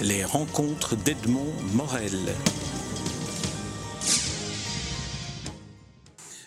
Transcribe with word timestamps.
Les 0.00 0.24
rencontres 0.24 0.96
d'Edmond 0.96 1.52
Morel. 1.74 2.18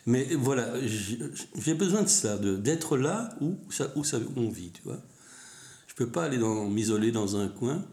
Mais 0.07 0.27
voilà, 0.35 0.73
j'ai 0.83 1.73
besoin 1.73 2.03
de 2.03 2.07
ça, 2.07 2.37
d'être 2.37 2.97
là 2.97 3.29
où, 3.41 3.57
ça, 3.69 3.91
où, 3.95 4.03
on 4.35 4.49
vit, 4.49 4.71
tu 4.71 4.81
vois. 4.83 4.99
Je 5.87 5.93
peux 5.95 6.07
pas 6.07 6.25
aller 6.25 6.37
m'isoler 6.37 7.11
dans 7.11 7.37
un 7.37 7.47
coin. 7.47 7.85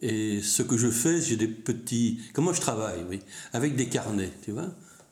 Et 0.00 0.40
ce 0.42 0.62
que 0.62 0.76
je 0.76 0.90
fais, 0.90 1.20
j'ai 1.20 1.36
des 1.36 1.48
petits... 1.48 2.20
Comment 2.32 2.52
je 2.52 2.60
travaille, 2.60 3.04
oui 3.08 3.20
Avec 3.52 3.76
des 3.76 3.88
carnets, 3.88 4.32
tu 4.44 4.52
vois 4.52 4.68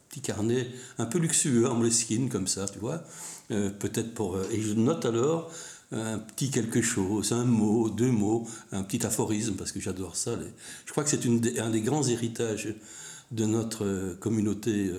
Petit 0.09 0.21
carnet 0.21 0.69
un 0.99 1.07
peu 1.07 1.19
luxueux, 1.19 1.69
en 1.69 1.75
moleskine, 1.75 2.29
comme 2.29 2.49
ça, 2.49 2.67
tu 2.67 2.79
vois 2.79 3.05
euh, 3.51 3.71
Peut-être 3.71 4.15
pour... 4.15 4.37
Euh, 4.37 4.49
et 4.51 4.61
je 4.61 4.75
note 4.75 5.05
alors 5.05 5.53
un 5.93 6.19
petit 6.19 6.51
quelque 6.51 6.83
chose, 6.83 7.33
un 7.33 7.45
mot, 7.45 7.91
deux 7.91 8.11
mots, 8.11 8.47
un 8.73 8.83
petit 8.83 9.05
aphorisme, 9.05 9.55
parce 9.55 9.73
que 9.73 9.81
j'adore 9.81 10.17
ça. 10.17 10.39
Je 10.87 10.93
crois 10.93 11.05
que 11.05 11.11
c'est 11.11 11.27
un 11.59 11.71
des 11.71 11.81
grands 11.81 12.07
héritages 12.07 12.75
de 13.33 13.45
notre 13.45 13.85
euh, 13.85 14.15
communauté 14.15 14.93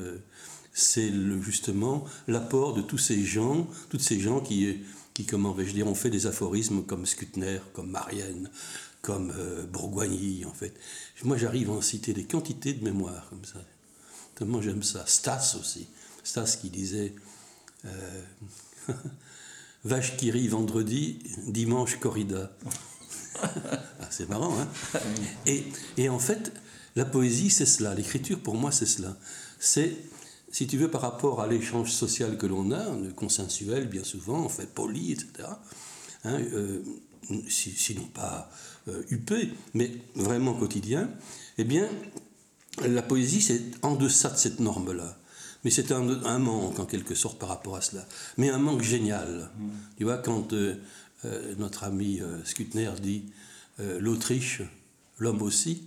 c'est 0.73 1.11
justement 1.41 2.05
l'apport 2.27 2.73
de 2.73 2.81
tous 2.81 2.97
ces 2.97 3.23
gens, 3.23 3.67
toutes 3.89 4.01
ces 4.01 4.19
gens 4.19 4.39
qui, 4.39 4.81
qui 5.13 5.25
comment 5.25 5.51
vais-je 5.51 5.73
dire, 5.73 5.87
ont 5.87 5.95
fait 5.95 6.09
des 6.09 6.27
aphorismes 6.27 6.83
comme 6.83 7.05
Skutner, 7.05 7.59
comme 7.73 7.89
Marianne, 7.89 8.49
comme 9.01 9.33
euh, 9.35 9.65
Bourgoigny, 9.65 10.45
en 10.45 10.53
fait. 10.53 10.73
Moi, 11.23 11.37
j'arrive 11.37 11.69
à 11.69 11.73
en 11.73 11.81
citer 11.81 12.13
des 12.13 12.25
quantités 12.25 12.73
de 12.73 12.83
mémoires 12.83 13.27
comme 13.29 13.45
ça. 13.45 13.59
Tellement 14.35 14.61
j'aime 14.61 14.83
ça. 14.83 15.05
Stas 15.05 15.57
aussi. 15.59 15.87
Stas 16.23 16.57
qui 16.61 16.69
disait 16.69 17.13
euh, 17.85 18.21
Vache 19.83 20.17
qui 20.17 20.31
rit 20.31 20.47
vendredi, 20.47 21.19
dimanche 21.47 21.97
corrida. 21.99 22.51
Ah, 23.43 24.07
c'est 24.11 24.29
marrant, 24.29 24.53
hein 24.59 24.67
et, 25.47 25.63
et 25.97 26.09
en 26.09 26.19
fait, 26.19 26.51
la 26.95 27.05
poésie, 27.05 27.49
c'est 27.49 27.65
cela. 27.65 27.95
L'écriture, 27.95 28.39
pour 28.39 28.55
moi, 28.55 28.71
c'est 28.71 28.85
cela. 28.85 29.17
C'est 29.59 29.95
si 30.51 30.67
tu 30.67 30.77
veux, 30.77 30.91
par 30.91 31.01
rapport 31.01 31.41
à 31.41 31.47
l'échange 31.47 31.91
social 31.91 32.37
que 32.37 32.45
l'on 32.45 32.71
a, 32.71 32.85
consensuel 33.15 33.87
bien 33.87 34.03
souvent, 34.03 34.43
en 34.43 34.49
fait 34.49 34.67
poli, 34.67 35.13
etc., 35.13 35.47
hein, 36.25 36.39
euh, 36.53 36.81
sinon 37.47 38.03
pas 38.13 38.51
euh, 38.89 39.03
huppé, 39.09 39.49
mais 39.73 39.91
vraiment 40.15 40.53
quotidien, 40.53 41.09
eh 41.57 41.63
bien, 41.63 41.87
la 42.85 43.01
poésie, 43.01 43.41
c'est 43.41 43.61
en 43.81 43.95
deçà 43.95 44.29
de 44.29 44.37
cette 44.37 44.59
norme-là. 44.59 45.17
Mais 45.63 45.69
c'est 45.71 45.91
un, 45.91 46.39
manque, 46.39 46.79
en 46.79 46.85
quelque 46.85 47.13
sorte, 47.13 47.37
par 47.37 47.49
rapport 47.49 47.75
à 47.75 47.81
cela. 47.81 48.05
Mais 48.37 48.49
un 48.49 48.57
manque 48.57 48.81
génial. 48.81 49.51
Mmh. 49.57 49.69
Tu 49.97 50.03
vois, 50.03 50.17
quand 50.17 50.53
euh, 50.53 50.75
notre 51.57 51.83
ami 51.83 52.19
Skutner 52.43 52.89
dit 53.01 53.25
l'Autriche, 53.77 54.61
l'homme 55.19 55.41
aussi, 55.41 55.83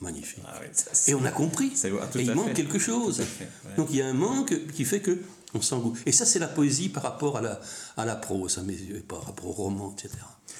Magnifique. 0.00 0.42
Ah 0.46 0.60
et 1.08 1.14
on 1.14 1.24
a 1.26 1.30
compris. 1.30 1.72
et 1.84 2.22
il 2.22 2.32
manque 2.32 2.54
quelque 2.54 2.78
chose. 2.78 3.22
Donc 3.76 3.88
il 3.90 3.96
y 3.96 4.02
a 4.02 4.06
un 4.06 4.14
manque 4.14 4.54
qui 4.72 4.86
fait 4.86 5.00
que 5.00 5.18
on 5.54 5.60
s'en 5.60 5.92
Et 6.06 6.12
ça, 6.12 6.24
c'est 6.24 6.38
la 6.38 6.48
poésie 6.48 6.88
par 6.88 7.02
rapport 7.02 7.36
à 7.36 7.40
la, 7.40 7.60
à 7.96 8.04
la 8.04 8.16
prose, 8.16 8.58
à 8.58 8.62
mes 8.62 8.74
yeux, 8.74 9.02
par 9.06 9.24
rapport 9.24 9.46
au 9.46 9.52
roman, 9.52 9.92
etc. 9.92 10.16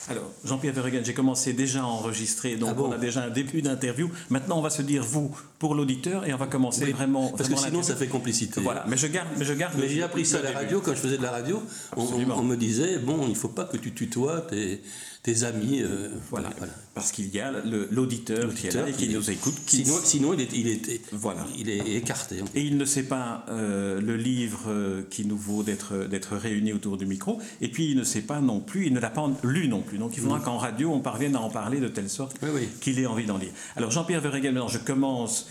Alors, 0.08 0.30
Jean-Pierre 0.44 0.72
Verregen, 0.72 1.04
j'ai 1.04 1.12
commencé 1.12 1.52
déjà 1.52 1.80
à 1.80 1.84
enregistrer, 1.84 2.56
donc 2.56 2.74
ah 2.78 2.82
on 2.82 2.92
a 2.92 2.98
déjà 2.98 3.22
un 3.22 3.30
début 3.30 3.60
d'interview. 3.60 4.10
Maintenant, 4.30 4.58
on 4.58 4.62
va 4.62 4.70
se 4.70 4.82
dire 4.82 5.04
vous 5.04 5.30
pour 5.58 5.74
l'auditeur 5.74 6.26
et 6.26 6.32
on 6.32 6.38
va 6.38 6.46
commencer 6.46 6.90
vraiment. 6.90 7.28
Parce 7.36 7.48
que 7.48 7.56
sinon, 7.56 7.82
ça 7.82 7.96
fait 7.96 8.06
complicité. 8.06 8.60
Voilà, 8.60 8.84
mais 8.88 8.96
je 8.96 9.06
garde. 9.06 9.28
Mais, 9.36 9.44
je 9.44 9.52
garde 9.52 9.74
mais 9.78 9.88
j'ai 9.88 10.02
appris 10.02 10.24
ça 10.24 10.38
à 10.38 10.42
la 10.42 10.52
radio, 10.52 10.80
quand 10.80 10.94
je 10.94 11.00
faisais 11.00 11.18
de 11.18 11.22
la 11.22 11.30
radio, 11.30 11.62
on, 11.96 12.02
on, 12.02 12.42
me 12.42 12.56
disait 12.56 12.98
bon, 12.98 13.24
il 13.24 13.30
ne 13.30 13.34
faut 13.34 13.48
pas 13.48 13.64
que 13.64 13.76
tu 13.76 13.92
tutoies 13.92 14.40
tes, 14.42 14.80
tes 15.22 15.44
amis. 15.44 15.82
Euh, 15.82 16.08
voilà. 16.30 16.50
Parce 16.94 17.12
qu'il 17.12 17.28
y 17.28 17.40
a 17.40 17.52
l'auditeur 17.90 18.52
qui 18.54 18.66
est 18.66 18.74
là 18.74 18.88
et 18.88 18.92
qui 18.92 19.08
nous 19.08 19.30
écoute. 19.30 19.54
sinon, 19.66 20.34
il, 20.34 20.40
est, 20.40 20.52
il, 20.52 20.68
est, 20.68 21.00
voilà. 21.12 21.46
il 21.58 21.68
est 21.68 21.96
écarté. 21.96 22.42
Et 22.54 22.62
il 22.62 22.76
ne 22.76 22.84
sait 22.84 23.04
pas 23.04 23.44
euh, 23.48 24.00
le 24.00 24.16
livre 24.16 24.64
euh, 24.68 25.02
qui 25.08 25.26
nous 25.26 25.36
vaut 25.36 25.62
d'être 25.62 26.36
réunis 26.36 26.72
autour 26.72 26.96
du 26.96 27.06
micro. 27.06 27.40
Et 27.60 27.68
puis, 27.68 27.90
il 27.90 27.96
ne 27.96 28.04
sait 28.04 28.22
pas 28.22 28.40
non 28.40 28.60
plus, 28.60 28.86
il 28.86 28.92
ne 28.92 29.00
l'a 29.00 29.10
pas 29.10 29.28
lu 29.42 29.68
non 29.68 29.82
plus. 29.82 29.98
Donc, 29.98 30.12
il 30.16 30.22
faudra 30.22 30.38
mm. 30.38 30.42
qu'en 30.42 30.58
radio, 30.58 30.92
on 30.92 31.00
parvienne 31.00 31.36
à 31.36 31.40
en 31.40 31.50
parler 31.50 31.80
de 31.80 31.88
telle 31.88 32.10
sorte 32.10 32.36
qu'il 32.80 32.98
ait 32.98 33.06
envie 33.06 33.26
d'en 33.26 33.38
lire. 33.38 33.52
Alors, 33.76 33.90
Jean-Pierre 33.90 34.22
maintenant, 34.22 34.68
je 34.68 34.78
commence 34.78 35.48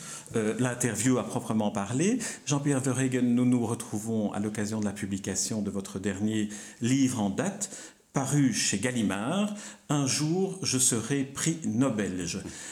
l'interview 0.60 1.18
à 1.18 1.24
proprement 1.24 1.72
parler. 1.72 2.20
Jean-Pierre 2.46 2.82
Verregen, 2.82 3.34
nous 3.34 3.46
nous 3.46 3.66
retrouvons 3.66 4.32
à 4.32 4.40
l'occasion 4.40 4.80
de 4.80 4.86
la 4.86 4.92
publication 4.92 5.64
de 5.64 5.72
votre 5.72 5.98
dernier 5.98 6.50
livre 6.82 7.20
en 7.20 7.32
date, 7.32 7.72
paru 8.14 8.54
chez 8.54 8.80
Gallimard, 8.80 9.54
Un 9.90 10.08
jour 10.08 10.60
je 10.64 10.78
serai 10.78 11.24
prix 11.24 11.60
Nobel. 11.66 12.26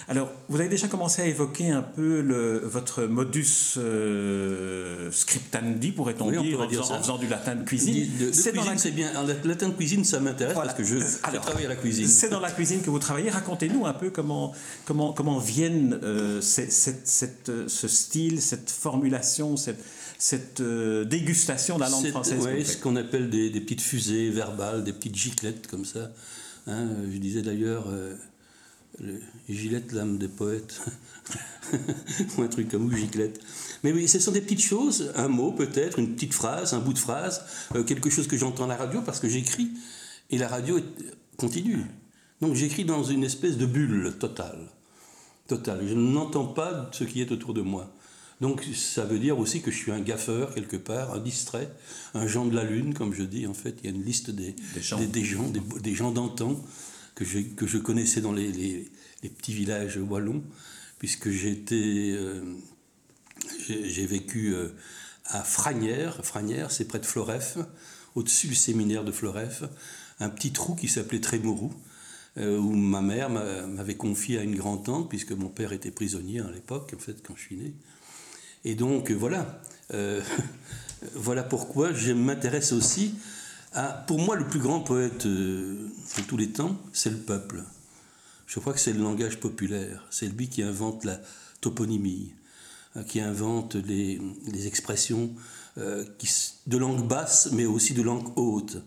Alors, 0.08 0.30
vous 0.50 0.60
avez 0.60 0.70
déjà 0.70 0.88
commencé 0.88 1.22
à 1.22 1.26
évoquer 1.26 1.70
un 1.70 1.82
peu 1.82 2.22
le, 2.22 2.60
votre 2.60 3.04
modus 3.04 3.76
euh, 3.78 5.12
scriptandi, 5.12 5.92
pourrait-on 5.92 6.30
dire, 6.30 6.62
en, 6.62 7.02
faisant, 7.02 7.18
du 7.18 7.28
latin 7.28 7.56
de 7.56 7.64
cuisine. 7.64 8.08
c'est 8.34 8.52
bien. 8.52 9.12
Le 9.26 9.48
latin 9.48 9.70
de 9.70 9.74
cuisine, 9.74 10.04
ça 10.04 10.20
m'intéresse 10.20 10.56
parce 10.56 10.74
que 10.74 10.84
je, 10.84 10.98
travaille 11.22 11.66
à 11.66 11.70
la 11.70 11.76
cuisine. 11.76 12.08
C'est 12.08 12.30
dans 12.30 12.40
la 12.40 12.52
cuisine 12.52 12.82
que 12.82 12.90
vous 12.90 13.00
travaillez. 13.00 13.30
Racontez-nous 13.30 13.86
un 13.86 13.94
peu 13.94 14.10
comment, 14.10 14.54
comment, 14.86 15.14
comment 15.14 15.40
viennent 15.40 16.00
euh, 16.04 16.42
ce 16.42 17.88
style, 17.88 18.42
cette 18.42 18.70
formulation, 18.70 19.56
cette 19.56 19.84
cette 20.18 20.62
euh, 20.62 21.06
dégustation 21.06 21.76
de 21.76 21.82
la 21.82 21.90
langue 21.90 22.08
française 22.08 22.48
Oui, 22.48 22.66
ce 22.66 22.78
qu'on 22.78 22.96
appelle 22.96 23.30
des, 23.30 23.50
petites 23.62 23.82
fusées 23.82 24.30
verbales, 24.30 24.84
des 24.84 24.94
petites 24.94 25.16
giclettes 25.16 25.68
comme 25.68 25.86
ça. 25.86 26.12
Hein, 26.66 26.88
je 27.12 27.18
disais 27.18 27.42
d'ailleurs, 27.42 27.86
euh, 27.90 28.16
gilette, 29.48 29.92
l'âme 29.92 30.18
des 30.18 30.28
poètes, 30.28 30.82
ou 32.38 32.42
un 32.42 32.48
truc 32.48 32.70
comme 32.70 32.86
ou 32.86 32.92
giclette. 32.92 33.40
Mais 33.84 33.92
oui, 33.92 34.08
ce 34.08 34.20
sont 34.20 34.32
des 34.32 34.42
petites 34.42 34.64
choses, 34.64 35.12
un 35.16 35.28
mot 35.28 35.52
peut-être, 35.52 36.00
une 36.00 36.16
petite 36.16 36.34
phrase, 36.34 36.74
un 36.74 36.80
bout 36.80 36.94
de 36.94 37.00
phrase, 37.00 37.44
euh, 37.76 37.84
quelque 37.84 38.10
chose 38.10 38.28
que 38.28 38.38
j'entends 38.38 38.66
à 38.66 38.68
la 38.68 38.78
radio 38.78 39.02
parce 39.02 39.20
que 39.20 39.30
j'écris. 39.30 39.70
Et 40.30 40.38
la 40.38 40.48
radio 40.48 40.80
continue. 41.38 41.86
Donc 42.42 42.56
j'écris 42.56 42.86
dans 42.86 43.04
une 43.04 43.24
espèce 43.24 43.58
de 43.58 43.66
bulle 43.66 44.16
totale. 44.20 44.68
Totale. 45.48 45.88
Je 45.88 45.94
n'entends 45.94 46.48
pas 46.48 46.90
ce 46.92 47.06
qui 47.06 47.22
est 47.22 47.32
autour 47.32 47.54
de 47.54 47.62
moi. 47.62 47.94
Donc 48.40 48.64
ça 48.76 49.04
veut 49.04 49.18
dire 49.18 49.40
aussi 49.40 49.62
que 49.62 49.72
je 49.72 49.78
suis 49.78 49.92
un 49.92 50.00
gaffeur 50.00 50.54
quelque 50.54 50.78
part, 50.78 51.14
un 51.14 51.20
distrait, 51.20 51.72
un 52.14 52.28
Jean 52.28 52.46
de 52.46 52.56
la 52.56 52.64
Lune, 52.64 52.94
comme 52.94 53.14
je 53.14 53.24
dis. 53.24 53.48
En 53.48 53.56
fait, 53.56 53.76
il 53.82 53.90
y 53.90 53.94
a 53.94 53.96
une 53.96 54.04
liste 54.04 54.30
des, 54.30 54.56
des 54.76 54.82
gens, 55.24 55.50
des, 55.50 55.96
gens 55.96 56.12
d'antan 56.12 56.62
que 57.16 57.26
je, 57.26 57.40
que 57.40 57.66
je 57.66 57.80
connaissais 57.80 58.22
dans 58.22 58.34
les, 58.34 58.52
les, 58.52 59.30
petits 59.30 59.54
villages 59.54 59.98
wallons, 59.98 60.44
puisque 61.00 61.32
j'ai 61.32 61.64
euh, 61.72 62.44
j'ai 63.68 64.06
vécu 64.06 64.54
euh, 64.54 64.70
à 65.26 65.44
Franières. 65.44 66.24
Franières, 66.24 66.70
c'est 66.70 66.86
près 66.86 67.00
de 67.00 67.08
Floref, 67.08 67.58
au-dessus 68.14 68.48
du 68.48 68.56
séminaire 68.56 69.04
de 69.04 69.12
Floref, 69.12 69.64
un 70.20 70.30
petit 70.30 70.52
trou 70.52 70.76
qui 70.76 70.88
s'appelait 70.88 71.22
Trémourou, 71.22 71.74
euh, 72.38 72.60
où 72.60 72.72
ma 72.76 73.02
mère 73.02 73.32
m'avait 73.32 73.98
confié 73.98 74.38
à 74.38 74.44
une 74.44 74.56
grand-tante, 74.56 75.10
puisque 75.10 75.32
mon 75.32 75.50
père 75.50 75.74
était 75.74 75.90
prisonnier 75.90 76.40
à 76.42 76.52
l'époque, 76.52 76.94
en 76.96 77.00
fait, 77.00 77.26
quand 77.26 77.36
je 77.36 77.42
suis 77.42 77.56
né. 77.56 77.74
Et 78.68 78.76
donc 78.76 79.12
voilà, 79.12 79.62
euh, 79.94 80.22
voilà 81.16 81.42
pourquoi 81.42 81.94
je 81.94 82.12
m'intéresse 82.12 82.74
aussi 82.74 83.16
à, 83.72 84.04
pour 84.08 84.20
moi, 84.20 84.36
le 84.36 84.46
plus 84.46 84.60
grand 84.60 84.82
poète 84.82 85.26
euh, 85.26 85.88
de 86.18 86.22
tous 86.24 86.36
les 86.36 86.50
temps, 86.50 86.76
c'est 86.92 87.10
le 87.10 87.16
peuple. 87.16 87.64
Je 88.46 88.60
crois 88.60 88.74
que 88.74 88.80
c'est 88.82 88.92
le 88.92 89.00
langage 89.00 89.40
populaire, 89.40 90.06
c'est 90.10 90.28
lui 90.28 90.50
qui 90.50 90.64
invente 90.64 91.06
la 91.06 91.18
toponymie, 91.62 92.34
euh, 92.98 93.04
qui 93.04 93.22
invente 93.22 93.76
les, 93.76 94.20
expressions 94.68 95.30
de 95.78 96.78
langue 96.78 97.08
basse, 97.08 97.50
mais 97.54 97.66
aussi 97.66 97.94
de 97.94 98.02
langue 98.02 98.38
haute. 98.38 98.80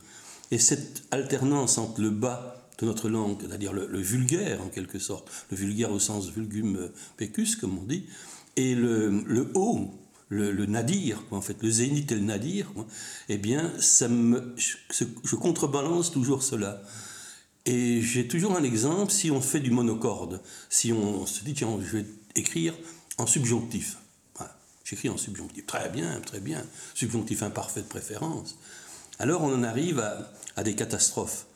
Et 0.50 0.58
cette 0.58 1.04
alternance 1.10 1.78
entre 1.78 2.02
le 2.02 2.10
bas 2.10 2.68
de 2.78 2.84
notre 2.84 3.08
langue, 3.08 3.38
c'est-à-dire 3.40 3.72
le, 3.72 3.86
le, 3.86 4.00
vulgaire 4.00 4.60
en 4.60 4.68
quelque 4.68 4.98
sorte, 4.98 5.30
le 5.50 5.56
vulgaire 5.56 5.90
au 5.90 6.00
sens 6.00 6.28
vulgum 6.28 6.90
pecus, 7.16 7.56
comme 7.56 7.78
on 7.78 7.84
dit, 7.84 8.04
et 8.60 8.74
le, 8.74 9.50
haut, 9.54 9.90
le, 10.28 10.66
nadir, 10.66 11.22
en 11.30 11.40
fait, 11.40 11.62
le 11.62 11.70
zénith 11.70 12.12
et 12.12 12.14
le 12.14 12.20
nadir, 12.20 12.70
eh 13.30 13.38
bien, 13.38 13.72
ça 13.78 14.06
me, 14.06 14.54
je, 14.56 15.34
contrebalance 15.34 16.10
toujours 16.10 16.42
cela. 16.42 16.82
Et 17.64 18.02
j'ai 18.02 18.28
toujours 18.28 18.56
un 18.56 18.62
exemple, 18.62 19.12
si 19.12 19.30
on 19.30 19.40
fait 19.40 19.60
du 19.60 19.70
monocorde, 19.70 20.42
si 20.68 20.92
on 20.92 21.24
se 21.24 21.42
dit, 21.42 21.54
tiens, 21.54 21.78
je 21.80 21.98
vais 21.98 22.06
écrire 22.34 22.74
en 23.16 23.26
subjonctif. 23.26 23.96
J'écris 24.84 25.08
en 25.08 25.16
subjonctif. 25.16 25.66
Très 25.66 25.88
bien, 25.88 26.20
très 26.20 26.40
bien. 26.40 26.66
Subjonctif 26.94 27.42
imparfait 27.42 27.82
de 27.82 27.86
préférence. 27.86 28.58
Alors 29.20 29.42
on 29.42 29.54
en 29.54 29.62
arrive 29.62 30.02
à, 30.56 30.64
des 30.64 30.74
catastrophes. 30.74 31.46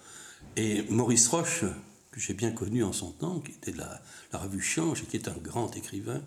Et 0.54 0.84
Maurice 0.88 1.26
Roche, 1.26 1.64
que 2.12 2.20
j'ai 2.20 2.34
bien 2.34 2.52
connu 2.52 2.84
en 2.84 2.92
son 2.92 3.10
temps, 3.10 3.40
qui 3.40 3.50
était 3.50 3.72
de 3.72 3.78
la, 3.78 4.00
la 4.32 4.38
revue 4.38 4.60
Change 4.60 5.02
et 5.02 5.06
qui 5.06 5.16
est 5.16 5.26
un 5.26 5.36
grand 5.42 5.74
écrivain, 5.74 6.22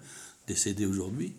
décédé 0.48 0.86
aujourd'hui, 0.86 1.34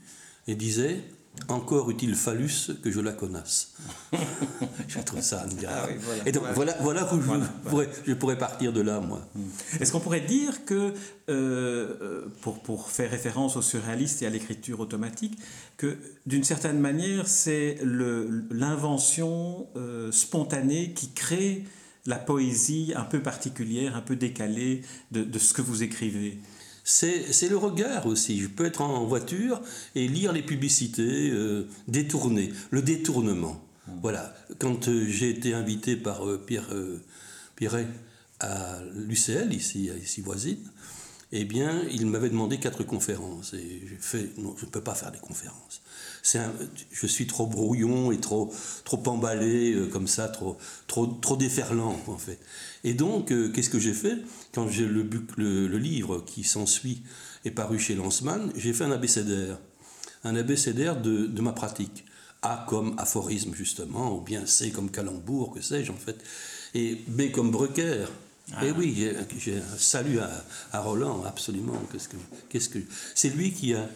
et 0.46 0.54
disait 0.54 1.02
encore 1.46 1.90
eût-il 1.90 2.14
fallu 2.14 2.50
que 2.82 2.90
je 2.90 3.00
la 3.00 3.12
connaisse. 3.12 3.74
je 4.88 4.98
trouve 5.00 5.20
ça 5.20 5.42
admirable. 5.42 5.92
Ah 5.94 6.00
voilà, 6.02 6.28
Et 6.28 6.32
donc 6.32 6.42
voilà, 6.54 6.76
voilà, 6.80 7.14
où 7.14 7.20
je, 7.20 7.68
Pourrais, 7.68 7.88
je, 8.06 8.14
pourrais, 8.14 8.38
partir 8.38 8.72
de 8.72 8.80
là, 8.80 9.00
moi. 9.00 9.26
Hmm. 9.34 9.48
Est-ce 9.80 9.92
qu'on 9.92 10.00
pourrait 10.00 10.20
dire 10.20 10.64
que, 10.64 10.92
euh, 11.30 12.26
pour, 12.42 12.60
pour, 12.62 12.90
faire 12.90 13.10
référence 13.10 13.56
au 13.56 13.62
surréaliste 13.62 14.22
et 14.22 14.26
à 14.26 14.30
l'écriture 14.30 14.80
automatique, 14.80 15.38
que 15.76 15.96
d'une 16.26 16.44
certaine 16.44 16.80
manière, 16.80 17.28
c'est 17.28 17.78
l'invention 17.82 19.68
euh, 19.76 20.10
spontanée 20.12 20.92
qui 20.92 21.12
crée 21.12 21.64
la 22.06 22.16
poésie 22.16 22.92
un 22.96 23.04
peu 23.04 23.22
particulière, 23.22 23.96
un 23.96 24.00
peu 24.00 24.16
décalée 24.16 24.82
de, 25.12 25.22
de 25.22 25.38
ce 25.38 25.54
que 25.54 25.62
vous 25.62 25.82
écrivez? 25.82 26.40
C'est 26.88 27.48
le 27.50 27.56
regard 27.58 28.06
aussi. 28.06 28.40
Je 28.40 28.48
peux 28.48 28.64
être 28.64 28.80
en 28.80 29.04
voiture 29.04 29.60
et 29.94 30.08
lire 30.08 30.32
les 30.32 30.42
publicités 30.42 31.30
euh, 31.30 31.68
détournées, 31.86 32.50
le 32.70 32.80
détournement. 32.80 33.62
Voilà. 34.00 34.34
Quand 34.58 34.88
euh, 34.88 35.04
j'ai 35.06 35.28
été 35.28 35.52
invité 35.52 35.96
par 35.96 36.26
euh, 36.26 36.38
Pierre 36.38 36.74
Pierret 37.56 37.86
à 38.40 38.78
l'UCL, 38.94 39.52
ici, 39.52 39.90
ici 40.02 40.22
voisine, 40.22 40.58
eh 41.32 41.44
bien, 41.44 41.82
il 41.90 42.06
m'avait 42.06 42.30
demandé 42.30 42.58
quatre 42.58 42.84
conférences. 42.84 43.52
Et 43.52 43.82
j'ai 43.86 43.98
fait, 44.00 44.30
non, 44.38 44.54
je 44.56 44.64
ne 44.64 44.70
peux 44.70 44.80
pas 44.80 44.94
faire 44.94 45.12
des 45.12 45.18
conférences 45.18 45.82
je 46.22 47.06
suis 47.06 47.26
trop 47.26 47.46
brouillon 47.46 48.12
et 48.12 48.18
trop, 48.18 48.52
trop 48.84 49.02
emballé, 49.06 49.72
euh, 49.72 49.86
comme 49.86 50.06
ça, 50.06 50.28
trop, 50.28 50.56
trop, 50.86 51.06
trop 51.06 51.36
déferlant, 51.36 51.98
en 52.06 52.18
fait. 52.18 52.38
Et 52.84 52.94
donc, 52.94 53.32
euh, 53.32 53.50
qu'est-ce 53.50 53.70
que 53.70 53.78
j'ai 53.78 53.92
fait? 53.92 54.18
Quand 54.52 54.68
j'ai 54.68 54.86
le, 54.86 55.08
le, 55.36 55.78
livre 55.78 56.24
qui 56.26 56.44
s'ensuit 56.44 57.02
est 57.44 57.50
paru 57.50 57.78
chez 57.78 57.94
Lanzmann, 57.94 58.52
j'ai 58.56 58.72
fait 58.72 58.84
un 58.84 58.92
abécédaire. 58.92 59.58
Un 60.24 60.36
abécédaire 60.36 61.00
de, 61.00 61.26
de 61.26 61.42
ma 61.42 61.52
pratique. 61.52 62.04
A 62.42 62.64
comme 62.68 62.94
aphorisme, 62.98 63.54
justement, 63.54 64.16
ou 64.16 64.20
bien 64.20 64.46
C 64.46 64.70
comme 64.70 64.90
calembour, 64.90 65.52
que 65.52 65.60
sais-je, 65.60 65.90
en 65.90 65.96
fait. 65.96 66.16
Et 66.74 66.96
B 67.08 67.32
comme 67.32 67.50
Brucker. 67.50 68.06
Ah. 68.52 68.64
Et 68.64 68.70
oui, 68.70 68.96
j'ai 69.38 69.56
un 69.58 69.76
salut 69.76 70.20
à, 70.20 70.30
à 70.72 70.80
Roland, 70.80 71.22
absolument. 71.24 71.80
Qu'est-ce 71.92 72.08
que, 72.08 72.16
qu'est-ce 72.48 72.68
que, 72.68 72.78
c'est 73.14 73.28
lui 73.28 73.52
qui 73.52 73.74
a 73.74 73.88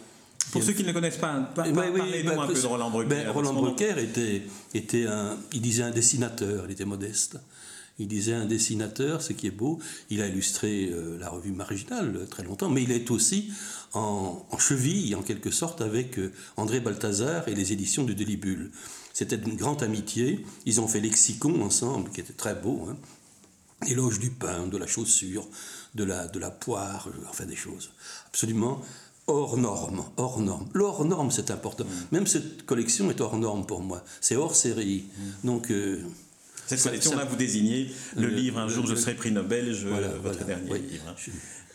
pour 0.51 0.63
ceux 0.63 0.73
qui 0.73 0.83
ne 0.83 0.87
le 0.87 0.93
connaissent 0.93 1.17
pas, 1.17 1.51
parlez-nous 1.55 2.41
un 2.41 2.47
peu 2.47 2.53
de 2.53 2.67
Roland 2.67 2.89
Brucker. 2.89 3.09
Ben, 3.09 3.29
Roland 3.29 3.53
Brucker 3.53 3.95
était, 3.97 4.43
était 4.73 5.05
un, 5.05 5.37
il 5.51 5.61
disait 5.61 5.83
un 5.83 5.91
dessinateur, 5.91 6.65
il 6.67 6.71
était 6.71 6.85
modeste. 6.85 7.37
Il 7.99 8.07
disait 8.07 8.33
un 8.33 8.45
dessinateur, 8.45 9.21
ce 9.21 9.33
qui 9.33 9.47
est 9.47 9.51
beau. 9.51 9.79
Il 10.09 10.21
a 10.21 10.27
illustré 10.27 10.89
euh, 10.91 11.17
la 11.19 11.29
revue 11.29 11.51
Marginale 11.51 12.15
euh, 12.15 12.25
très 12.25 12.43
longtemps, 12.43 12.69
mais 12.69 12.81
il 12.81 12.91
est 12.91 13.11
aussi 13.11 13.51
en, 13.93 14.43
cheville, 14.57 15.13
en 15.15 15.21
quelque 15.21 15.51
sorte, 15.51 15.81
avec 15.81 16.17
euh, 16.17 16.31
André 16.57 16.79
Balthazar 16.79 17.47
et 17.47 17.53
les 17.53 17.71
éditions 17.71 18.03
du 18.03 18.15
Délibule. 18.15 18.71
C'était 19.13 19.35
une 19.35 19.55
grande 19.55 19.83
amitié. 19.83 20.43
Ils 20.65 20.81
ont 20.81 20.87
fait 20.87 21.01
Lexicon 21.01 21.61
ensemble, 21.61 22.09
qui 22.09 22.21
était 22.21 22.33
très 22.33 22.55
beau. 22.55 22.87
Hein. 22.89 22.97
Éloge 23.87 24.17
du 24.17 24.31
pain, 24.31 24.65
de 24.65 24.77
la 24.77 24.87
chaussure, 24.87 25.47
de 25.93 26.03
la, 26.03 26.27
de 26.27 26.39
la 26.39 26.49
poire, 26.49 27.09
enfin 27.29 27.45
des 27.45 27.55
choses 27.55 27.91
absolument 28.25 28.81
hors 29.27 29.57
norme, 29.57 30.03
hors 30.17 30.39
norme. 30.39 30.67
L'hors 30.73 31.05
norme, 31.05 31.31
c'est 31.31 31.51
important. 31.51 31.85
Mm. 31.85 31.87
Même 32.11 32.27
cette 32.27 32.65
collection 32.65 33.09
est 33.09 33.21
hors 33.21 33.37
norme 33.37 33.65
pour 33.65 33.81
moi. 33.81 34.03
C'est 34.21 34.35
hors 34.35 34.55
série. 34.55 35.05
Mm. 35.43 35.47
Donc. 35.47 35.71
Euh, 35.71 36.01
cette 36.65 36.81
collection-là, 36.81 37.25
vous 37.25 37.35
désignez 37.35 37.91
le, 38.15 38.29
livre 38.29 38.57
Un 38.57 38.69
jour 38.69 38.87
je 38.87 38.95
serai 38.95 39.15
prix 39.15 39.31
Nobel, 39.31 39.73
je, 39.73 39.87
votre 40.23 40.45
dernier 40.45 40.79
livre. 40.79 41.03
Hein. 41.09 41.15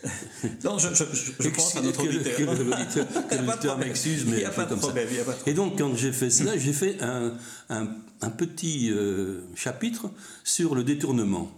non, 0.63 0.77
je, 0.77 0.87
je, 0.87 1.49
pense 1.49 1.75
à 1.75 1.81
notre 1.81 2.03
auditeur. 2.03 2.35
Que, 2.35 3.35
l'auditeur 3.35 3.77
m'excuse, 3.77 4.25
mais. 4.27 4.37
Il 4.37 4.39
n'y 4.39 4.45
a, 4.45 4.49
pas 4.49 4.65
de 4.65 4.75
problème. 4.75 5.07
Et 5.45 5.53
donc, 5.53 5.77
quand 5.77 5.95
j'ai 5.95 6.11
fait 6.11 6.29
cela, 6.29 6.57
j'ai 6.57 6.73
fait 6.73 7.01
un, 7.01 7.33
un, 7.69 7.87
un 8.21 8.29
petit 8.29 8.91
euh, 8.91 9.41
chapitre 9.55 10.09
sur 10.43 10.73
le 10.73 10.83
détournement. 10.83 11.51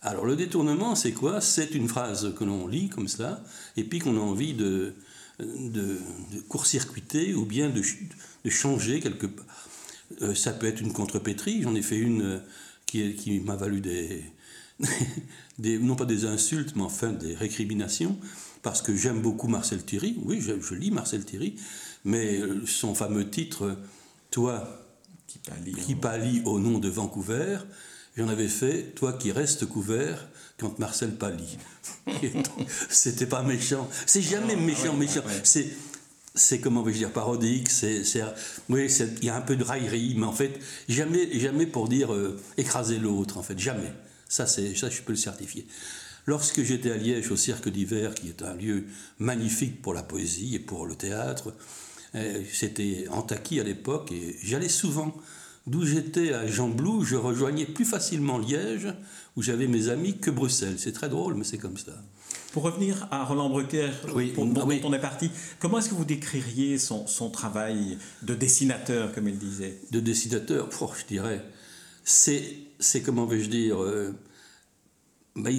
Alors, 0.00 0.24
le 0.24 0.36
détournement, 0.36 0.94
c'est 0.94 1.12
quoi? 1.12 1.40
C'est 1.40 1.74
une 1.74 1.86
phrase 1.86 2.34
que 2.36 2.44
l'on 2.44 2.66
lit 2.66 2.88
comme 2.88 3.08
ça, 3.08 3.44
et 3.76 3.84
puis 3.84 3.98
qu'on 3.98 4.16
a 4.16 4.20
envie 4.20 4.54
de, 4.54 4.94
de, 5.42 5.98
court-circuiter 6.48 7.34
ou 7.34 7.44
bien 7.44 7.70
de, 7.70 7.82
de, 8.44 8.50
changer 8.50 9.00
quelque 9.00 9.26
part. 9.26 9.46
Euh, 10.22 10.34
ça 10.34 10.52
peut 10.52 10.66
être 10.66 10.80
une 10.80 10.92
contrepétrie, 10.92 11.62
j'en 11.62 11.74
ai 11.74 11.82
fait 11.82 11.98
une 11.98 12.22
euh, 12.22 12.38
qui, 12.86 13.14
qui 13.14 13.40
m'a 13.40 13.56
valu 13.56 13.80
des, 13.80 14.22
des, 15.58 15.78
non 15.78 15.96
pas 15.96 16.04
des 16.04 16.24
insultes, 16.24 16.74
mais 16.76 16.82
enfin 16.82 17.12
des 17.12 17.34
récriminations, 17.34 18.18
parce 18.62 18.82
que 18.82 18.94
j'aime 18.94 19.20
beaucoup 19.22 19.48
Marcel 19.48 19.84
Thierry, 19.84 20.16
oui, 20.24 20.40
je, 20.40 20.74
lis 20.74 20.90
Marcel 20.90 21.24
Thierry, 21.24 21.56
mais 22.04 22.38
euh, 22.40 22.66
son 22.66 22.94
fameux 22.94 23.28
titre, 23.28 23.78
Toi 24.30 24.78
qui 25.86 25.94
pâlis 25.94 26.42
au 26.44 26.60
nom 26.60 26.78
de 26.78 26.90
Vancouver, 26.90 27.58
j'en 28.16 28.28
avais 28.28 28.48
fait 28.48 28.92
Toi 28.94 29.14
qui 29.14 29.32
restes 29.32 29.64
couvert 29.64 30.28
quand 30.62 30.78
Marcel 30.78 31.16
pâlit. 31.16 31.58
C'était 32.88 33.26
pas 33.26 33.42
méchant. 33.42 33.88
C'est 34.06 34.22
jamais 34.22 34.56
méchant, 34.56 34.94
méchant. 34.94 35.22
C'est 35.42 35.66
c'est 36.34 36.60
comment 36.60 36.82
vais-je 36.82 36.98
dire 36.98 37.12
parodique, 37.12 37.68
c'est, 37.68 38.02
oui, 38.70 38.86
il 39.20 39.24
y 39.24 39.28
a 39.28 39.36
un 39.36 39.42
peu 39.42 39.56
de 39.56 39.64
raillerie, 39.64 40.14
mais 40.16 40.24
en 40.24 40.32
fait 40.32 40.58
jamais, 40.88 41.38
jamais 41.38 41.66
pour 41.66 41.88
dire 41.88 42.14
euh, 42.14 42.40
écraser 42.56 42.98
l'autre, 42.98 43.36
en 43.36 43.42
fait 43.42 43.58
jamais. 43.58 43.92
Ça, 44.28 44.46
c'est, 44.46 44.74
ça, 44.74 44.88
je 44.88 45.02
peux 45.02 45.12
le 45.12 45.18
certifier. 45.18 45.66
Lorsque 46.24 46.62
j'étais 46.62 46.90
à 46.90 46.96
Liège 46.96 47.30
au 47.30 47.36
Cirque 47.36 47.68
d'hiver, 47.68 48.14
qui 48.14 48.28
est 48.28 48.42
un 48.42 48.54
lieu 48.54 48.86
magnifique 49.18 49.82
pour 49.82 49.92
la 49.92 50.02
poésie 50.02 50.54
et 50.54 50.58
pour 50.58 50.86
le 50.86 50.94
théâtre, 50.94 51.52
euh, 52.14 52.42
c'était 52.50 53.06
Antaki 53.10 53.60
à 53.60 53.64
l'époque, 53.64 54.10
et 54.12 54.38
j'allais 54.42 54.68
souvent. 54.70 55.14
D'où 55.66 55.84
j'étais 55.86 56.32
à 56.32 56.46
Jean 56.46 56.68
Blou, 56.68 57.04
je 57.04 57.14
rejoignais 57.14 57.66
plus 57.66 57.84
facilement 57.84 58.38
Liège 58.38 58.88
où 59.36 59.42
j'avais 59.42 59.68
mes 59.68 59.88
amis 59.88 60.18
que 60.18 60.30
Bruxelles. 60.30 60.74
C'est 60.78 60.92
très 60.92 61.08
drôle, 61.08 61.34
mais 61.34 61.44
c'est 61.44 61.58
comme 61.58 61.76
ça. 61.76 61.92
Pour 62.52 62.64
revenir 62.64 63.06
à 63.10 63.24
Roland 63.24 63.48
Brucker, 63.48 63.90
oui, 64.14 64.32
pour, 64.32 64.44
dont 64.44 64.68
on 64.84 64.92
est 64.92 65.00
parti, 65.00 65.30
comment 65.58 65.78
est-ce 65.78 65.88
que 65.88 65.94
vous 65.94 66.04
décririez 66.04 66.78
son, 66.78 67.06
son, 67.06 67.30
travail 67.30 67.96
de 68.22 68.34
dessinateur, 68.34 69.12
comme 69.12 69.28
il 69.28 69.38
disait? 69.38 69.78
De 69.90 70.00
dessinateur, 70.00 70.68
je 70.70 71.06
dirais, 71.06 71.42
c'est, 72.04 72.66
comment 73.04 73.24
vais-je 73.24 73.48
dire, 73.48 73.82
euh, 73.82 74.12
bah, 75.36 75.50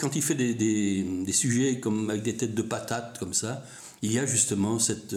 quand 0.00 0.16
il 0.16 0.22
fait 0.22 0.34
des, 0.34 0.52
des, 0.52 1.02
des, 1.24 1.32
sujets 1.32 1.80
comme 1.80 2.10
avec 2.10 2.22
des 2.22 2.36
têtes 2.36 2.54
de 2.54 2.62
patates 2.62 3.18
comme 3.18 3.32
ça, 3.34 3.64
il 4.02 4.12
y 4.12 4.18
a 4.18 4.26
justement 4.26 4.78
cette, 4.78 5.16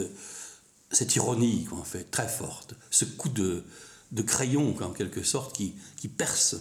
cette 0.92 1.16
ironie, 1.16 1.68
en 1.72 1.84
fait, 1.84 2.10
très 2.10 2.28
forte, 2.28 2.76
ce 2.90 3.04
coup 3.04 3.30
de, 3.30 3.64
de 4.12 4.22
crayon, 4.22 4.76
en 4.82 4.92
quelque 4.92 5.24
sorte, 5.24 5.56
qui, 5.56 5.74
qui 5.98 6.08
perce 6.08 6.56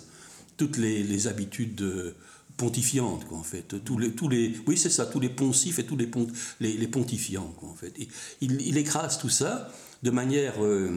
toutes 0.57 0.77
les, 0.77 1.27
habitudes 1.27 2.15
pontifiantes, 2.57 3.25
quoi, 3.27 3.39
en 3.39 3.43
fait. 3.43 3.85
Tous 3.85 3.99
les, 3.99 4.13
tous 4.13 4.29
les, 4.29 4.55
oui, 4.67 4.77
c'est 4.77 4.91
ça, 4.91 5.07
tous 5.07 5.21
les 5.21 5.29
poncifs 5.29 5.79
et 5.79 5.85
tous 5.85 5.97
les, 5.97 6.07
pont, 6.07 6.27
les, 6.61 6.89
pontifiants, 6.89 7.55
quoi, 7.59 7.69
en 7.69 7.75
fait. 7.75 7.93
il, 8.41 8.77
écrase 8.79 9.19
tout 9.19 9.29
ça 9.29 9.71
de 10.03 10.11
manière 10.11 10.65
euh, 10.65 10.91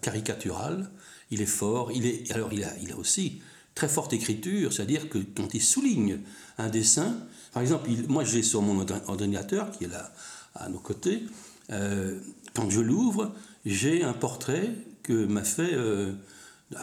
caricaturale. 0.00 0.90
Il 1.30 1.40
est 1.40 1.46
fort. 1.46 1.92
Il 1.92 2.06
est, 2.06 2.30
alors, 2.32 2.52
il 2.52 2.64
a, 2.64 2.72
il 2.82 2.92
a 2.92 2.96
aussi 2.96 3.40
très 3.74 3.88
forte 3.88 4.12
écriture, 4.12 4.72
c'est-à-dire 4.72 5.08
que 5.08 5.18
quand 5.18 5.54
il 5.54 5.62
souligne 5.62 6.18
un 6.58 6.68
dessin, 6.68 7.16
par 7.52 7.62
exemple, 7.62 7.90
moi 8.08 8.24
j'ai 8.24 8.42
sur 8.42 8.62
mon 8.62 8.84
ordinateur, 9.06 9.70
qui 9.70 9.84
est 9.84 9.88
là 9.88 10.12
à 10.54 10.68
nos 10.68 10.78
côtés, 10.78 11.22
euh, 11.70 12.18
quand 12.54 12.68
je 12.70 12.80
l'ouvre, 12.80 13.34
j'ai 13.64 14.02
un 14.02 14.12
portrait 14.12 14.70
que 15.02 15.26
m'a 15.26 15.44
fait 15.44 15.74
euh, 15.74 16.12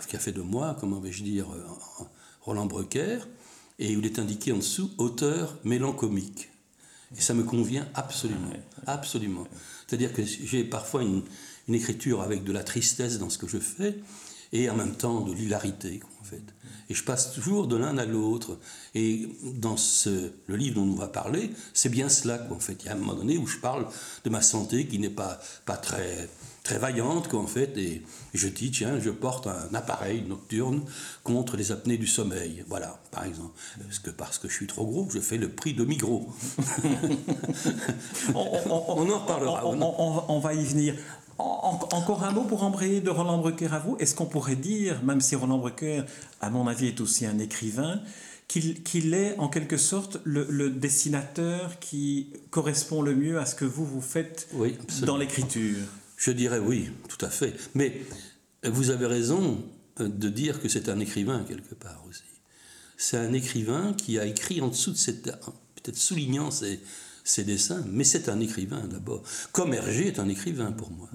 qui 0.08 0.16
a 0.16 0.20
fait 0.20 0.32
de 0.32 0.42
moi, 0.42 0.76
comment 0.80 1.00
vais-je 1.00 1.24
dire, 1.24 1.48
euh, 1.52 2.04
Roland 2.42 2.66
Brucker, 2.66 3.20
et 3.80 3.92
il 3.92 4.06
est 4.06 4.20
indiqué 4.20 4.52
en 4.52 4.58
dessous 4.58 4.92
auteur 4.98 5.58
mélancolique. 5.64 6.50
Et 7.18 7.22
ça 7.22 7.34
me 7.34 7.44
convient 7.44 7.88
absolument, 7.96 8.54
absolument. 8.86 9.48
C'est-à-dire 9.88 10.14
que 10.14 10.24
j'ai 10.24 10.64
parfois 10.64 11.02
une, 11.02 11.24
écriture 11.72 12.22
avec 12.24 12.44
de 12.44 12.52
la 12.52 12.64
tristesse 12.64 13.20
dans 13.20 13.30
ce 13.30 13.38
que 13.38 13.48
je 13.48 13.60
fais, 13.60 14.00
et 14.52 14.70
en 14.72 14.76
même 14.76 14.96
temps 14.96 15.22
de 15.22 15.32
l'hilarité, 15.32 16.02
en 16.20 16.24
fait. 16.24 16.42
Et 16.90 16.96
je 16.96 17.04
passe 17.04 17.32
toujours 17.32 17.68
de 17.68 17.76
l'un 17.76 18.00
à 18.00 18.06
l'autre. 18.06 18.58
Et 18.96 19.28
dans 19.44 19.78
ce, 19.78 20.32
le 20.48 20.56
livre 20.56 20.76
dont 20.82 20.90
on 20.92 20.96
va 20.96 21.08
parler, 21.08 21.52
c'est 21.76 21.90
bien 21.90 22.10
cela, 22.10 22.40
quoi, 22.40 22.58
en 22.58 22.60
fait. 22.60 22.78
Il 22.82 22.88
y 22.88 22.90
a 22.90 22.94
un 22.94 22.98
moment 22.98 23.14
donné 23.14 23.38
où 23.38 23.46
je 23.46 23.58
parle 23.58 23.88
de 24.24 24.30
ma 24.32 24.42
santé 24.42 24.88
qui 24.88 24.98
n'est 24.98 25.12
pas, 25.12 25.40
pas 25.66 25.78
très 25.78 26.28
très 26.64 26.78
vaillante, 26.78 27.28
qu'en 27.28 27.48
fait, 27.48 27.78
et 27.78 28.02
je 28.34 28.48
dis, 28.48 28.72
tiens, 28.72 29.00
je 29.00 29.10
porte 29.10 29.48
un 29.48 29.74
appareil 29.74 30.24
nocturne 30.28 30.82
contre 31.24 31.58
les 31.58 31.72
apnées 31.72 31.98
du 31.98 32.08
sommeil. 32.08 32.64
Voilà, 32.68 33.00
par 33.12 33.26
exemple. 33.26 33.52
Parce 33.84 34.00
que, 34.00 34.10
parce 34.10 34.38
que 34.38 34.48
je 34.48 34.54
suis 34.54 34.68
trop 34.68 34.86
gros, 34.86 35.08
je 35.12 35.20
fais 35.20 35.38
le 35.38 35.50
prix 35.50 35.74
de 35.74 35.86
Migros. 35.86 36.30
on, 38.36 39.10
en 39.10 39.20
reparlera. 39.20 39.66
On, 39.66 40.40
va 40.40 40.54
y 40.54 40.64
venir. 40.64 40.96
encore 41.38 42.24
un 42.24 42.32
mot 42.32 42.44
pour 42.44 42.64
embrayer 42.64 43.02
de 43.02 43.10
Roland 43.10 43.40
Brucker 43.40 43.74
à 43.74 43.80
vous. 43.80 43.98
Est-ce 44.00 44.16
qu'on 44.16 44.26
pourrait 44.26 44.56
dire, 44.56 45.02
même 45.04 45.22
si 45.22 45.36
Roland 45.36 45.58
Brucker, 45.58 46.04
à 46.42 46.50
mon 46.50 46.68
avis, 46.68 46.88
est 46.88 47.02
aussi 47.02 47.26
un 47.26 47.40
écrivain, 47.40 48.02
qu'il 48.48 49.14
est 49.14 49.38
en 49.38 49.48
quelque 49.48 49.78
sorte 49.78 50.20
le, 50.24 50.70
dessinateur 50.70 51.80
qui 51.80 52.34
correspond 52.50 53.02
le 53.02 53.16
mieux 53.16 53.40
à 53.40 53.46
ce 53.46 53.54
que 53.56 53.66
vous 53.66 53.86
vous 53.86 54.02
faites 54.02 54.50
dans 55.04 55.18
l'écriture? 55.18 55.78
Je 56.20 56.32
dirais 56.32 56.60
oui, 56.60 56.92
tout 57.08 57.26
à 57.26 57.30
fait. 57.30 57.56
Mais 57.76 58.02
vous 58.66 58.90
avez 58.90 59.06
raison 59.06 59.64
de 59.98 60.30
dire 60.30 60.62
que 60.62 60.68
c'est 60.68 60.90
un 60.90 61.00
écrivain 61.00 61.46
quelque 61.48 61.76
part 61.76 62.04
aussi. 62.08 62.24
C'est 62.98 63.18
un 63.18 63.32
écrivain 63.32 63.94
qui 63.94 64.20
a 64.20 64.26
écrit 64.26 64.60
en 64.60 64.68
dessous 64.68 64.92
de 64.92 64.98
cette... 64.98 65.24
peut-être 65.24 65.98
soulignant 65.98 66.52
ses, 66.52 66.82
dessins, 67.46 67.86
mais 67.88 68.04
c'est 68.04 68.28
un 68.28 68.42
écrivain 68.42 68.86
d'abord. 68.88 69.24
Comme 69.54 69.74
Hergé 69.74 70.08
est 70.08 70.20
un 70.20 70.28
écrivain 70.28 70.74
pour 70.74 70.92
moi. 70.92 71.10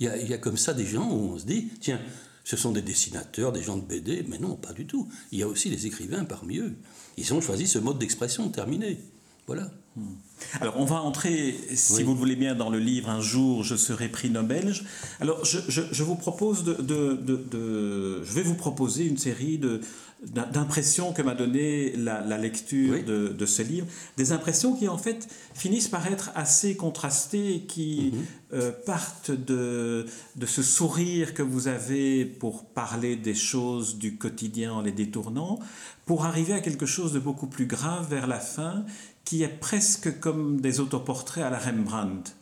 Il 0.00 0.06
y, 0.06 0.08
a, 0.08 0.16
il 0.16 0.30
y, 0.30 0.34
a, 0.34 0.38
comme 0.38 0.56
ça 0.56 0.72
des 0.72 0.86
gens 0.86 1.10
où 1.10 1.34
on 1.34 1.38
se 1.38 1.44
dit, 1.44 1.68
tiens, 1.80 2.00
ce 2.42 2.56
sont 2.56 2.72
des 2.72 2.82
dessinateurs, 2.82 3.52
des 3.52 3.62
gens 3.62 3.76
de 3.76 3.84
BD, 3.84 4.24
mais 4.28 4.38
non, 4.38 4.56
pas 4.56 4.72
du 4.72 4.86
tout. 4.86 5.08
Il 5.30 5.38
y 5.38 5.42
a 5.42 5.48
aussi 5.48 5.68
des 5.68 5.86
écrivains 5.86 6.24
parmi 6.24 6.56
eux. 6.58 6.74
Ils 7.18 7.34
ont 7.34 7.42
choisi 7.42 7.68
ce 7.68 7.78
mode 7.78 7.98
d'expression 7.98 8.48
terminé. 8.48 8.98
Voilà. 9.46 9.70
Hmm. 9.94 10.14
Alors, 10.60 10.74
on 10.78 10.84
va 10.84 10.96
entrer, 10.96 11.56
si 11.74 12.02
vous 12.02 12.12
le 12.12 12.18
voulez 12.18 12.36
bien, 12.36 12.54
dans 12.54 12.70
le 12.70 12.78
livre 12.78 13.08
Un 13.08 13.20
jour, 13.20 13.64
je 13.64 13.76
serai 13.76 14.08
prix 14.08 14.30
Nobel. 14.30 14.72
Alors, 15.20 15.44
je, 15.44 15.58
je, 15.68 15.82
je 15.90 16.02
vous 16.02 16.16
propose 16.16 16.64
de, 16.64 16.74
de, 16.74 17.14
de, 17.14 18.22
Je 18.24 18.32
vais 18.32 18.42
vous 18.42 18.54
proposer 18.54 19.06
une 19.06 19.18
série 19.18 19.58
de, 19.58 19.80
d'impressions 20.24 21.12
que 21.12 21.20
m'a 21.20 21.34
donné 21.34 21.96
la, 21.96 22.38
lecture 22.38 23.02
de, 23.04 23.28
de, 23.28 23.46
ce 23.46 23.62
livre, 23.62 23.86
des 24.16 24.32
impressions 24.32 24.74
qui 24.74 24.86
en 24.86 24.98
fait 24.98 25.26
finissent 25.52 25.88
par 25.88 26.06
être 26.06 26.30
assez 26.36 26.76
contrastées 26.76 27.64
qui 27.66 28.12
mhm. 28.12 28.24
euh, 28.54 28.72
partent 28.86 29.32
de, 29.32 30.06
de 30.36 30.46
ce 30.46 30.62
sourire 30.62 31.34
que 31.34 31.42
vous 31.42 31.66
avez 31.66 32.24
pour 32.24 32.66
parler 32.66 33.16
des 33.16 33.34
choses 33.34 33.98
du 33.98 34.16
quotidien 34.16 34.72
en 34.72 34.80
les 34.80 34.92
détournant, 34.92 35.58
pour 36.06 36.24
arriver 36.24 36.52
à 36.52 36.60
quelque 36.60 36.86
chose 36.86 37.12
de 37.12 37.18
beaucoup 37.18 37.48
plus 37.48 37.66
grave 37.66 38.08
vers 38.08 38.28
la 38.28 38.40
fin, 38.40 38.84
qui 39.24 39.42
est 39.42 39.48
presque 39.48 40.20
comme 40.20 40.60
des 40.60 40.80
autoportraits 40.80 41.44
à 41.44 41.50
la 41.50 41.58
Rembrandt. 41.58 42.32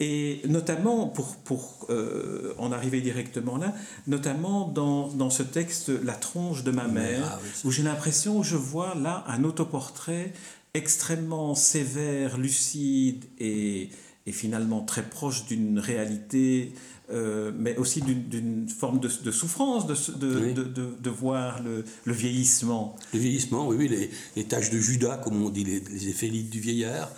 Et 0.00 0.42
notamment, 0.48 1.06
pour, 1.06 1.36
pour 1.36 1.86
euh, 1.88 2.54
en 2.58 2.72
arriver 2.72 3.00
directement 3.00 3.56
là, 3.56 3.74
notamment 4.06 4.68
dans, 4.68 5.08
dans, 5.08 5.30
ce 5.30 5.42
texte 5.42 5.88
La 5.88 6.12
tronche 6.12 6.62
de 6.62 6.70
ma 6.70 6.88
mère, 6.88 7.38
ah 7.38 7.40
où 7.64 7.70
j'ai 7.70 7.82
l'impression 7.82 8.38
où 8.38 8.42
je 8.42 8.56
vois 8.56 8.94
là 8.94 9.24
un 9.28 9.44
autoportrait 9.44 10.32
extrêmement 10.74 11.54
sévère, 11.54 12.38
lucide 12.38 13.24
et, 13.38 13.90
et 14.26 14.32
finalement 14.32 14.82
très 14.82 15.02
proche 15.02 15.46
d'une 15.46 15.78
réalité, 15.78 16.74
euh, 17.12 17.50
mais 17.56 17.76
aussi 17.76 18.00
d'une 18.02 18.68
forme 18.68 19.00
de, 19.00 19.08
de, 19.08 19.30
souffrance 19.30 19.86
de, 19.86 20.52
de, 20.52 20.62
de 20.62 21.10
voir 21.10 21.62
le, 21.62 21.84
le, 22.04 22.12
vieillissement. 22.12 22.96
Le 23.12 23.18
vieillissement, 23.18 23.66
oui, 23.68 23.76
oui 23.78 23.88
les, 23.88 24.10
les, 24.36 24.44
tâches 24.44 24.70
de 24.70 24.78
Judas, 24.78 25.16
comme 25.18 25.42
on 25.42 25.50
dit, 25.50 25.64
les, 25.64 25.80
les 25.80 26.08
effets 26.08 26.28
du 26.28 26.60
vieillard. 26.60 27.10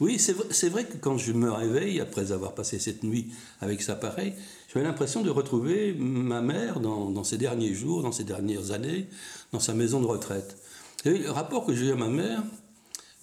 Oui, 0.00 0.18
c'est 0.18 0.68
vrai, 0.68 0.84
que 0.84 0.96
quand 0.96 1.18
je 1.18 1.32
me 1.32 1.50
réveille, 1.50 2.00
après 2.00 2.30
avoir 2.30 2.54
passé 2.54 2.78
cette 2.78 3.02
nuit 3.02 3.32
avec 3.60 3.82
ça 3.82 3.96
pareil, 3.96 4.32
j'ai 4.72 4.80
l'impression 4.80 5.22
de 5.22 5.30
retrouver 5.30 5.92
ma 5.94 6.40
mère 6.40 6.78
dans, 6.78 7.10
dans, 7.10 7.24
ses 7.24 7.36
derniers 7.36 7.74
jours, 7.74 8.02
dans 8.02 8.12
ses 8.12 8.22
dernières 8.22 8.70
années, 8.70 9.08
dans 9.52 9.58
sa 9.58 9.74
maison 9.74 10.00
de 10.00 10.06
retraite. 10.06 10.56
Et 11.04 11.18
le 11.18 11.30
rapport 11.30 11.66
que 11.66 11.74
j'ai 11.74 11.90
à 11.90 11.96
ma 11.96 12.08
mère, 12.08 12.44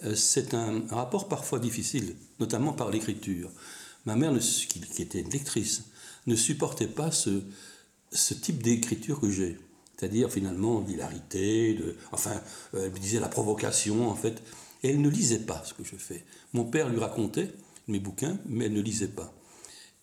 euh, 0.03 0.15
c'est 0.15 0.53
un, 0.53 0.81
rapport 0.89 1.29
parfois 1.29 1.59
difficile, 1.59 2.15
notamment 2.41 2.73
par 2.73 2.89
l'écriture. 2.89 3.49
Ma 4.05 4.15
mère, 4.17 4.37
qui, 4.37 4.81
qui, 4.81 5.01
était 5.01 5.21
une 5.21 5.29
lectrice, 5.29 5.83
ne 6.27 6.35
supportait 6.35 6.87
pas 6.87 7.11
ce, 7.11 7.41
ce 8.11 8.33
type 8.33 8.63
d'écriture 8.63 9.19
que 9.19 9.29
j'ai. 9.29 9.57
C'est-à-dire 9.97 10.31
finalement 10.31 10.81
l'hilarité, 10.81 11.79
enfin, 12.11 12.41
euh, 12.73 12.85
elle 12.85 12.91
me 12.91 12.99
disait 12.99 13.19
la 13.19 13.29
provocation, 13.29 14.09
en 14.09 14.15
fait. 14.15 14.41
Et 14.83 14.89
elle 14.89 15.01
ne 15.01 15.09
lisait 15.09 15.39
pas 15.39 15.63
ce 15.65 15.73
que 15.73 15.83
je 15.83 15.95
fais. 15.95 16.23
Mon 16.53 16.65
père 16.65 16.89
lui 16.89 16.99
racontait 16.99 17.51
mes 17.87 17.99
bouquins, 17.99 18.37
mais 18.45 18.65
elle 18.65 18.73
ne 18.73 18.81
lisait 18.81 19.07
pas. 19.07 19.33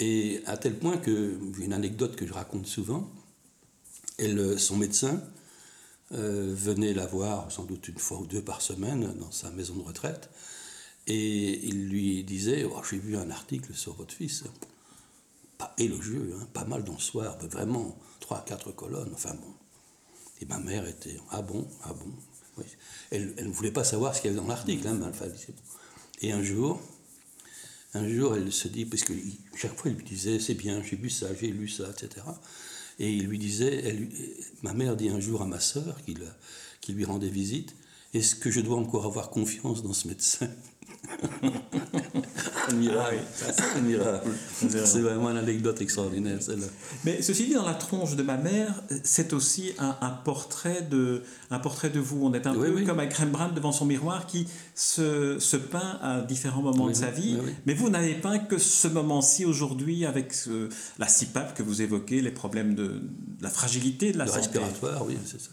Et 0.00 0.43
à 0.47 0.57
tel 0.57 0.79
point 0.79 0.97
que, 0.97 1.38
une 1.61 1.73
anecdote 1.73 2.17
que 2.17 2.26
je 2.26 2.33
raconte 2.33 2.67
souvent, 2.67 3.11
elle, 4.19 4.59
son 4.59 4.76
médecin 4.76 5.23
euh, 6.12 6.52
venait 6.55 6.95
la 6.95 7.07
voir 7.07 7.50
sans 7.50 7.64
doute 7.64 7.88
une 7.88 7.99
fois 7.99 8.19
ou 8.19 8.26
deux 8.26 8.43
par 8.43 8.61
semaine 8.61 9.14
dans 9.19 9.31
sa 9.31 9.50
maison 9.50 9.75
de 9.76 9.83
retraite, 9.83 10.31
et 11.07 11.67
il 11.67 11.88
lui 11.88 12.23
disait 12.23 12.64
oh, 12.64 12.83
J'ai 12.88 12.99
vu 12.99 13.17
un 13.17 13.31
article 13.31 13.75
sur 13.75 13.95
votre 13.95 14.12
fils, 14.12 14.45
pas 15.62 15.75
élogieux, 15.78 16.35
hein, 16.37 16.49
pas 16.52 16.64
mal 16.64 16.83
dans 16.83 16.95
le 16.95 16.99
soir, 16.99 17.38
mais 17.40 17.49
vraiment 17.49 17.97
trois, 18.19 18.45
quatre 18.45 18.73
colonnes, 18.73 19.12
enfin 19.14 19.35
bon. 19.35 19.54
Et 20.40 20.47
ma 20.47 20.59
mère 20.59 20.87
était 20.88 21.16
Ah 21.31 21.40
bon, 21.40 21.69
ah 21.85 21.92
bon, 21.92 22.64
elle, 23.11 23.35
ne 23.37 23.52
voulait 23.52 23.71
pas 23.71 23.85
savoir 23.85 24.14
ce 24.14 24.21
qu'il 24.21 24.31
y 24.31 24.35
avait 24.35 24.42
dans 24.42 24.49
l'article, 24.49 24.88
hein, 24.88 25.12
Et 26.21 26.33
un 26.33 26.42
jour, 26.42 26.81
un 27.95 28.09
jour, 28.09 28.35
elle 28.35 28.52
se 28.52 28.66
dit, 28.66 28.87
parce 28.87 29.04
que 29.04 29.12
chaque 29.54 29.78
fois, 29.78 29.90
il 29.90 29.97
lui 29.97 30.04
disait, 30.04 30.40
c'est 30.40 30.54
bien, 30.54 30.83
j'ai 30.83 30.97
vu 30.97 31.11
ça, 31.11 31.28
j'ai 31.40 31.49
lu 31.49 31.69
ça, 31.69 31.90
etc. 31.90 32.26
Et 32.99 33.12
il 33.12 33.26
lui 33.26 33.38
disait, 33.38 33.85
elle, 33.85 34.09
ma 34.62 34.73
mère 34.73 34.97
dit 34.97 35.11
un 35.11 35.21
jour 35.21 35.42
à 35.42 35.47
ma 35.47 35.61
sœur, 35.61 35.97
qui 36.81 36.92
lui 36.92 37.04
rendait 37.04 37.28
visite, 37.28 37.76
est-ce 38.14 38.35
que 38.35 38.50
je 38.50 38.61
dois 38.61 38.78
encore 38.78 39.07
avoir 39.07 39.31
confiance 39.31 39.83
dans 39.85 39.92
ce 39.92 40.09
médecin? 40.09 40.50
admirable. 42.68 43.18
Ah 43.47 43.52
c'est 44.85 45.00
vraiment 45.00 45.30
une 45.30 45.37
anecdote 45.37 45.80
extraordinaire, 45.80 46.40
celle-là. 46.40 46.66
Mais 47.04 47.23
ceci 47.23 47.47
dit, 47.47 47.54
dans 47.54 47.66
la 47.66 47.75
tronche 47.75 48.16
de 48.16 48.23
ma 48.23 48.37
mère, 48.37 48.82
c'est 49.02 49.32
aussi 49.32 49.73
un, 49.78 50.11
portrait 50.25 50.82
de, 50.82 51.23
un 51.50 51.59
portrait 51.59 51.90
de 51.90 52.00
vous. 52.00 52.25
On 52.25 52.32
est 52.35 52.47
un 52.47 52.54
peu 52.54 52.85
comme 52.85 53.00
un 53.00 53.09
Rembrandt 53.09 53.54
devant 53.54 53.73
son 53.73 53.85
miroir 53.85 54.26
qui 54.26 54.49
se, 54.75 55.38
se 55.38 55.56
peint 55.56 55.99
à 56.02 56.21
différents 56.21 56.62
moments 56.62 56.88
de 56.88 56.94
sa 56.94 57.11
vie. 57.11 57.37
Mais 57.66 57.75
vous 57.75 57.90
n'avez 57.90 58.14
peint 58.14 58.38
que 58.38 58.59
ce 58.59 58.88
moment-ci 58.88 59.44
aujourd'hui 59.44 60.06
avec 60.06 60.35
la 60.99 61.09
CIPAP 61.09 61.54
que 61.54 61.62
vous 61.62 61.82
évoquez, 61.82 62.21
les 62.21 62.30
problèmes 62.30 62.75
de, 62.75 63.02
la 63.40 63.50
fragilité 63.50 64.12
de 64.12 64.18
la 64.18 64.26
santé. 64.26 64.59
respiratoire, 64.59 65.04
oui, 65.06 65.16
c'est 65.26 65.40
ça. 65.40 65.50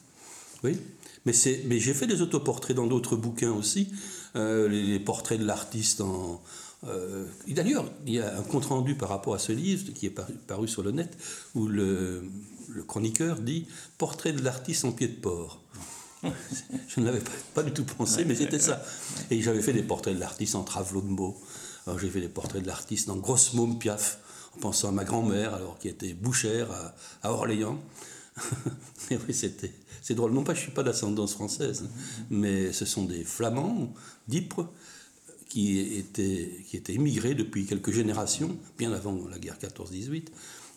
Oui. 0.63 0.77
Mais, 1.25 1.33
mais 1.65 1.79
j'ai 1.79 1.93
fait 1.93 2.07
des 2.07 2.21
autoportraits 2.21 2.75
dans 2.75 2.87
d'autres 2.87 3.15
bouquins 3.15 3.51
aussi, 3.51 3.91
les, 4.35 4.99
portraits 4.99 5.39
de 5.39 5.45
l'artiste 5.45 6.01
en... 6.01 6.41
Euh, 6.87 7.25
D'ailleurs, 7.47 7.85
il 8.05 8.13
y 8.13 8.19
a 8.19 8.37
un 8.37 8.43
compte-rendu 8.43 8.95
par 8.95 9.09
rapport 9.09 9.33
à 9.33 9.39
ce 9.39 9.51
livre 9.51 9.91
qui 9.93 10.05
est 10.05 10.15
paru, 10.47 10.67
sur 10.67 10.83
le 10.83 10.91
net, 10.91 11.17
où 11.55 11.67
le, 11.67 12.23
chroniqueur 12.87 13.39
dit 13.39 13.67
«Portrait 13.97 14.33
de 14.33 14.41
l'artiste 14.41 14.85
en 14.85 14.91
pied 14.91 15.07
de 15.07 15.15
porc». 15.15 15.61
Je 16.23 16.99
ne 16.99 17.05
l'avais 17.05 17.21
pas, 17.53 17.63
du 17.63 17.71
tout 17.71 17.83
pensé, 17.83 18.25
mais 18.25 18.35
c'était 18.35 18.59
ça. 18.59 18.83
Et 19.29 19.41
j'avais 19.41 19.61
fait 19.61 19.73
des 19.73 19.83
portraits 19.83 20.15
de 20.15 20.19
l'artiste 20.19 20.55
en 20.55 20.63
travelot 20.63 21.01
de 21.01 21.07
mots. 21.07 21.37
J'ai 21.99 22.09
fait 22.09 22.21
des 22.21 22.29
portraits 22.29 22.61
de 22.61 22.67
l'artiste 22.67 23.09
en 23.09 23.15
grosse 23.15 23.53
môme 23.53 23.79
piaf, 23.79 24.19
en 24.55 24.59
pensant 24.59 24.89
à 24.89 24.91
ma 24.91 25.03
grand-mère, 25.03 25.55
alors 25.55 25.77
qui 25.79 25.87
était 25.87 26.13
bouchère 26.13 26.69
à 27.23 27.33
Orléans. 27.33 27.79
et 29.11 29.17
oui, 29.27 29.33
c'était 29.33 29.71
c'est 30.01 30.15
drôle, 30.15 30.31
non 30.31 30.43
pas 30.43 30.53
je 30.53 30.59
ne 30.59 30.63
suis 30.63 30.71
pas 30.71 30.83
d'ascendance 30.83 31.33
française, 31.33 31.89
mais 32.29 32.71
ce 32.71 32.85
sont 32.85 33.03
des 33.03 33.23
Flamands, 33.23 33.93
d'Ypres, 34.27 34.67
qui 35.49 35.79
étaient, 35.79 36.63
qui 36.67 36.77
étaient 36.77 36.93
immigrés 36.93 37.35
depuis 37.35 37.65
quelques 37.65 37.91
générations, 37.91 38.57
bien 38.77 38.93
avant 38.93 39.27
la 39.29 39.39
guerre 39.39 39.57
14-18, 39.59 40.27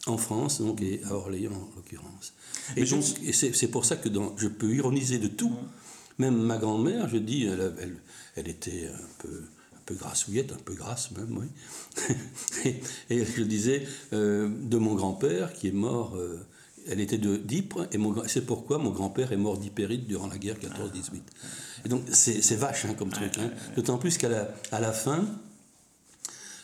en 0.06 0.16
France, 0.16 0.60
donc, 0.60 0.80
et 0.80 1.00
à 1.04 1.14
Orléans 1.14 1.52
en 1.52 1.76
l'occurrence. 1.76 2.34
Et, 2.76 2.84
c'est 3.32 3.68
pour 3.68 3.84
ça 3.84 3.96
que 3.96 4.08
dans, 4.08 4.36
je 4.36 4.48
peux 4.48 4.74
ironiser 4.74 5.18
de 5.18 5.28
tout. 5.28 5.54
Même 6.18 6.36
ma 6.36 6.58
grand-mère, 6.58 7.08
je 7.08 7.18
dis, 7.18 7.44
elle, 7.44 7.72
elle, 8.36 8.48
était 8.48 8.88
un 8.88 9.08
peu, 9.18 9.42
un 9.74 9.80
peu 9.86 9.94
grassouillette, 9.94 10.52
un 10.52 10.62
peu 10.64 10.74
grasse 10.74 11.10
même, 11.12 11.38
oui. 11.38 12.74
et, 13.10 13.24
je 13.24 13.42
disais 13.42 13.86
euh, 14.12 14.48
de 14.48 14.78
mon 14.78 14.94
grand-père 14.94 15.52
qui 15.52 15.68
est 15.68 15.72
mort 15.72 16.16
euh, 16.16 16.44
elle 16.88 17.00
était 17.00 17.18
de 17.18 17.36
d'Ypres, 17.36 17.88
et 17.92 17.98
c'est 18.26 18.46
pourquoi 18.46 18.78
mon 18.78 18.90
grand-père 18.90 19.32
est 19.32 19.36
mort 19.36 19.58
d'hypérite 19.58 20.06
durant 20.06 20.26
la 20.26 20.38
guerre 20.38 20.56
14-18. 20.56 21.20
Et 21.84 21.88
donc 21.88 22.02
c'est 22.12 22.54
vache 22.54 22.84
hein, 22.84 22.94
comme 22.94 23.10
truc, 23.10 23.38
hein. 23.38 23.50
d'autant 23.76 23.98
plus 23.98 24.18
qu'à 24.18 24.28
la, 24.28 24.48
à 24.70 24.80
la 24.80 24.92
fin, 24.92 25.26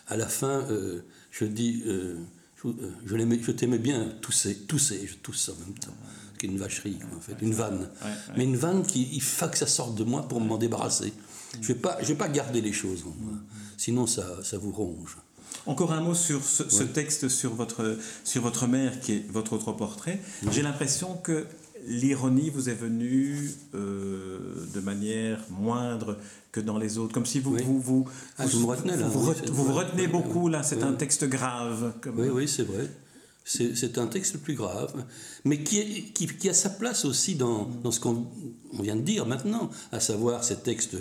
à 0.07 0.17
la 0.17 0.27
fin, 0.27 0.65
euh, 0.71 1.03
je 1.31 1.45
dis, 1.45 1.83
euh, 1.87 2.17
je, 2.63 2.69
euh, 2.69 3.43
je 3.43 3.51
t'aimais 3.53 3.79
bien 3.79 4.13
tousser, 4.21 4.57
tousser, 4.67 5.07
je 5.07 5.15
tousse 5.17 5.51
en 5.51 5.65
même 5.65 5.79
temps, 5.79 5.95
c'est 6.41 6.47
une 6.47 6.59
vacherie 6.59 6.99
en 7.17 7.21
fait, 7.21 7.37
une 7.41 7.53
vanne, 7.53 7.89
mais 8.37 8.45
une 8.45 8.57
vanne 8.57 8.85
qui, 8.85 9.09
il 9.13 9.23
faut 9.23 9.49
que 9.49 9.59
ça 9.59 9.67
sorte 9.67 9.95
de 9.97 10.05
moi 10.05 10.29
pour 10.29 10.41
m'en 10.41 10.59
débarrasser. 10.59 11.13
Je 11.61 11.69
vais 11.69 11.79
pas, 11.79 11.99
je 12.03 12.09
vais 12.09 12.15
pas 12.15 12.29
garder 12.29 12.61
les 12.61 12.73
choses 12.73 13.05
en 13.05 13.15
moi, 13.23 13.39
sinon 13.77 14.07
ça, 14.07 14.43
ça 14.45 14.59
vous 14.59 14.73
ronge. 14.73 15.17
Encore 15.69 15.93
un 15.93 16.01
mot 16.01 16.15
sur 16.15 16.43
ce, 16.43 16.83
texte 16.83 17.29
sur 17.29 17.53
votre, 17.55 17.99
sur 18.25 18.41
votre 18.41 18.67
mère, 18.67 19.01
qui 19.01 19.13
est 19.13 19.31
votre 19.31 19.53
autre 19.53 19.73
portrait. 19.73 20.19
J'ai 20.51 20.63
l'impression 20.63 21.15
que 21.23 21.47
l'ironie 21.87 22.49
vous 22.49 22.71
est 22.71 22.75
venue 22.75 23.51
euh, 23.75 24.67
de 24.75 24.81
manière 24.81 25.45
moindre 25.51 26.17
que 26.53 26.61
dans 26.61 26.79
les 26.79 26.97
autres, 26.97 27.13
comme 27.13 27.27
si 27.27 27.39
vous 27.39 27.55
vous, 27.59 27.81
vous, 27.81 28.09
ah, 28.39 28.47
vous, 28.47 28.67
retenez, 28.67 28.97
là, 28.97 29.09
vous, 29.09 29.33
vous, 29.53 29.73
retenez 29.75 30.07
beaucoup 30.07 30.49
là, 30.49 30.63
c'est 30.63 30.83
un 30.83 30.95
texte 30.95 31.27
grave. 31.27 31.93
Comme... 32.01 32.19
Oui, 32.19 32.29
oui, 32.33 32.49
c'est 32.49 32.65
vrai. 32.65 32.89
C'est 33.45 33.99
un 33.99 34.07
texte 34.07 34.39
plus 34.39 34.55
grave, 34.55 35.05
mais 35.45 35.63
qui, 35.63 35.79
est, 35.79 36.03
qui, 36.13 36.27
qui, 36.27 36.49
a 36.49 36.55
sa 36.55 36.69
place 36.71 37.05
aussi 37.07 37.35
dans, 37.35 37.65
dans 37.83 37.91
ce 37.91 38.01
qu'on 38.01 38.27
vient 38.81 38.97
de 38.97 39.03
dire 39.03 39.27
maintenant, 39.27 39.71
à 39.93 40.01
savoir 40.01 40.45
ces 40.45 40.57
textes 40.57 40.97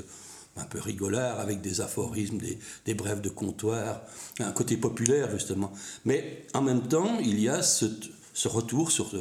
un 0.57 0.65
peu 0.65 0.79
rigolard, 0.79 1.39
avec 1.39 1.61
des 1.61 1.81
aphorismes, 1.81 2.37
des, 2.85 2.93
brèves 2.93 3.21
de 3.21 3.29
comptoir, 3.29 4.01
un 4.39 4.51
côté 4.51 4.77
populaire 4.77 5.31
justement. 5.31 5.71
Mais 6.05 6.45
en 6.53 6.61
même 6.61 6.87
temps, 6.87 7.19
il 7.19 7.39
y 7.39 7.49
a 7.49 7.61
ce, 7.61 7.85
retour 8.45 8.91
sur 8.91 9.11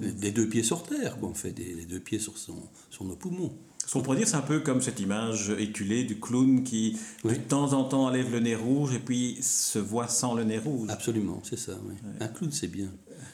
les 0.00 0.30
deux 0.30 0.48
pieds 0.48 0.62
sur 0.62 0.82
terre, 0.82 1.18
quoi, 1.18 1.28
en 1.28 1.34
fait, 1.34 1.54
les 1.58 1.86
deux 1.86 2.00
pieds 2.00 2.18
sur, 2.18 2.38
son, 2.38 2.56
sur 2.90 3.04
nos 3.04 3.16
poumons. 3.16 3.52
Ce 3.86 3.92
qu'on 3.92 4.00
pourrait 4.00 4.16
dire, 4.16 4.28
c'est 4.28 4.36
un 4.36 4.42
peu 4.42 4.60
comme 4.60 4.80
cette 4.80 5.00
image 5.00 5.50
éculée 5.58 6.04
du 6.04 6.18
clown 6.18 6.62
qui, 6.62 6.96
de 7.24 7.34
temps 7.34 7.72
en 7.74 7.84
temps, 7.84 8.06
enlève 8.06 8.32
le 8.32 8.40
nez 8.40 8.54
rouge 8.54 8.94
et 8.94 8.98
puis 8.98 9.38
se 9.42 9.78
voit 9.78 10.08
sans 10.08 10.34
le 10.34 10.44
nez 10.44 10.58
rouge. 10.58 10.88
Absolument, 10.90 11.42
c'est 11.44 11.58
ça. 11.58 11.72
Un 12.20 12.28
clown, 12.28 12.50
c'est 12.50 12.68
bien. 12.68 12.88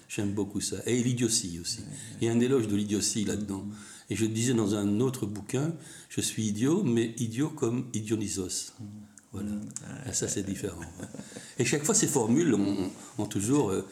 J'aime 0.08 0.32
beaucoup 0.32 0.60
ça. 0.60 0.76
Et 0.86 1.02
l'idiotie 1.02 1.60
aussi. 1.60 1.80
Il 2.20 2.26
y 2.26 2.30
a 2.30 2.32
un 2.32 2.40
éloge 2.40 2.66
de 2.66 2.74
l'idiotie 2.74 3.24
là-dedans. 3.24 3.64
Et 4.10 4.16
je 4.16 4.26
disais 4.26 4.54
dans 4.54 4.74
un 4.74 5.00
autre 5.00 5.24
bouquin, 5.24 5.72
je 6.08 6.20
suis 6.20 6.48
idiot, 6.48 6.82
mais 6.82 7.14
idiot 7.16 7.48
comme 7.48 7.86
Idionysos. 7.94 8.72
Voilà. 9.32 9.52
Ah, 10.04 10.12
ça, 10.12 10.26
c'est 10.26 10.42
différent. 10.42 10.80
Et 11.58 11.64
chaque 11.64 11.84
fois, 11.84 11.94
ces 11.94 12.08
formules 12.08 12.52
ont, 12.54 13.26
toujours 13.26 13.70
euh, 13.70 13.86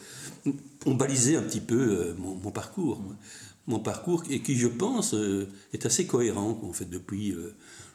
ont 0.85 0.95
balisé 0.95 1.37
un 1.37 1.41
petit 1.41 1.61
peu 1.61 1.79
euh, 1.79 2.13
mon, 2.17 2.51
parcours. 2.51 3.01
Mon 3.67 3.79
parcours, 3.79 4.23
et 4.29 4.41
qui, 4.41 4.57
je 4.57 4.67
pense, 4.67 5.13
euh, 5.13 5.47
est 5.71 5.85
assez 5.85 6.05
cohérent, 6.05 6.59
en 6.63 6.73
fait, 6.73 6.89
depuis 6.89 7.31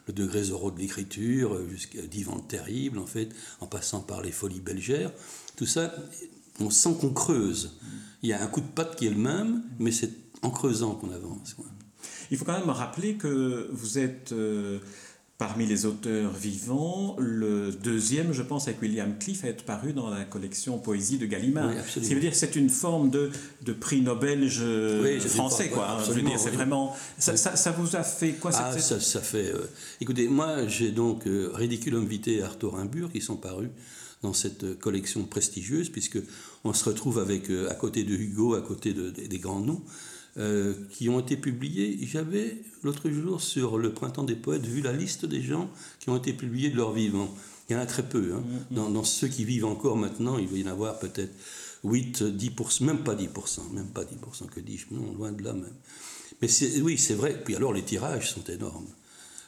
le 0.07 0.13
degré 0.13 0.43
zéro 0.43 0.71
de 0.71 0.79
l'écriture 0.79 1.59
jusqu'à 1.69 2.01
Divan 2.01 2.37
le 2.37 2.41
Terrible, 2.41 2.97
en 2.97 3.05
fait, 3.05 3.29
en 3.59 3.67
passant 3.67 3.99
par 3.99 4.23
les 4.23 4.31
folies 4.31 4.61
belgères. 4.61 5.11
Tout 5.55 5.67
ça, 5.67 5.93
on 6.59 6.71
sent 6.71 6.95
qu'on 6.99 7.13
creuse. 7.13 7.77
Il 8.23 8.29
y 8.29 8.33
a 8.33 8.41
un 8.41 8.47
coup 8.47 8.61
de 8.61 8.65
patte 8.65 8.95
qui 8.95 9.05
est 9.05 9.11
le 9.11 9.17
même, 9.17 9.61
mais 9.77 9.91
c'est 9.91 10.11
en 10.41 10.49
creusant 10.49 10.95
qu'on 10.95 11.11
avance. 11.11 11.55
Il 12.31 12.37
faut 12.37 12.45
quand 12.45 12.57
même 12.57 12.69
rappeler 12.69 13.15
que 13.15 13.69
vous 13.71 13.99
êtes 13.99 14.31
euh, 14.31 14.79
parmi 15.37 15.65
les 15.65 15.85
auteurs 15.85 16.31
vivants, 16.31 17.17
le 17.19 17.71
deuxième, 17.71 18.31
je 18.31 18.41
pense, 18.41 18.67
avec 18.67 18.81
William 18.81 19.17
Cliff, 19.19 19.43
à 19.43 19.49
être 19.49 19.63
paru 19.65 19.91
dans 19.91 20.09
la 20.09 20.23
collection 20.23 20.77
Poésie 20.77 21.17
de 21.17 21.25
Gallimard. 21.25 21.69
Oui, 21.69 21.81
Ce 21.87 21.99
qui 21.99 22.13
veut 22.13 22.21
dire 22.21 22.31
que 22.31 22.37
c'est 22.37 22.55
une 22.55 22.69
forme 22.69 23.09
de, 23.09 23.31
de 23.63 23.73
prix 23.73 24.01
Nobel 24.01 24.49
français, 25.19 25.69
quoi. 25.69 25.97
je 26.05 26.13
veux 26.13 26.21
dire, 26.21 26.39
c'est 26.39 26.51
vraiment. 26.51 26.95
Ça, 27.17 27.35
ça, 27.35 27.71
vous 27.71 27.95
a 27.97 28.03
fait 28.03 28.33
quoi 28.33 28.51
ah, 28.53 28.77
ça, 28.77 28.99
ça, 29.01 29.19
fait. 29.19 29.51
Euh, 29.53 29.69
écoutez, 29.99 30.29
moi, 30.29 30.67
j'ai 30.67 30.91
donc 30.91 31.27
euh, 31.27 31.49
Ridiculum 31.53 32.05
Vitae 32.05 32.31
et 32.31 32.41
Arthur 32.41 32.75
Imbur 32.77 33.11
qui 33.11 33.19
sont 33.19 33.35
parus 33.35 33.69
dans 34.23 34.33
cette 34.33 34.79
collection 34.79 35.23
prestigieuse, 35.23 35.89
puisque 35.89 36.17
on 36.63 36.71
se 36.71 36.85
retrouve 36.85 37.19
avec, 37.19 37.49
à 37.69 37.75
côté 37.75 38.03
de 38.03 38.13
Hugo, 38.13 38.55
à 38.55 38.61
côté 38.61 38.93
de, 38.93 39.09
des 39.09 39.37
grands 39.37 39.59
noms, 39.59 39.83
euh, 40.37 40.73
qui 40.91 41.07
ont 41.07 41.21
été 41.21 41.37
publiés. 41.37 41.97
J'avais 42.01 42.57
l'autre 42.83 43.09
jour 43.09 43.39
sur 43.39 43.77
le 43.77 43.93
Printemps 43.93 44.25
des 44.25 44.35
Poètes 44.35 44.65
vu 44.65 44.81
la 44.81 44.91
liste 44.91 45.25
des 45.25 45.41
gens 45.41 45.69
qui 45.99 46.09
ont 46.09 46.17
été 46.17 46.33
publiés 46.33 46.69
de 46.69 46.75
leur 46.75 46.91
vivant. 46.91 47.33
Il 47.69 47.73
y 47.73 47.75
en 47.77 47.79
a 47.79 47.85
très 47.85 48.03
peu. 48.03 48.33
Hein. 48.35 48.43
Mm, 48.71 48.75
mm. 48.75 48.93
Dans, 48.93 49.03
ceux 49.05 49.29
qui 49.29 49.45
vivent 49.45 49.63
encore 49.63 49.95
maintenant, 49.95 50.37
il 50.37 50.49
va 50.49 50.57
y 50.57 50.63
en 50.63 50.71
avoir 50.71 50.99
peut-être 50.99 51.33
8, 51.85 52.23
10%, 52.23 52.83
même 52.83 53.03
pas 53.03 53.15
10%, 53.15 53.71
même 53.71 53.87
pas 53.87 54.03
10%, 54.03 54.47
que 54.53 54.59
dis-je, 54.59 54.93
non, 54.93 55.13
loin 55.13 55.31
de 55.31 55.41
là 55.41 55.53
même. 55.53 55.71
Mais 56.41 56.49
oui, 56.81 56.97
c'est 56.97 57.13
vrai. 57.13 57.41
Puis 57.43 57.55
alors, 57.55 57.71
les 57.71 57.83
tirages 57.83 58.31
sont 58.31 58.43
énormes. 58.43 58.87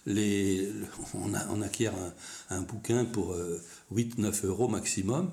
Les, 0.06 0.70
on, 1.16 1.34
a, 1.34 1.48
on, 1.50 1.62
acquiert 1.62 1.94
un, 2.50 2.62
bouquin 2.62 3.04
pour 3.04 3.36
8-9 3.94 4.46
euh, 4.46 4.48
euros 4.48 4.70
maximum, 4.70 5.32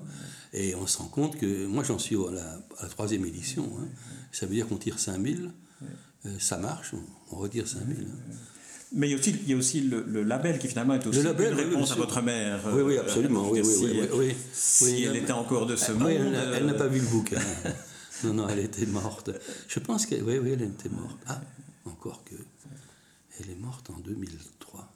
et 0.51 0.75
on 0.75 0.85
se 0.85 0.97
rend 0.97 1.07
compte 1.07 1.37
que 1.37 1.65
moi 1.65 1.85
j'en 1.85 1.97
suis 1.97 2.17
à 2.17 2.31
la, 2.81 2.89
troisième 2.89 3.25
édition. 3.25 3.71
Hein 3.79 3.87
ça 4.35 4.45
veut 4.45 4.53
dire 4.53 4.67
qu'on 4.67 4.77
tire 4.77 4.99
5000, 4.99 5.51
euh, 6.25 6.29
ça 6.39 6.57
marche, 6.57 6.93
on, 7.31 7.37
retire 7.37 7.67
5000. 7.67 7.97
Hein. 7.99 8.35
Mais 8.91 9.07
il 9.07 9.11
y 9.11 9.13
a 9.13 9.17
aussi, 9.17 9.31
il 9.31 9.49
y 9.49 9.53
a 9.53 9.57
aussi 9.57 9.81
le, 9.81 10.23
label 10.23 10.59
qui 10.59 10.67
finalement 10.67 10.93
est 10.93 11.07
aussi 11.07 11.19
une 11.19 11.27
réponse 11.27 11.91
à 11.91 11.95
votre 11.95 12.21
mère. 12.21 12.61
Oui, 12.73 12.81
oui, 12.81 12.97
absolument. 12.97 13.49
Oui, 13.49 13.61
oui, 14.13 14.35
si, 14.53 15.03
elle 15.03 15.15
était 15.15 15.31
encore 15.31 15.65
de 15.65 15.75
ce 15.75 15.91
monde. 15.91 16.09
elle, 16.09 16.65
n'a 16.65 16.73
pas 16.73 16.87
vu 16.87 16.99
le 16.99 17.07
bouquin. 17.07 17.39
non, 18.23 18.33
non, 18.33 18.49
elle 18.49 18.59
était 18.59 18.85
morte. 18.85 19.31
Je 19.67 19.79
pense 19.79 20.05
que. 20.05 20.15
Oui, 20.15 20.37
oui, 20.37 20.51
elle 20.51 20.61
était 20.63 20.89
morte. 20.89 21.17
Ah, 21.27 21.41
encore 21.85 22.23
que. 22.23 22.35
Elle 23.39 23.49
est 23.49 23.59
morte 23.59 23.89
en 23.89 23.99
2003. 23.99 24.93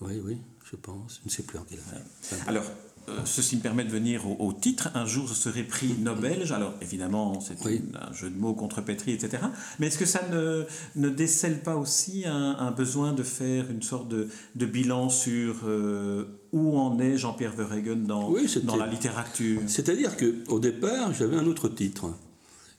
Oui, 0.00 0.20
oui, 0.24 0.38
je 0.70 0.76
pense. 0.76 1.20
Je 1.22 1.28
ne 1.28 1.30
sais 1.30 1.42
plus 1.42 1.58
en 1.58 1.64
quelle 1.64 1.80
année. 1.92 2.42
Alors, 2.46 2.64
euh, 2.64 2.89
ceci 3.24 3.56
me 3.56 3.60
permet 3.60 3.84
de 3.84 3.90
venir 3.90 4.26
au, 4.40 4.52
titre. 4.52 4.90
Un 4.94 5.06
jour, 5.06 5.26
je 5.26 5.34
serai 5.34 5.62
prix 5.62 5.94
Nobel. 5.98 6.52
Alors, 6.52 6.74
évidemment, 6.80 7.40
c'est 7.40 7.56
un 7.64 8.12
jeu 8.12 8.30
de 8.30 8.38
mots 8.38 8.54
contre 8.54 8.80
Petri, 8.80 9.12
etc. 9.12 9.42
Mais 9.78 9.88
est-ce 9.88 9.98
que 9.98 10.06
ça 10.06 10.26
ne, 10.30 10.64
ne 10.96 11.08
décèle 11.08 11.62
pas 11.62 11.76
aussi 11.76 12.24
un, 12.26 12.70
besoin 12.70 13.12
de 13.12 13.22
faire 13.22 13.70
une 13.70 13.82
sorte 13.82 14.08
de, 14.08 14.28
de 14.54 14.66
bilan 14.66 15.08
sur 15.08 15.60
euh, 15.64 16.24
où 16.52 16.78
en 16.78 16.98
est 16.98 17.16
Jean-Pierre 17.16 17.52
Verhegen 17.52 18.04
dans, 18.04 18.32
dans 18.64 18.76
la 18.76 18.86
littérature? 18.86 19.60
C'est-à-dire 19.66 20.16
qu'au 20.16 20.58
départ, 20.58 21.12
j'avais 21.12 21.36
un 21.36 21.46
autre 21.46 21.68
titre. 21.68 22.10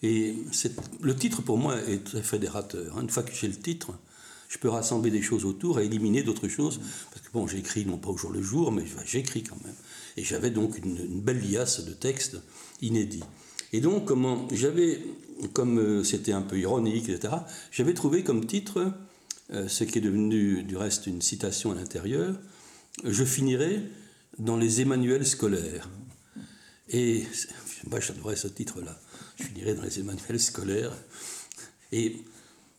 Et 0.04 0.36
le 1.02 1.15
titre, 1.15 1.41
pour 1.41 1.58
moi, 1.58 1.76
est 1.88 2.04
très 2.04 2.24
fédérateur. 2.24 3.00
Une 3.00 3.10
fois 3.10 3.24
que 3.24 3.34
j'ai 3.34 3.48
le 3.48 3.56
titre, 3.56 3.91
je 4.52 4.58
peux 4.58 4.70
rassembler 4.70 5.12
des 5.12 5.22
choses 5.22 5.46
autour 5.46 5.80
et 5.80 5.86
éliminer 5.86 6.24
d'autres 6.24 6.50
choses. 6.50 6.82
Parce 7.12 7.26
que 7.26 7.32
bon, 7.32 7.48
j'écris 7.48 7.86
non 7.86 7.98
pas 7.98 8.10
au 8.10 8.17
jour 8.17 8.32
le 8.32 8.41
jour, 8.41 8.72
mais 8.72 8.84
j'écris 9.06 9.44
quand 9.44 9.58
même. 9.63 9.76
Et 10.17 10.24
j'avais 10.24 10.50
donc 10.50 10.78
une, 10.78 11.21
belle 11.21 11.41
liasse 11.50 11.84
de 11.86 11.93
textes 11.93 12.38
inédits. 12.82 13.24
Et 13.74 13.80
donc, 13.80 14.06
comment 14.06 14.47
j'avais, 14.52 15.02
comme 15.54 15.80
euh, 15.80 16.04
c'était 16.04 16.34
un 16.34 16.41
peu 16.41 16.60
ironique, 16.60 17.10
etc., 17.10 17.34
j'avais 17.71 17.93
trouvé 17.93 18.24
comme 18.24 18.45
titre, 18.45 18.93
euh, 19.54 19.67
ce 19.67 19.84
qui 19.84 19.97
est 19.97 20.02
devenu 20.02 20.63
du 20.63 20.76
reste 20.76 21.08
une 21.08 21.21
citation 21.21 21.71
à 21.71 21.76
l'intérieur, 21.76 22.36
Je 23.06 23.24
finirai 23.24 23.82
dans 24.38 24.58
les 24.58 24.82
Emmanuels 24.82 25.26
scolaires. 25.26 25.89
Et 26.89 27.26
moi, 27.89 28.00
j'adorais 28.00 28.36
ce 28.36 28.47
titre-là. 28.47 29.00
Je 29.38 29.43
finirai 29.45 29.76
dans 29.76 29.84
les 29.84 30.00
Emmanuels 30.00 30.39
scolaires. 30.39 30.93
Et 31.91 32.17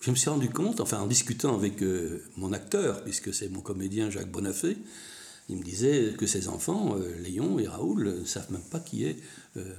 je 0.01 0.11
me 0.11 0.16
suis 0.16 0.31
rendu 0.31 0.51
compte, 0.51 0.81
enfin 0.81 1.01
en 1.01 1.07
discutant 1.07 1.55
avec 1.55 1.83
euh, 1.83 2.23
mon 2.37 2.53
acteur, 2.53 3.05
puisque 3.05 3.33
c'est 3.33 3.49
mon 3.49 3.61
comédien 3.61 4.11
Jacques 4.11 4.31
Bonafé, 4.31 4.77
il 5.48 5.57
me 5.57 5.62
disait 5.62 6.14
que 6.16 6.26
ses 6.26 6.48
enfants, 6.48 6.96
euh, 6.96 7.14
Léon 7.22 7.59
et 7.59 7.66
Raoul, 7.66 8.20
ne 8.20 8.24
savent 8.24 8.50
même 8.50 8.62
pas 8.62 8.81
qui 8.81 9.05
est 9.05 9.16
euh, 9.57 9.74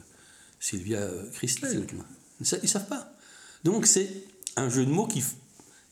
Sylvia 0.60 1.10
Christel. 1.34 1.86
Ils 2.39 2.45
ne 2.62 2.67
savent 2.67 2.88
pas. 2.88 3.15
Donc 3.63 3.86
c'est 3.86 4.10
un 4.56 4.69
jeu 4.69 4.86
de 4.86 4.91
mots 4.91 5.08
qui 5.08 5.23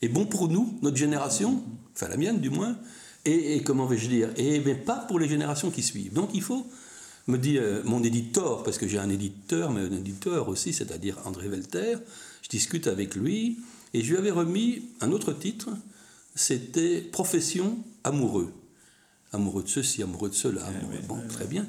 est 0.02 0.08
bon 0.08 0.26
pour 0.26 0.48
nous, 0.48 0.78
notre 0.82 0.96
génération, 0.96 1.64
enfin 1.94 2.08
la 2.08 2.16
mienne 2.16 2.40
du 2.40 2.50
moins, 2.50 2.76
et, 3.24 3.62
comment 3.62 3.86
vais-je 3.86 4.08
dire, 4.08 4.30
et 4.36 4.60
mais 4.60 4.74
pas 4.74 4.96
pour 4.96 5.18
les 5.18 5.28
générations 5.28 5.70
qui 5.70 5.82
suivent. 5.82 6.12
Donc 6.12 6.30
il 6.34 6.42
faut 6.42 6.66
me 7.28 7.38
dire, 7.38 7.62
euh, 7.62 7.82
mon 7.84 8.02
éditeur, 8.02 8.64
parce 8.64 8.78
que 8.78 8.88
j'ai 8.88 8.98
un 8.98 9.08
éditeur, 9.08 9.70
mais 9.70 9.80
un 9.80 9.92
éditeur 9.92 10.48
aussi, 10.48 10.72
c'est-à-dire 10.72 11.18
André 11.24 11.48
Velter, 11.48 11.96
je 12.42 12.48
discute 12.48 12.88
avec 12.88 13.14
lui, 13.14 13.58
et 13.94 14.02
je 14.02 14.10
lui 14.10 14.18
avais 14.18 14.30
remis 14.30 14.82
un 15.00 15.12
autre 15.12 15.32
titre, 15.32 15.68
c'était 16.34 17.00
Profession 17.00 17.78
amoureux 18.04 18.52
amoureux 19.32 19.62
de 19.62 19.68
ceci, 19.68 20.02
amoureux 20.02 20.30
de 20.30 20.34
cela. 20.34 20.62
bon, 21.08 21.18
très 21.28 21.46
bien. 21.46 21.66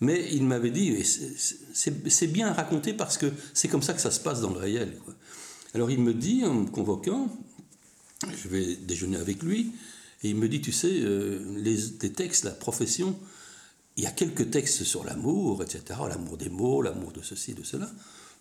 Mais 0.00 0.28
il 0.32 0.44
m'avait 0.44 0.70
dit, 0.70 0.94
c'est 1.04 2.26
bien 2.26 2.52
raconté 2.52 2.92
parce 2.92 3.16
que 3.16 3.32
c'est 3.54 3.68
comme 3.68 3.82
ça 3.82 3.94
que 3.94 4.00
ça 4.00 4.10
se 4.10 4.20
passe 4.20 4.40
dans 4.40 4.50
le 4.50 4.58
réel. 4.58 4.92
Alors 5.74 5.90
il 5.90 6.00
me 6.00 6.12
dit, 6.12 6.44
en 6.44 6.54
me 6.54 6.66
convoquant, 6.66 7.28
je 8.22 8.48
vais 8.48 8.76
déjeuner 8.76 9.16
avec 9.16 9.42
lui, 9.42 9.72
et 10.22 10.30
il 10.30 10.36
me 10.36 10.48
dit, 10.48 10.60
tu 10.60 10.72
sais, 10.72 11.00
euh, 11.00 11.40
les, 11.56 11.76
textes, 12.12 12.44
la 12.44 12.50
profession, 12.50 13.18
il 13.96 14.04
y 14.04 14.06
a 14.06 14.10
quelques 14.10 14.50
textes 14.50 14.84
sur 14.84 15.04
l'amour, 15.04 15.62
etc., 15.62 16.00
l'amour 16.08 16.36
des 16.36 16.48
mots, 16.48 16.82
l'amour 16.82 17.12
de 17.12 17.22
ceci, 17.22 17.54
de 17.54 17.62
cela, 17.62 17.90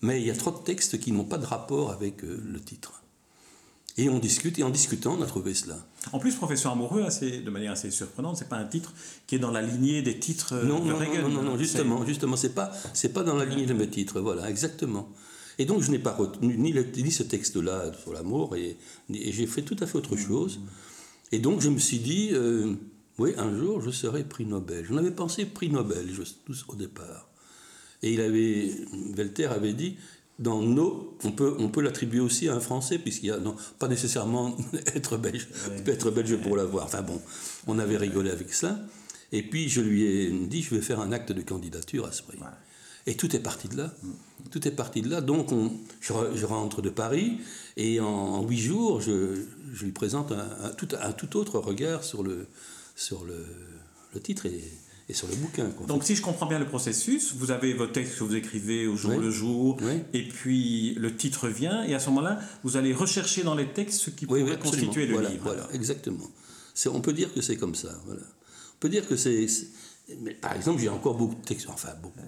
mais 0.01 0.21
il 0.21 0.27
y 0.27 0.31
a 0.31 0.35
trop 0.35 0.51
de 0.51 0.63
textes 0.63 0.99
qui 0.99 1.11
n'ont 1.11 1.25
pas 1.25 1.37
de 1.37 1.45
rapport 1.45 1.91
avec 1.91 2.23
euh, 2.23 2.41
le 2.45 2.59
titre. 2.59 3.03
Et 3.97 4.09
on 4.09 4.19
discute, 4.19 4.59
et 4.59 4.63
en 4.63 4.69
discutant, 4.69 5.15
on 5.17 5.21
a 5.21 5.25
trouvé 5.25 5.53
cela. 5.53 5.77
En 6.11 6.19
plus, 6.19 6.35
Professeur 6.35 6.73
Amoureux, 6.73 7.03
assez, 7.03 7.39
de 7.39 7.49
manière 7.49 7.71
assez 7.71 7.91
surprenante, 7.91 8.35
c'est 8.37 8.49
pas 8.49 8.57
un 8.57 8.65
titre 8.65 8.93
qui 9.25 9.35
est 9.35 9.39
dans 9.39 9.51
la 9.51 9.61
lignée 9.61 10.01
des 10.01 10.19
titres 10.19 10.53
euh, 10.53 10.65
non, 10.65 10.79
de 10.79 10.89
non, 10.89 10.97
Reagan. 10.97 11.21
Non, 11.21 11.29
non, 11.29 11.43
non, 11.43 11.57
justement, 11.57 12.05
justement, 12.05 12.35
c'est 12.35 12.53
pas, 12.53 12.71
c'est 12.93 13.13
pas 13.13 13.23
dans 13.23 13.35
la 13.35 13.45
lignée 13.45 13.65
de 13.65 13.73
mes 13.73 13.87
titres, 13.87 14.19
voilà, 14.19 14.49
exactement. 14.49 15.09
Et 15.57 15.65
donc, 15.65 15.81
je 15.81 15.91
n'ai 15.91 15.99
pas 15.99 16.11
retenu 16.11 16.57
ni, 16.57 16.73
ni 16.73 17.11
ce 17.11 17.23
texte-là 17.23 17.93
sur 18.03 18.11
l'amour, 18.11 18.57
et, 18.57 18.77
j'ai 19.09 19.47
fait 19.47 19.61
tout 19.61 19.77
à 19.79 19.85
fait 19.85 19.97
autre 19.97 20.17
chose. 20.17 20.59
Et 21.31 21.39
donc, 21.39 21.61
je 21.61 21.69
me 21.69 21.79
suis 21.79 21.99
dit, 21.99 22.31
euh, 22.33 22.73
oui, 23.17 23.33
un 23.37 23.57
jour, 23.57 23.79
je 23.79 23.91
serai 23.91 24.25
prix 24.25 24.45
Nobel. 24.45 24.85
J'en 24.85 24.97
avais 24.97 25.11
pensé 25.11 25.45
prix 25.45 25.69
Nobel, 25.69 26.09
au 26.67 26.75
départ. 26.75 27.29
Et 28.03 28.13
il 28.13 28.19
avait, 28.19 28.71
Velter 29.13 29.45
avait 29.45 29.73
dit, 29.73 29.95
dans 30.37 30.61
nos, 30.61 31.17
on 31.23 31.31
peut, 31.31 31.55
on 31.59 31.69
peut 31.69 31.81
l'attribuer 31.81 32.19
aussi 32.19 32.49
à 32.49 32.55
un 32.55 32.59
Français, 32.59 32.99
puisqu'il 32.99 33.27
y 33.27 33.31
a, 33.31 33.37
non, 33.37 33.55
pas 33.79 33.87
nécessairement 33.87 34.57
être 34.95 35.17
belge, 35.17 35.47
être 35.85 36.11
belge 36.11 36.35
pour 36.37 36.57
l'avoir. 36.57 36.85
Enfin 36.85 37.01
bon, 37.01 37.21
on 37.67 37.79
avait 37.79 37.97
rigolé 37.97 38.31
avec 38.31 38.53
ça. 38.53 38.79
Et 39.31 39.43
puis 39.43 39.69
je 39.69 39.81
lui 39.81 40.03
ai 40.03 40.31
dit, 40.31 40.61
je 40.61 40.75
vais 40.75 40.81
faire 40.81 40.99
un 40.99 41.11
acte 41.11 41.31
de 41.31 41.41
candidature 41.41 42.05
à 42.05 42.11
ce 42.11 42.21
prix. 42.21 42.37
Et 43.07 43.15
tout 43.15 43.33
est 43.35 43.39
parti 43.39 43.67
de 43.67 43.77
là. 43.77 43.93
Tout 44.51 44.67
est 44.67 44.71
parti 44.71 45.01
de 45.01 45.09
là. 45.09 45.21
Donc 45.21 45.51
on, 45.51 45.71
je, 46.01 46.45
rentre 46.45 46.81
de 46.81 46.89
Paris 46.89 47.39
et 47.77 47.99
en 47.99 48.43
huit 48.43 48.59
jours, 48.59 49.01
je, 49.01 49.41
je 49.73 49.85
lui 49.85 49.91
présente 49.91 50.31
un, 50.31 50.69
tout, 50.77 50.87
un, 50.99 51.11
tout, 51.13 51.37
autre 51.37 51.59
regard 51.59 52.03
sur 52.03 52.23
le, 52.23 52.47
sur 52.95 53.23
le, 53.23 53.45
le 54.13 54.19
titre 54.19 54.47
et, 54.47 54.61
et 55.07 55.13
sur 55.13 55.27
le 55.27 55.35
bouquin. 55.35 55.69
Donc, 55.87 56.03
si 56.03 56.15
je 56.15 56.21
comprends 56.21 56.47
bien 56.47 56.57
le 56.57 56.65
processus, 56.65 57.33
vous 57.35 57.51
avez 57.51 57.73
vos 57.73 57.87
textes 57.87 58.17
que 58.17 58.23
vous 58.23 58.35
écrivez 58.35 58.87
au 58.87 58.95
jour 58.95 59.11
le 59.11 59.29
jour, 59.29 59.77
et 60.13 60.27
puis 60.27 60.95
le 60.95 61.15
titre 61.15 61.47
vient, 61.47 61.83
et 61.83 61.93
à 61.93 61.99
ce 61.99 62.09
moment-là, 62.09 62.39
vous 62.63 62.77
allez 62.77 62.93
rechercher 62.93 63.43
dans 63.43 63.55
les 63.55 63.67
textes 63.67 64.01
ce 64.01 64.09
qui 64.09 64.25
pourrait 64.25 64.59
constituer 64.59 65.05
le 65.05 65.19
livre. 65.21 65.43
Voilà, 65.43 65.67
exactement. 65.73 66.29
On 66.87 67.01
peut 67.01 67.13
dire 67.13 67.33
que 67.33 67.41
c'est 67.41 67.57
comme 67.57 67.75
ça. 67.75 67.89
Voilà. 68.05 68.21
On 68.21 68.79
peut 68.79 68.89
dire 68.89 69.07
que 69.07 69.15
c'est. 69.15 69.47
Par 70.41 70.53
exemple, 70.53 70.81
j'ai 70.81 70.89
encore 70.89 71.15
beaucoup 71.15 71.35
de 71.35 71.45
textes, 71.45 71.67
enfin 71.69 71.89
beaucoup. 72.01 72.19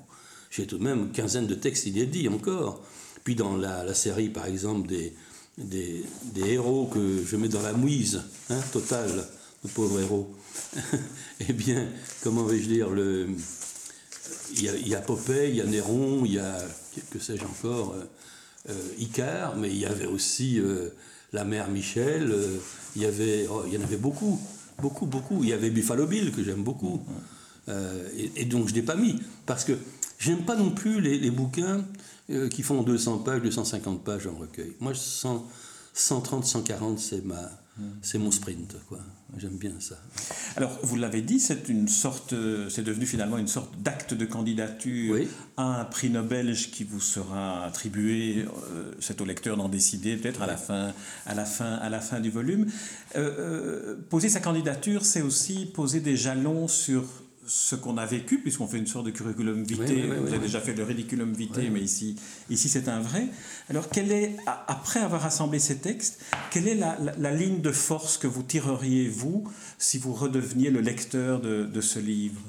J'ai 0.50 0.66
tout 0.66 0.78
de 0.78 0.84
même 0.84 1.00
une 1.00 1.12
quinzaine 1.12 1.48
de 1.48 1.56
textes 1.56 1.86
inédits 1.86 2.28
encore. 2.30 2.84
Puis 3.24 3.36
dans 3.36 3.58
la, 3.58 3.94
série, 3.94 4.30
par 4.30 4.46
exemple, 4.46 4.88
des, 4.88 5.14
des, 5.58 6.04
des, 6.34 6.52
héros 6.52 6.86
que 6.86 7.24
je 7.26 7.36
mets 7.36 7.50
dans 7.50 7.62
la 7.62 7.74
mouise 7.74 8.24
hein, 8.50 8.62
totale, 8.72 9.28
le 9.64 9.70
pauvre 9.70 10.00
héros. 10.00 10.34
eh 11.48 11.54
bien, 11.54 11.88
comment 12.24 12.44
vais-je 12.44 12.68
dire 12.68 12.90
le... 12.90 13.28
il, 14.54 14.64
y 14.64 14.70
a, 14.70 14.76
il 14.76 14.88
y 14.88 14.96
a 14.96 15.04
il 15.46 15.56
y 15.56 15.62
a 15.62 15.66
Néron, 15.66 16.26
il 16.26 16.34
y 16.34 16.40
a, 16.40 16.58
que 17.12 17.20
sais-je 17.20 17.44
encore, 17.44 17.94
euh, 17.94 18.04
euh, 18.70 19.00
Icare, 19.00 19.56
mais 19.56 19.70
il 19.70 19.78
y 19.78 19.86
avait 19.86 20.06
aussi 20.06 20.60
euh, 20.60 20.90
la 21.34 21.46
mère 21.46 21.70
Michel, 21.70 22.36
il, 22.96 23.02
y 23.02 23.06
avait, 23.06 23.48
oh, 23.50 23.64
il 23.68 23.74
y 23.74 23.78
en 23.78 23.82
avait 23.82 23.98
beaucoup, 23.98 24.40
beaucoup, 24.80 25.06
beaucoup. 25.06 25.44
Il 25.44 25.50
y 25.50 25.54
avait 25.54 25.70
Buffalo 25.70 26.08
Bill, 26.08 26.32
que 26.32 26.44
j'aime 26.44 26.64
beaucoup. 26.64 27.04
Et, 28.38 28.46
donc 28.46 28.68
je 28.68 28.72
ne 28.72 28.80
l'ai 28.80 28.86
pas 28.86 28.96
mis, 28.96 29.22
parce 29.46 29.66
que 29.66 29.74
j'aime 30.20 30.46
pas 30.46 30.56
non 30.56 30.72
plus 30.72 31.02
les, 31.02 31.20
les 31.20 31.32
bouquins 31.32 31.84
qui 32.50 32.64
font 32.64 32.82
200 32.82 33.20
pages, 33.20 33.42
250 33.42 34.06
pages 34.06 34.26
en 34.26 34.36
recueil. 34.36 34.74
Moi, 34.80 34.94
130, 34.96 36.46
140, 36.46 36.98
c'est 36.98 37.26
ma 37.26 37.52
c'est 38.02 38.18
mon 38.18 38.32
sprint, 38.32 38.76
quoi. 38.88 39.00
J'aime 39.38 39.58
bien 39.58 39.74
ça. 39.80 39.96
Alors, 40.56 40.80
vous 40.84 40.96
l'avez 40.96 41.22
dit, 41.22 41.40
c'est 41.40 41.68
une 41.70 41.88
sorte, 41.88 42.34
c'est 42.70 42.84
devenu 42.84 43.06
finalement 43.06 43.38
une 43.38 43.48
sorte 43.48 43.78
d'acte 43.82 44.14
de 44.14 44.26
candidature 44.26 45.18
à 45.58 45.82
un 45.82 45.86
prix 45.86 46.10
Nobel 46.10 46.56
qui 46.56 46.84
vous 46.84 47.02
sera 47.02 47.66
attribué. 47.66 48.46
Euh, 48.46 48.92
c'est 49.00 49.20
au 49.22 49.26
lecteur 49.26 49.58
d'en 49.58 49.70
décider 49.70 50.16
peut-être 50.18 50.42
à 50.42 50.48
la 50.48 50.58
fin, 50.58 50.94
à 51.26 51.36
la 51.36 51.46
fin, 51.46 51.74
à 51.76 51.90
la 51.90 52.00
fin 52.00 52.20
du 52.20 52.30
volume. 52.30 52.68
Euh, 53.16 53.34
euh, 53.38 53.96
poser 54.10 54.30
sa 54.30 54.40
candidature, 54.40 55.06
c'est 55.06 55.22
aussi 55.22 55.66
poser 55.66 56.00
des 56.00 56.16
jalons 56.16 56.68
sur 56.68 57.04
ce 57.48 57.76
qu'on 57.76 57.98
a 57.98 58.06
vécu, 58.06 58.40
puisqu'on 58.40 58.68
fait 58.68 58.78
une 58.78 58.88
sorte 58.88 59.06
de 59.06 59.12
curriculum 59.12 59.64
vitae. 59.64 60.20
Vous 60.22 60.28
avez 60.34 60.40
déjà 60.40 60.60
fait 60.60 60.74
le 60.74 60.84
ridiculum 60.84 61.34
vitae, 61.34 61.70
mais 61.72 61.80
ici, 61.80 62.18
ici 62.50 62.68
c'est 62.68 62.90
un 62.90 63.00
vrai. 63.00 63.28
Alors, 63.70 63.90
quelle 63.90 64.12
est, 64.12 64.36
après 64.46 65.00
avoir 65.00 65.26
assemblé 65.26 65.60
ces 65.60 65.78
textes, 65.78 66.22
quelle 66.52 66.68
est 66.68 66.76
la, 66.76 66.98
la, 67.18 67.32
ligne 67.32 67.62
de 67.62 67.72
force 67.72 68.18
que 68.18 68.28
vous 68.28 68.44
tireriez, 68.44 69.08
vous, 69.08 69.46
si 69.78 69.98
vous 69.98 70.14
redeveniez 70.14 70.70
le 70.70 70.82
lecteur 70.82 71.40
de, 71.40 71.64
de 71.64 71.82
ce 71.82 72.00
livre? 72.00 72.42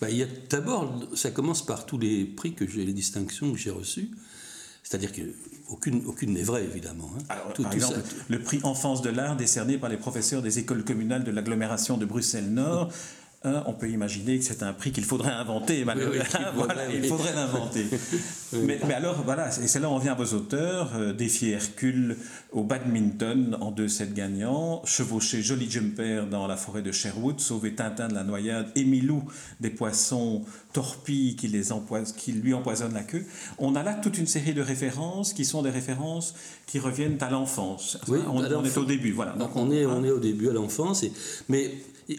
Bah, 0.00 0.08
D'abord, 0.50 1.00
ça 1.14 1.30
commence 1.30 1.64
par 1.64 1.84
tous 1.84 1.98
les 1.98 2.24
prix 2.24 2.54
que 2.54 2.66
j'ai, 2.66 2.84
les 2.84 2.92
distinctions 2.92 3.52
que 3.52 3.58
j'ai 3.58 3.70
reçues. 3.70 4.10
C'est-à-dire 4.82 5.10
qu'aucune 5.12 6.04
aucune 6.06 6.34
n'est 6.34 6.44
vraie, 6.44 6.62
évidemment. 6.62 7.10
Hein. 7.18 7.34
par 7.60 7.72
exemple, 7.72 7.98
le 8.28 8.38
prix 8.38 8.60
Enfance 8.62 9.02
de 9.02 9.10
l'art 9.10 9.36
décerné 9.36 9.78
par 9.78 9.90
les 9.90 9.96
professeurs 9.96 10.42
des 10.42 10.60
écoles 10.60 10.84
communales 10.84 11.24
de 11.24 11.32
l'agglomération 11.32 11.96
de 11.96 12.04
Bruxelles-Nord 12.06 12.92
on 13.66 13.72
peut 13.72 13.88
imaginer 13.88 14.38
que 14.38 14.44
c'est 14.44 14.62
un 14.62 14.72
prix 14.72 14.92
qu'il 14.92 15.04
faudrait 15.04 15.32
inventer, 15.32 15.84
voilà, 15.84 16.90
il 16.92 17.04
faudrait 17.04 17.34
l'inventer. 17.34 17.84
mais, 18.52 18.80
alors, 18.94 19.22
voilà, 19.24 19.48
et 19.48 19.66
c'est 19.66 19.80
là 19.80 19.88
où 19.88 19.92
on 19.92 19.98
vient 19.98 20.12
à 20.12 20.16
vos 20.16 20.34
auteurs 20.34 20.92
euh, 20.96 21.12
défier 21.12 21.52
Hercule 21.52 22.16
au 22.52 22.62
badminton 22.62 23.56
en 23.60 23.72
2-7 23.72 24.12
gagnants, 24.12 24.82
chevaucher 24.84 25.42
Jolly 25.42 25.70
Jumper 25.70 26.22
dans 26.30 26.46
la 26.46 26.56
forêt 26.56 26.82
de 26.82 26.92
Sherwood, 26.92 27.40
sauver 27.40 27.74
Tintin 27.74 28.08
de 28.08 28.14
la 28.14 28.24
noyade, 28.24 28.68
Émilou 28.74 29.24
des 29.60 29.70
poissons 29.70 30.44
torpilles 30.72 31.36
qui, 31.36 31.48
les 31.48 31.62
qui 32.16 32.32
lui 32.32 32.54
empoisonnent 32.54 32.94
la 32.94 33.02
queue. 33.02 33.24
On 33.58 33.74
a 33.74 33.82
là 33.82 33.94
toute 33.94 34.18
une 34.18 34.26
série 34.26 34.54
de 34.54 34.62
références 34.62 35.32
qui 35.32 35.44
sont 35.44 35.62
des 35.62 35.70
références 35.70 36.34
qui 36.66 36.78
reviennent 36.78 37.18
à 37.20 37.30
l'enfance. 37.30 37.98
on, 38.08 38.64
est 38.64 38.78
au 38.78 38.84
début, 38.84 39.12
voilà. 39.12 39.32
Donc, 39.32 39.56
on, 39.56 39.70
est, 39.70 39.86
on 39.86 40.04
est 40.04 40.10
au 40.10 40.18
début 40.18 40.48
à 40.48 40.52
l'enfance, 40.52 41.04
mais 41.48 41.70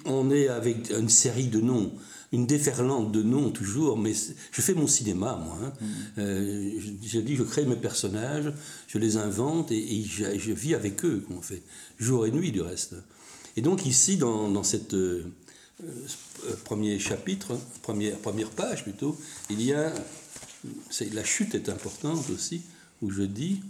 on 0.05 0.31
est 0.31 0.47
avec 0.47 0.89
une 0.89 1.09
série 1.09 1.47
de 1.47 1.61
noms, 1.61 1.93
une 2.31 2.45
déferlante 2.45 3.11
de 3.11 3.23
noms 3.23 3.51
toujours, 3.51 3.97
mais 3.97 4.13
je 4.51 4.61
fais 4.61 4.73
mon 4.73 4.87
cinéma, 4.87 5.41
moi. 5.43 5.57
Hein. 5.63 5.73
Mm. 5.79 5.85
Euh, 6.19 6.79
je, 7.03 7.19
dis, 7.19 7.35
je 7.35 7.43
crée 7.43 7.65
mes 7.65 7.75
personnages, 7.75 8.51
je 8.87 8.97
les 8.97 9.17
invente 9.17 9.71
et, 9.71 10.03
je, 10.03 10.51
vis 10.51 10.75
avec 10.75 11.05
eux, 11.05 11.25
en 11.35 11.41
fait, 11.41 11.61
jour 11.99 12.25
et 12.25 12.31
nuit 12.31 12.51
du 12.51 12.61
reste. 12.61 12.95
Et 13.55 13.61
donc 13.61 13.85
ici, 13.85 14.17
dans, 14.17 14.49
dans 14.49 14.63
cette 14.63 14.93
euh, 14.93 15.23
euh, 15.83 16.55
premier 16.63 16.99
chapitre, 16.99 17.57
première, 17.81 18.17
première 18.17 18.49
page 18.49 18.83
plutôt, 18.83 19.17
il 19.49 19.61
y 19.61 19.73
a, 19.73 19.93
la 21.13 21.23
chute 21.23 21.55
est 21.55 21.69
importante 21.69 22.29
aussi, 22.29 22.61
où 23.01 23.09
je 23.09 23.23
dis, 23.23 23.61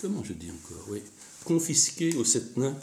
comment 0.00 0.24
je 0.24 0.32
dis 0.32 0.50
encore, 0.50 0.84
oui, 0.88 1.00
confisquer 1.44 2.14
aux 2.16 2.24
sept 2.24 2.56
nains 2.56 2.76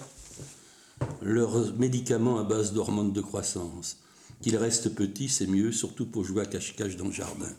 leurs 1.22 1.76
médicaments 1.78 2.40
à 2.40 2.44
base 2.44 2.74
d'hormones 2.74 3.14
de 3.14 3.22
croissance. 3.22 3.98
Qu'ils 4.42 4.58
restent 4.58 4.90
petits, 4.90 5.30
c'est 5.30 5.48
mieux, 5.48 5.72
surtout 5.72 6.06
pour 6.06 6.24
jouer 6.24 6.44
à 6.44 6.46
cache-cache 6.46 6.96
dans 6.96 7.06
le 7.06 7.12
jardin. 7.12 7.50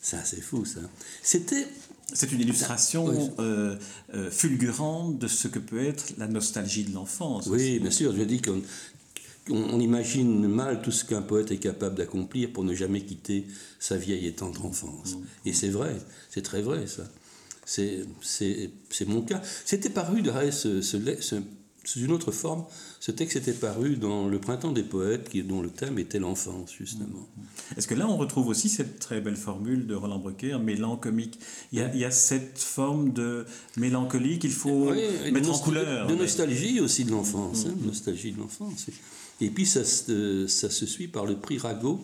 C'est 0.00 0.16
assez 0.16 0.40
fou, 0.40 0.64
ça. 0.64 0.80
C'était. 1.22 1.66
C'est 2.12 2.32
une 2.32 2.40
illustration 2.40 3.32
euh, 3.38 3.76
euh, 4.14 4.30
fulgurante 4.32 5.20
de 5.20 5.28
ce 5.28 5.46
que 5.46 5.60
peut 5.60 5.84
être 5.84 6.14
la 6.18 6.26
nostalgie 6.26 6.82
de 6.82 6.92
l'enfance. 6.92 7.46
Oui, 7.46 7.78
bien 7.78 7.92
sûr. 7.92 8.16
Je 8.16 8.22
dis 8.22 8.42
qu'on 8.42 8.62
on, 9.48 9.78
imagine 9.78 10.48
mal 10.48 10.82
tout 10.82 10.90
ce 10.90 11.04
qu'un 11.04 11.22
poète 11.22 11.52
est 11.52 11.58
capable 11.58 11.94
d'accomplir 11.94 12.52
pour 12.52 12.64
ne 12.64 12.74
jamais 12.74 13.02
quitter 13.02 13.46
sa 13.78 13.96
vieille 13.96 14.26
et 14.26 14.32
tendre 14.32 14.64
enfance. 14.64 15.14
Mm. 15.14 15.48
Et 15.48 15.52
c'est 15.52 15.68
vrai, 15.68 15.94
c'est 16.30 16.42
très 16.42 16.62
vrai, 16.62 16.88
ça. 16.88 17.04
C'est 17.64 18.04
mon 19.06 19.22
cas. 19.22 19.40
C'était 19.64 19.90
paru, 19.90 20.22
de 20.22 20.32
ce, 20.50 20.80
ce, 20.80 21.36
sous 21.84 22.00
une 22.00 22.12
autre 22.12 22.30
forme, 22.30 22.64
ce 23.00 23.10
texte 23.10 23.36
était 23.36 23.52
paru 23.52 23.96
dans 23.96 24.28
Le 24.28 24.38
Printemps 24.38 24.72
des 24.72 24.82
poètes, 24.82 25.30
dont 25.46 25.62
le 25.62 25.70
thème 25.70 25.98
était 25.98 26.18
l'enfance, 26.18 26.72
justement. 26.78 27.26
Est-ce 27.76 27.86
que 27.86 27.94
là, 27.94 28.06
on 28.08 28.16
retrouve 28.16 28.48
aussi 28.48 28.68
cette 28.68 28.98
très 28.98 29.20
belle 29.20 29.36
formule 29.36 29.86
de 29.86 29.94
Roland 29.94 30.18
Brucker, 30.18 30.58
mélancomique 30.58 31.38
il 31.72 31.78
y, 31.78 31.82
a, 31.82 31.92
il 31.94 32.00
y 32.00 32.04
a 32.04 32.10
cette 32.10 32.58
forme 32.58 33.12
de 33.12 33.46
mélancolie 33.76 34.38
qu'il 34.38 34.52
faut 34.52 34.92
mettre 35.32 35.50
en 35.50 35.58
couleur. 35.58 36.06
De 36.06 36.14
nostalgie 36.14 36.80
aussi 36.80 37.04
de 37.04 37.10
l'enfance, 37.10 37.66
hein, 37.66 37.74
nostalgie 37.84 38.32
de 38.32 38.38
l'enfance. 38.38 38.86
Et 39.40 39.48
puis, 39.48 39.64
ça, 39.64 39.84
ça 39.84 40.70
se 40.70 40.86
suit 40.86 41.08
par 41.08 41.24
le 41.24 41.36
prix 41.36 41.58
Rago, 41.58 42.00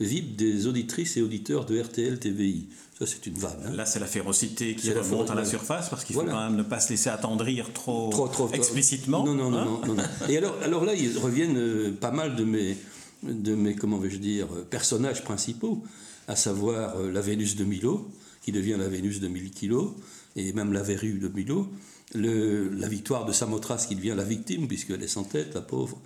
VIP 0.00 0.36
des 0.36 0.66
auditrices 0.66 1.18
et 1.18 1.22
auditeurs 1.22 1.66
de 1.66 1.78
RTL 1.78 2.18
TVI. 2.18 2.68
Ça, 3.00 3.06
c'est 3.06 3.26
une 3.26 3.38
vanne. 3.38 3.56
Hein. 3.64 3.70
Là, 3.72 3.86
c'est 3.86 3.98
la 3.98 4.06
férocité 4.06 4.74
qui 4.74 4.92
remonte 4.92 5.30
à 5.30 5.34
la 5.34 5.46
surface, 5.46 5.88
parce 5.88 6.04
qu'il 6.04 6.14
faut 6.14 6.22
quand 6.22 6.44
même 6.44 6.56
ne 6.56 6.62
pas 6.62 6.80
se 6.80 6.90
laisser 6.90 7.08
attendrir 7.08 7.72
trop, 7.72 8.10
trop, 8.10 8.50
explicitement. 8.52 9.24
Non, 9.24 9.34
non, 9.34 9.50
non, 9.50 9.58
hein. 9.58 9.80
non, 9.86 9.94
non, 9.94 10.02
Et 10.28 10.36
alors, 10.36 10.54
alors 10.62 10.84
là, 10.84 10.94
ils 10.94 11.16
reviennent 11.16 11.56
euh, 11.56 11.92
pas 11.92 12.10
mal 12.10 12.36
de 12.36 12.44
mes, 12.44 12.76
de 13.22 13.54
mes 13.54 13.74
comment 13.74 13.96
vais-je 13.96 14.18
dire, 14.18 14.48
personnages 14.68 15.24
principaux, 15.24 15.82
à 16.28 16.36
savoir 16.36 16.98
euh, 16.98 17.10
la 17.10 17.22
Vénus 17.22 17.56
de 17.56 17.64
Milo, 17.64 18.10
qui 18.42 18.52
devient 18.52 18.76
la 18.78 18.88
Vénus 18.88 19.18
de 19.18 19.28
1000 19.28 19.50
kilos, 19.50 19.92
et 20.36 20.52
même 20.52 20.74
la 20.74 20.82
verrue 20.82 21.18
de 21.18 21.28
Milo, 21.28 21.68
le, 22.14 22.68
la 22.68 22.88
victoire 22.88 23.24
de 23.24 23.32
Samothrace 23.32 23.86
qui 23.86 23.96
devient 23.96 24.14
la 24.14 24.24
victime, 24.24 24.68
puisqu'elle 24.68 25.02
est 25.02 25.08
sans 25.08 25.24
tête, 25.24 25.54
la 25.54 25.62
pauvre. 25.62 25.98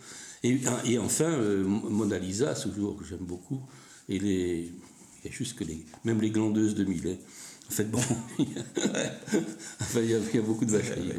Et, 0.44 0.60
et 0.84 0.98
enfin, 1.00 1.24
euh, 1.24 1.64
Mona 1.64 2.20
Lisa, 2.20 2.54
toujours 2.54 2.96
que 2.96 3.04
j'aime 3.04 3.18
beaucoup, 3.18 3.60
et 4.08 4.20
les, 4.20 4.72
il 5.24 5.30
y 5.30 5.34
a 5.34 5.36
juste 5.36 5.58
que 5.58 5.64
les, 5.64 5.84
même 6.04 6.20
les 6.20 6.30
glandeuses 6.30 6.74
de 6.74 6.84
Millet. 6.84 7.18
En 7.66 7.72
fait, 7.72 7.90
bon, 7.90 8.00
il, 8.38 8.46
y 10.10 10.38
a, 10.38 10.42
beaucoup 10.42 10.66
de 10.66 10.70
vacheries. 10.70 11.12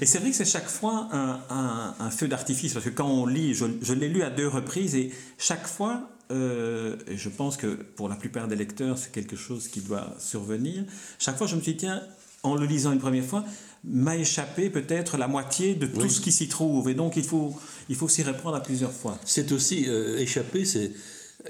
Et 0.00 0.06
c'est 0.06 0.18
vrai 0.18 0.30
que 0.30 0.36
c'est 0.36 0.46
chaque 0.46 0.68
fois 0.68 1.08
un, 1.12 1.94
un, 1.98 2.10
feu 2.10 2.28
d'artifice, 2.28 2.72
parce 2.72 2.86
que 2.86 2.90
quand 2.90 3.08
on 3.08 3.26
lit, 3.26 3.54
je, 3.54 3.66
je 3.82 3.92
l'ai 3.92 4.08
lu 4.08 4.22
à 4.22 4.30
deux 4.30 4.48
reprises, 4.48 4.94
et 4.94 5.10
chaque 5.36 5.66
fois, 5.66 6.08
euh, 6.30 6.96
et 7.08 7.18
je 7.18 7.28
pense 7.28 7.58
que 7.58 7.66
pour 7.66 8.08
la 8.08 8.16
plupart 8.16 8.48
des 8.48 8.56
lecteurs, 8.56 8.96
c'est 8.96 9.12
quelque 9.12 9.36
chose 9.36 9.68
qui 9.68 9.80
doit 9.80 10.16
survenir, 10.18 10.84
chaque 11.18 11.36
fois 11.36 11.46
je 11.46 11.56
me 11.56 11.60
suis 11.60 11.72
dit, 11.72 11.80
tiens, 11.80 12.02
en 12.42 12.56
le 12.56 12.66
lisant 12.66 12.92
une 12.92 12.98
première 12.98 13.24
fois, 13.24 13.44
m'a 13.84 14.16
échappé 14.16 14.70
peut-être 14.70 15.18
la 15.18 15.28
moitié 15.28 15.74
de 15.74 15.86
tout 15.86 16.08
ce 16.08 16.22
qui 16.22 16.32
s'y 16.32 16.48
trouve, 16.48 16.88
et 16.88 16.94
donc 16.94 17.16
il 17.16 17.24
faut, 17.24 17.54
il 17.90 17.96
faut 17.96 18.08
s'y 18.08 18.22
reprendre 18.22 18.56
à 18.56 18.62
plusieurs 18.62 18.92
fois. 18.92 19.18
C'est 19.26 19.52
aussi, 19.52 19.84
euh, 19.88 20.18
échapper, 20.18 20.64
c'est, 20.64 20.92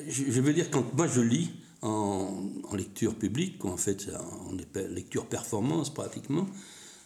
je, 0.08 0.24
je 0.28 0.40
veux 0.40 0.52
dire, 0.52 0.68
quand 0.68 0.92
moi 0.94 1.06
je 1.06 1.20
lis, 1.20 1.50
en, 1.82 2.50
lecture 2.74 3.14
publique, 3.14 3.64
en 3.64 3.76
fait, 3.76 4.08
en 4.48 4.52
lecture 4.88 5.26
performance 5.26 5.92
pratiquement, 5.92 6.46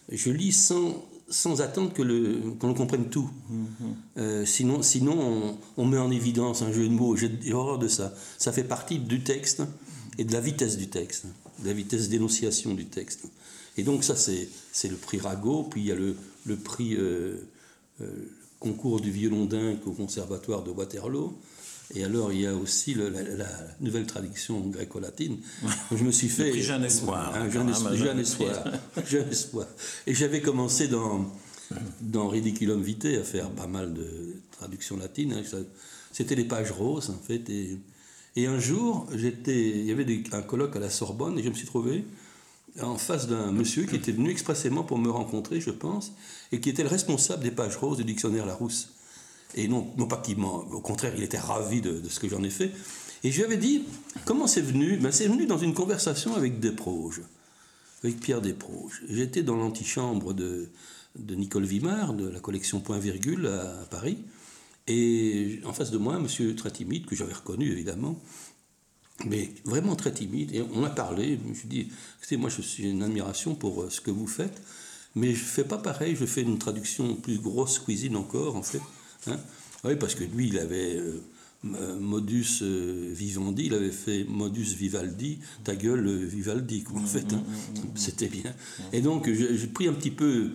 je 0.09 0.31
lis 0.31 0.53
sans, 0.53 1.03
sans 1.29 1.61
attendre 1.61 1.91
que 1.93 2.01
le, 2.01 2.53
qu'on 2.59 2.73
comprenne 2.73 3.09
tout. 3.09 3.29
Mm-hmm. 3.51 3.85
Euh, 4.17 4.45
sinon, 4.45 4.81
sinon 4.81 5.57
on, 5.75 5.85
met 5.85 5.97
en 5.97 6.11
évidence 6.11 6.61
un 6.61 6.71
jeu 6.71 6.87
de 6.87 6.93
mots. 6.93 7.15
J'ai 7.15 7.53
horreur 7.53 7.79
de 7.79 7.87
ça. 7.87 8.13
Ça 8.37 8.51
fait 8.51 8.63
partie 8.63 8.99
du 8.99 9.23
texte 9.23 9.63
et 10.17 10.23
de 10.23 10.33
la 10.33 10.39
vitesse 10.39 10.77
du 10.77 10.87
texte, 10.87 11.25
de 11.59 11.67
la 11.67 11.73
vitesse 11.73 12.09
d'énonciation 12.09 12.73
du 12.73 12.85
texte. 12.85 13.25
Et 13.77 13.83
donc 13.83 14.03
ça, 14.03 14.15
c'est 14.15 14.89
le 14.89 14.95
prix 14.95 15.19
Rago, 15.19 15.63
puis 15.63 15.81
il 15.81 15.87
y 15.87 15.91
a 15.91 15.95
le, 15.95 16.15
le 16.45 16.55
prix 16.55 16.95
euh, 16.95 17.37
euh, 18.01 18.31
concours 18.59 19.01
du 19.01 19.11
violon 19.11 19.45
dingue 19.45 19.79
au 19.85 19.91
conservatoire 19.91 20.63
de 20.63 20.71
Waterloo. 20.71 21.37
Et 21.95 22.03
alors, 22.03 22.33
il 22.33 22.41
y 22.41 22.45
a 22.45 22.53
aussi 22.53 22.95
la, 22.95 23.47
nouvelle 23.79 24.05
traduction 24.05 24.59
gréco-latine. 24.59 25.37
Je 25.91 26.03
me 26.03 26.11
suis 26.11 26.27
fait. 26.27 26.61
jeune 26.61 26.83
espoir. 26.83 27.33
Un 27.33 27.49
jeune, 27.49 27.69
espoir. 27.69 27.95
jeune 29.05 29.29
espoir. 29.31 29.67
Et 30.05 30.13
j'avais 30.13 30.41
commencé 30.41 30.87
dans, 30.87 31.31
dans 32.01 32.27
Ridiculum 32.27 32.81
Vitae 32.81 33.19
à 33.19 33.23
faire 33.23 33.49
pas 33.51 33.67
mal 33.67 33.93
de 33.93 34.35
traductions 34.51 34.97
latines. 34.97 35.33
Hein. 35.33 35.59
C'était 36.11 36.35
les 36.35 36.45
pages 36.45 36.71
roses, 36.71 37.09
en 37.09 37.25
fait. 37.25 37.49
Et, 37.49 37.77
et 38.35 38.47
un 38.47 38.59
jour, 38.59 39.07
il 39.13 39.85
y 39.85 39.91
avait 39.91 40.23
un 40.33 40.41
colloque 40.41 40.75
à 40.75 40.79
la 40.79 40.89
Sorbonne 40.89 41.39
et 41.39 41.43
je 41.43 41.49
me 41.49 41.55
suis 41.55 41.67
trouvé 41.67 42.03
en 42.81 42.97
face 42.97 43.27
d'un 43.27 43.51
monsieur 43.51 43.85
qui 43.85 43.95
était 43.95 44.11
venu 44.11 44.29
expressément 44.29 44.83
pour 44.83 44.97
me 44.97 45.09
rencontrer, 45.09 45.61
je 45.61 45.71
pense, 45.71 46.13
et 46.51 46.59
qui 46.59 46.69
était 46.69 46.83
le 46.83 46.89
responsable 46.89 47.43
des 47.43 47.51
pages 47.51 47.77
roses 47.77 47.97
du 47.97 48.03
dictionnaire 48.03 48.45
Larousse. 48.45 48.89
Et 49.55 49.67
non, 49.67 49.91
non 49.97 50.07
pas 50.07 50.17
qu'il 50.17 50.39
au 50.39 50.81
contraire, 50.81 51.13
il 51.15 51.23
était 51.23 51.39
ravi 51.39 51.81
de, 51.81 52.01
ce 52.07 52.19
que 52.19 52.27
j'en 52.29 52.43
ai 52.43 52.49
fait. 52.49 52.71
Et 53.23 53.31
je 53.31 53.37
lui 53.37 53.45
avais 53.45 53.57
dit, 53.57 53.83
comment 54.25 54.47
c'est 54.47 54.61
venu? 54.61 54.97
Ben, 54.97 55.11
C'est 55.11 55.27
venu 55.27 55.45
dans 55.45 55.57
une 55.57 55.73
conversation 55.73 56.35
avec 56.35 56.59
Desproges, 56.59 57.21
avec 58.03 58.19
Pierre 58.19 58.41
Desproges. 58.41 59.03
J'étais 59.09 59.41
dans 59.41 59.55
l'antichambre 59.55 60.33
de, 60.33 60.69
de 61.17 61.35
Nicole 61.35 61.65
Vimard, 61.65 62.13
de 62.13 62.27
la 62.27 62.39
collection 62.39 62.79
Point 62.79 62.99
Virgule 62.99 63.47
à, 63.47 63.85
Paris. 63.89 64.19
Et 64.87 65.59
en 65.65 65.73
face 65.73 65.91
de 65.91 65.97
moi, 65.97 66.15
un 66.15 66.19
monsieur 66.19 66.55
très 66.55 66.71
timide, 66.71 67.05
que 67.05 67.15
j'avais 67.15 67.33
reconnu 67.33 67.69
évidemment, 67.71 68.21
mais 69.25 69.51
vraiment 69.65 69.95
très 69.95 70.13
timide. 70.13 70.53
Et 70.53 70.63
on 70.73 70.83
a 70.83 70.89
parlé. 70.89 71.39
Je 71.43 71.49
me 71.49 71.53
suis 71.53 71.67
dit, 71.67 71.89
écoutez, 72.19 72.37
moi 72.37 72.49
je 72.49 72.61
suis 72.61 72.89
une 72.89 73.03
admiration 73.03 73.55
pour 73.55 73.83
euh, 73.83 73.89
ce 73.89 73.99
que 73.99 74.11
vous 74.11 74.27
faites, 74.27 74.61
mais 75.15 75.33
je 75.33 75.41
ne 75.41 75.47
fais 75.47 75.63
pas 75.63 75.77
pareil. 75.77 76.15
Je 76.15 76.25
fais 76.25 76.41
une 76.41 76.59
traduction 76.59 77.15
plus 77.15 77.39
grosse 77.39 77.79
cuisine 77.79 78.15
encore, 78.15 78.55
en 78.55 78.63
fait. 78.63 78.81
Hein. 79.27 79.37
oui, 79.83 79.95
parce 79.95 80.15
que 80.15 80.23
lui, 80.23 80.49
il 80.49 80.59
avait 80.59 80.97
euh, 81.65 81.99
modus 81.99 82.59
euh, 82.61 83.11
vivendi, 83.13 83.65
il 83.65 83.73
avait 83.73 83.91
fait 83.91 84.25
modus 84.25 84.75
vivaldi, 84.75 85.39
ta 85.63 85.75
gueule 85.75 86.07
Vivaldi, 86.07 86.83
quoi, 86.83 87.01
en 87.01 87.05
fait. 87.05 87.33
Hein. 87.33 87.43
C'était 87.95 88.29
bien. 88.29 88.53
Et 88.93 89.01
donc, 89.01 89.29
j'ai 89.31 89.67
pris 89.67 89.87
un 89.87 89.93
petit 89.93 90.11
peu 90.11 90.51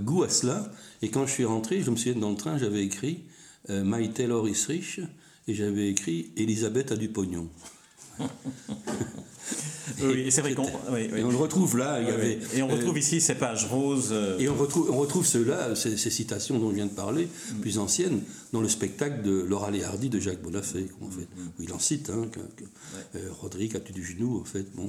goût 0.00 0.22
à 0.22 0.28
cela. 0.28 0.72
Et 1.02 1.10
quand 1.10 1.26
je 1.26 1.32
suis 1.32 1.44
rentré, 1.44 1.82
je 1.82 1.90
me 1.90 1.96
souviens 1.96 2.18
dans 2.18 2.30
le 2.30 2.36
train, 2.36 2.58
j'avais 2.58 2.82
écrit 2.82 3.20
My 3.68 4.10
Taylor 4.10 4.48
is 4.48 4.64
rich 4.66 5.00
et 5.46 5.54
j'avais 5.54 5.90
écrit 5.90 6.30
Elisabeth 6.36 6.92
a 6.92 6.96
du 6.96 7.08
pognon. 7.08 7.48
oui, 10.02 10.30
c'est 10.30 10.40
vrai 10.40 10.54
qu'on 10.54 10.66
on 10.66 11.30
le 11.30 11.36
retrouve 11.36 11.76
là. 11.76 12.00
Il 12.00 12.08
y 12.08 12.10
avait, 12.10 12.38
et 12.54 12.62
on 12.62 12.68
retrouve 12.68 12.96
euh, 12.96 13.00
ici 13.00 13.20
ces 13.20 13.34
pages 13.34 13.66
roses. 13.66 14.10
Euh, 14.12 14.38
et 14.38 14.48
on 14.48 14.54
retrouve, 14.54 14.90
on 14.90 14.98
retrouve 14.98 15.26
ceux-là, 15.26 15.74
ces, 15.74 15.96
citations 15.96 16.58
dont 16.58 16.70
je 16.70 16.76
viens 16.76 16.86
de 16.86 16.92
parler, 16.92 17.26
mm. 17.26 17.60
plus 17.60 17.78
anciennes, 17.78 18.20
dans 18.52 18.60
le 18.60 18.68
spectacle 18.68 19.22
de 19.22 19.42
Laura 19.42 19.70
Léhardy 19.70 20.08
de 20.08 20.20
Jacques 20.20 20.42
Bonafé, 20.42 20.86
en 21.00 21.10
fait, 21.10 21.22
mm. 21.22 21.48
où 21.58 21.62
il 21.62 21.72
en 21.72 21.78
cite. 21.78 22.10
Hein, 22.10 22.26
que, 22.30 22.40
euh, 23.18 23.28
Roderick 23.40 23.74
a-tu 23.74 23.92
du 23.92 24.04
genou, 24.04 24.40
en 24.40 24.44
fait. 24.44 24.66
Bon, 24.74 24.88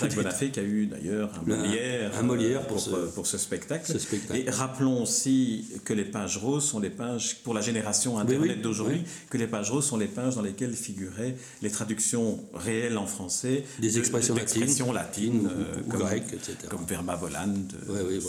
Jacques 0.00 0.14
Bonafé 0.14 0.50
qui 0.50 0.60
a 0.60 0.64
eu 0.64 0.86
d'ailleurs 0.86 1.32
un 1.40 1.56
Molière, 1.56 2.18
un, 2.18 2.22
Molière 2.22 2.66
pour, 2.66 2.80
ce, 2.80 2.90
pour, 3.14 3.26
ce, 3.26 3.38
spectacle. 3.38 3.92
Et 4.34 4.50
rappelons 4.50 5.02
aussi 5.02 5.66
que 5.84 5.92
les 5.92 6.04
pages 6.04 6.38
roses 6.38 6.64
sont 6.64 6.80
les 6.80 6.90
pages, 6.90 7.38
pour 7.42 7.54
la 7.54 7.60
génération 7.60 8.18
Internet 8.18 8.60
d'aujourd'hui, 8.60 9.02
que 9.30 9.38
les 9.38 9.46
pages 9.46 9.70
roses 9.70 9.86
sont 9.86 9.96
les 9.96 10.06
pages 10.06 10.36
dans 10.36 10.42
lesquelles 10.42 10.74
figuraient 10.74 11.36
les 11.62 11.70
traductions 11.70 12.40
réelles 12.54 12.98
en 12.98 13.06
français 13.06 13.64
des 13.82 13.98
expressions 13.98 14.36
latines, 14.36 14.92
latines 14.94 15.50
euh, 15.50 15.82
comme, 15.90 16.00
grecques, 16.00 16.32
etc. 16.32 16.56
Comme 16.70 16.84
verba 16.86 17.16
volant, 17.16 17.52
ouais, 17.88 18.20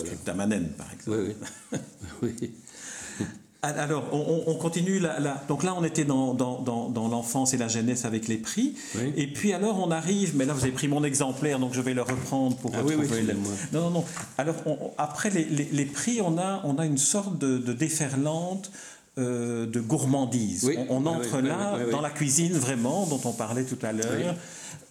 par 0.77 0.91
exemple. 0.91 1.35
oui. 2.23 2.33
Alors, 3.61 4.09
on, 4.11 4.55
continue. 4.55 4.99
La, 4.99 5.41
donc 5.47 5.63
là, 5.63 5.73
on 5.77 5.85
était 5.85 6.03
dans, 6.03 6.33
dans, 6.33 7.07
l'enfance 7.07 7.53
et 7.53 7.57
la 7.57 7.69
jeunesse 7.69 8.03
avec 8.03 8.27
les 8.27 8.35
prix. 8.35 8.75
Et 9.15 9.27
puis 9.27 9.53
alors, 9.53 9.79
on 9.79 9.89
arrive, 9.89 10.35
mais 10.35 10.43
là, 10.43 10.53
vous 10.53 10.63
avez 10.63 10.73
pris 10.73 10.89
mon 10.89 11.05
exemplaire, 11.05 11.59
donc 11.59 11.73
je 11.73 11.79
vais 11.79 11.93
le 11.93 12.01
reprendre 12.01 12.57
pour 12.57 12.71
ah, 12.73 12.81
retrouver 12.81 13.07
oui, 13.09 13.33
Non, 13.71 13.83
non, 13.83 13.89
non. 13.91 14.05
Alors, 14.37 14.55
après 14.97 15.29
les, 15.29 15.45
les, 15.45 15.85
prix, 15.85 16.19
on 16.19 16.37
a, 16.37 16.59
on 16.65 16.77
a 16.77 16.85
une 16.85 16.97
sorte 16.97 17.37
de, 17.37 17.57
de 17.57 17.71
déferlante 17.71 18.69
euh, 19.19 19.67
de 19.67 19.80
gourmandise. 19.80 20.71
on, 20.89 21.06
entre 21.06 21.39
là 21.39 21.78
dans 21.91 22.02
la 22.02 22.10
cuisine 22.10 22.54
vraiment, 22.54 23.06
dont 23.06 23.21
on 23.26 23.34
parlait 23.34 23.63
tout 23.63 23.78
à 23.84 23.91
l'heure. 23.91 24.36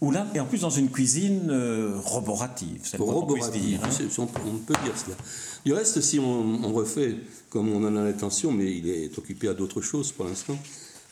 Ou 0.00 0.12
là, 0.12 0.26
et 0.34 0.40
en 0.40 0.46
plus 0.46 0.60
dans 0.60 0.70
une 0.70 0.90
cuisine 0.90 1.48
euh, 1.50 1.96
roborative, 2.04 2.80
c'est 2.84 2.98
roborative, 2.98 3.80
hein. 3.82 3.88
on, 4.18 4.58
peut 4.58 4.74
dire 4.84 4.96
cela. 4.96 5.16
Du 5.64 5.72
reste, 5.72 6.00
si 6.00 6.18
on, 6.18 6.72
refait, 6.72 7.16
comme 7.50 7.68
on 7.72 7.84
en 7.84 7.96
a 7.96 8.04
l'intention, 8.04 8.52
mais 8.52 8.76
il 8.76 8.88
est 8.88 9.18
occupé 9.18 9.48
à 9.48 9.54
d'autres 9.54 9.80
choses 9.80 10.12
pour 10.12 10.24
l'instant, 10.24 10.58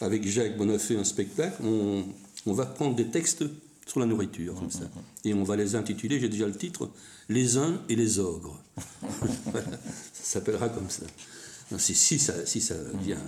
avec 0.01 0.27
Jacques 0.29 0.57
Bonafé, 0.57 0.97
un 0.97 1.05
spectacle, 1.05 1.63
on, 1.65 2.53
va 2.53 2.67
prendre 2.67 2.95
des 2.95 3.07
textes 3.07 3.45
sur 3.87 4.01
la 4.01 4.07
nourriture, 4.07 4.55
comme 4.55 4.71
ça. 4.71 4.89
Et 5.25 5.35
on 5.35 5.43
va 5.43 5.57
les 5.57 5.75
intituler, 5.75 6.21
j'ai 6.21 6.29
déjà 6.29 6.47
le 6.47 6.57
titre, 6.57 6.91
Les 7.29 7.59
uns 7.59 7.81
et 7.89 7.97
les 7.97 8.19
ogres. 8.21 8.57
ça 9.53 9.61
s'appellera 10.23 10.69
comme 10.69 10.91
ça 10.91 11.05
si, 11.79 11.95
si, 11.95 12.19
ça, 12.19 12.35
si 12.47 12.61
ça 12.61 12.75
vient. 13.03 13.19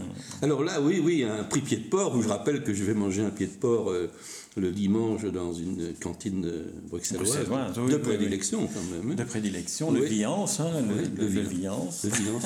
Alors 0.42 0.64
là, 0.64 0.80
oui, 0.80 1.00
oui, 1.02 1.24
un 1.24 1.44
prix 1.44 1.60
pied 1.60 1.76
de 1.76 1.88
porc, 1.88 2.16
où 2.16 2.22
je 2.22 2.28
rappelle 2.28 2.62
que 2.64 2.74
je 2.74 2.84
vais 2.84 2.94
manger 2.94 3.22
un 3.22 3.30
pied 3.30 3.46
de 3.46 3.52
porc 3.52 3.90
euh, 3.90 4.10
le 4.56 4.70
dimanche 4.70 5.24
dans 5.24 5.52
une 5.52 5.94
cantine 5.94 6.50
bruxelloise. 6.90 7.38
de 7.76 7.96
prédilection, 7.96 8.66
quand 8.66 8.94
même. 8.94 9.12
Hein. 9.12 9.14
De 9.14 9.24
prédilection, 9.24 9.90
le 9.90 10.04
Viance, 10.04 10.60
hein, 10.60 10.70
le, 10.86 11.24
le, 11.24 11.40
Viance. 11.42 12.04
Le 12.04 12.10
Viance, 12.10 12.42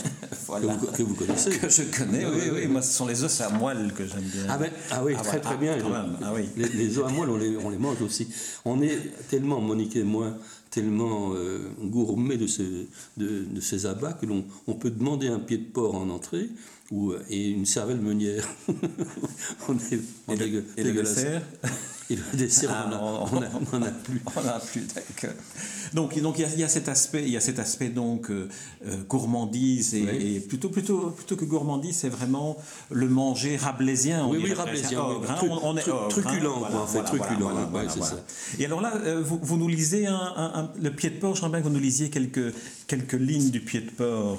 que, 0.96 1.02
vous, 1.02 1.14
connaissez. 1.14 1.50
Que 1.50 1.68
je 1.68 1.82
connais, 1.82 2.24
oui, 2.26 2.50
oui. 2.54 2.66
Moi, 2.68 2.82
ce 2.82 2.92
sont 2.92 3.06
les 3.06 3.24
os 3.24 3.40
à 3.40 3.50
moelle 3.50 3.92
que 3.96 4.06
j'aime 4.06 4.20
bien. 4.20 4.46
Ah, 4.48 4.58
ben, 4.58 4.70
ah 4.90 5.02
oui, 5.04 5.14
ah 5.18 5.22
très, 5.22 5.40
très 5.40 5.56
bien. 5.56 5.76
Ah, 6.22 6.32
oui. 6.34 6.48
les, 6.56 6.68
les, 6.68 6.98
os 6.98 7.06
à 7.06 7.12
moelle, 7.12 7.30
on 7.30 7.36
les, 7.36 7.56
on 7.56 7.70
les 7.70 7.78
mange 7.78 8.00
aussi. 8.02 8.28
On 8.64 8.80
est 8.82 8.98
tellement, 9.28 9.60
Monique 9.60 9.96
et 9.96 10.04
moi, 10.04 10.36
tellement 10.76 11.32
euh, 11.34 11.58
gourmet 11.80 12.36
de, 12.36 12.46
ce, 12.46 12.62
de, 13.16 13.44
de, 13.50 13.60
ces 13.62 13.86
abats 13.86 14.12
que 14.12 14.26
l'on 14.26 14.44
on 14.66 14.74
peut 14.74 14.90
demander 14.90 15.26
un 15.26 15.38
pied 15.38 15.56
de 15.56 15.64
porc 15.64 15.94
en 15.94 16.10
entrée 16.10 16.50
ou, 16.90 17.14
et 17.30 17.48
une 17.48 17.64
cervelle 17.64 18.00
meunière. 18.00 18.46
on 19.68 19.74
est, 19.74 20.00
on 20.28 20.34
et, 20.36 20.62
et 20.76 20.84
Et 22.08 22.16
le 22.16 22.22
dessert, 22.38 22.70
ah, 22.72 22.88
on 22.90 23.40
n'en 23.40 23.42
a, 23.82 23.90
plus. 23.90 24.22
On 24.36 24.48
a 24.48 24.60
plus, 24.60 24.86
d'accord. 24.94 25.36
Donc, 25.92 26.20
donc 26.20 26.38
il, 26.38 26.58
y 26.58 26.64
a, 26.64 26.68
cet 26.68 26.88
aspect, 26.88 27.22
il 27.22 27.30
y 27.30 27.36
a 27.36 27.40
cet 27.40 27.58
aspect 27.58 27.88
donc 27.88 28.30
euh, 28.30 28.48
euh, 28.86 28.96
gourmandise 29.08 29.94
et, 29.94 30.40
plutôt, 30.40 30.68
plutôt, 30.68 31.10
plutôt 31.10 31.36
que 31.36 31.44
gourmandise, 31.44 31.96
c'est 31.96 32.08
vraiment 32.08 32.56
le 32.90 33.08
manger 33.08 33.56
rabelaisien. 33.56 34.26
oui, 34.28 34.38
oui, 34.42 34.52
rabelaisien. 34.52 35.02
on, 35.62 35.76
est 35.76 35.82
truculent, 36.08 36.60
quoi, 36.60 36.82
en 36.82 36.86
fait, 36.86 37.02
truculent. 37.02 37.50
ça. 38.00 38.16
Et 38.58 38.64
alors 38.66 38.80
là, 38.80 38.94
euh, 39.04 39.20
vous, 39.22 39.40
vous 39.42 39.56
nous 39.56 39.68
lisez 39.68 40.06
un, 40.06 40.70
le 40.80 40.90
pied 40.90 41.10
de 41.10 41.18
porc. 41.18 41.34
Je 41.34 41.46
bien 41.46 41.58
que 41.58 41.64
vous 41.64 41.70
nous 41.70 41.80
lisiez 41.80 42.10
quelques, 42.10 42.54
quelques 42.86 43.14
lignes 43.14 43.50
du 43.50 43.60
pied 43.60 43.80
de 43.80 43.90
porc. 43.90 44.38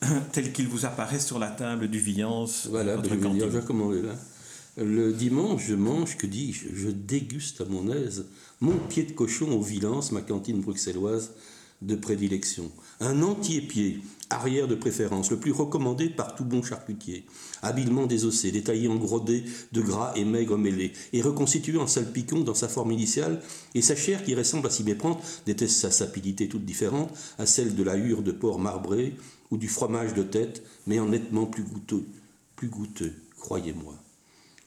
tel 0.32 0.52
qu'il 0.52 0.68
vous 0.68 0.86
apparaît 0.86 1.18
sur 1.18 1.38
la 1.38 1.48
table 1.48 1.88
du 1.88 1.98
Viance. 1.98 2.68
Voilà, 2.70 2.96
je 3.02 3.08
vais 3.08 3.60
commander 3.60 4.02
là. 4.02 4.12
Le 4.80 5.12
dimanche, 5.12 5.66
je 5.66 5.74
mange, 5.74 6.16
que 6.16 6.28
dis-je, 6.28 6.68
je 6.72 6.88
déguste 6.88 7.62
à 7.62 7.64
mon 7.64 7.90
aise 7.90 8.26
mon 8.60 8.76
pied 8.76 9.02
de 9.02 9.10
cochon 9.10 9.50
au 9.50 9.60
Villance, 9.60 10.12
ma 10.12 10.20
cantine 10.20 10.60
bruxelloise 10.60 11.32
de 11.82 11.96
prédilection. 11.96 12.70
Un 13.00 13.22
entier 13.22 13.60
pied, 13.60 14.00
arrière 14.30 14.68
de 14.68 14.76
préférence, 14.76 15.32
le 15.32 15.40
plus 15.40 15.50
recommandé 15.50 16.08
par 16.08 16.36
tout 16.36 16.44
bon 16.44 16.62
charcutier. 16.62 17.26
Habilement 17.60 18.06
désossé, 18.06 18.52
détaillé 18.52 18.86
en 18.86 18.94
gros 18.94 19.18
dés 19.18 19.42
de 19.72 19.80
gras 19.80 20.12
et 20.14 20.24
maigre 20.24 20.56
mêlés, 20.56 20.92
et 21.12 21.22
reconstitué 21.22 21.76
en 21.76 21.88
salpicon 21.88 22.42
dans 22.42 22.54
sa 22.54 22.68
forme 22.68 22.92
initiale, 22.92 23.42
et 23.74 23.82
sa 23.82 23.96
chair 23.96 24.22
qui 24.22 24.36
ressemble 24.36 24.68
à 24.68 24.70
s'y 24.70 24.84
méprendre 24.84 25.20
déteste 25.44 25.74
sa 25.74 25.90
sapidité 25.90 26.46
toute 26.48 26.64
différente 26.64 27.12
à 27.38 27.46
celle 27.46 27.74
de 27.74 27.82
la 27.82 27.96
hure 27.96 28.22
de 28.22 28.30
porc 28.30 28.60
marbré 28.60 29.16
ou 29.50 29.56
du 29.56 29.66
fromage 29.66 30.14
de 30.14 30.22
tête, 30.22 30.62
mais 30.86 31.00
en 31.00 31.08
nettement 31.08 31.46
plus 31.46 31.64
goûteux, 31.64 32.04
plus 32.54 32.68
goûteux, 32.68 33.14
croyez-moi. 33.40 33.96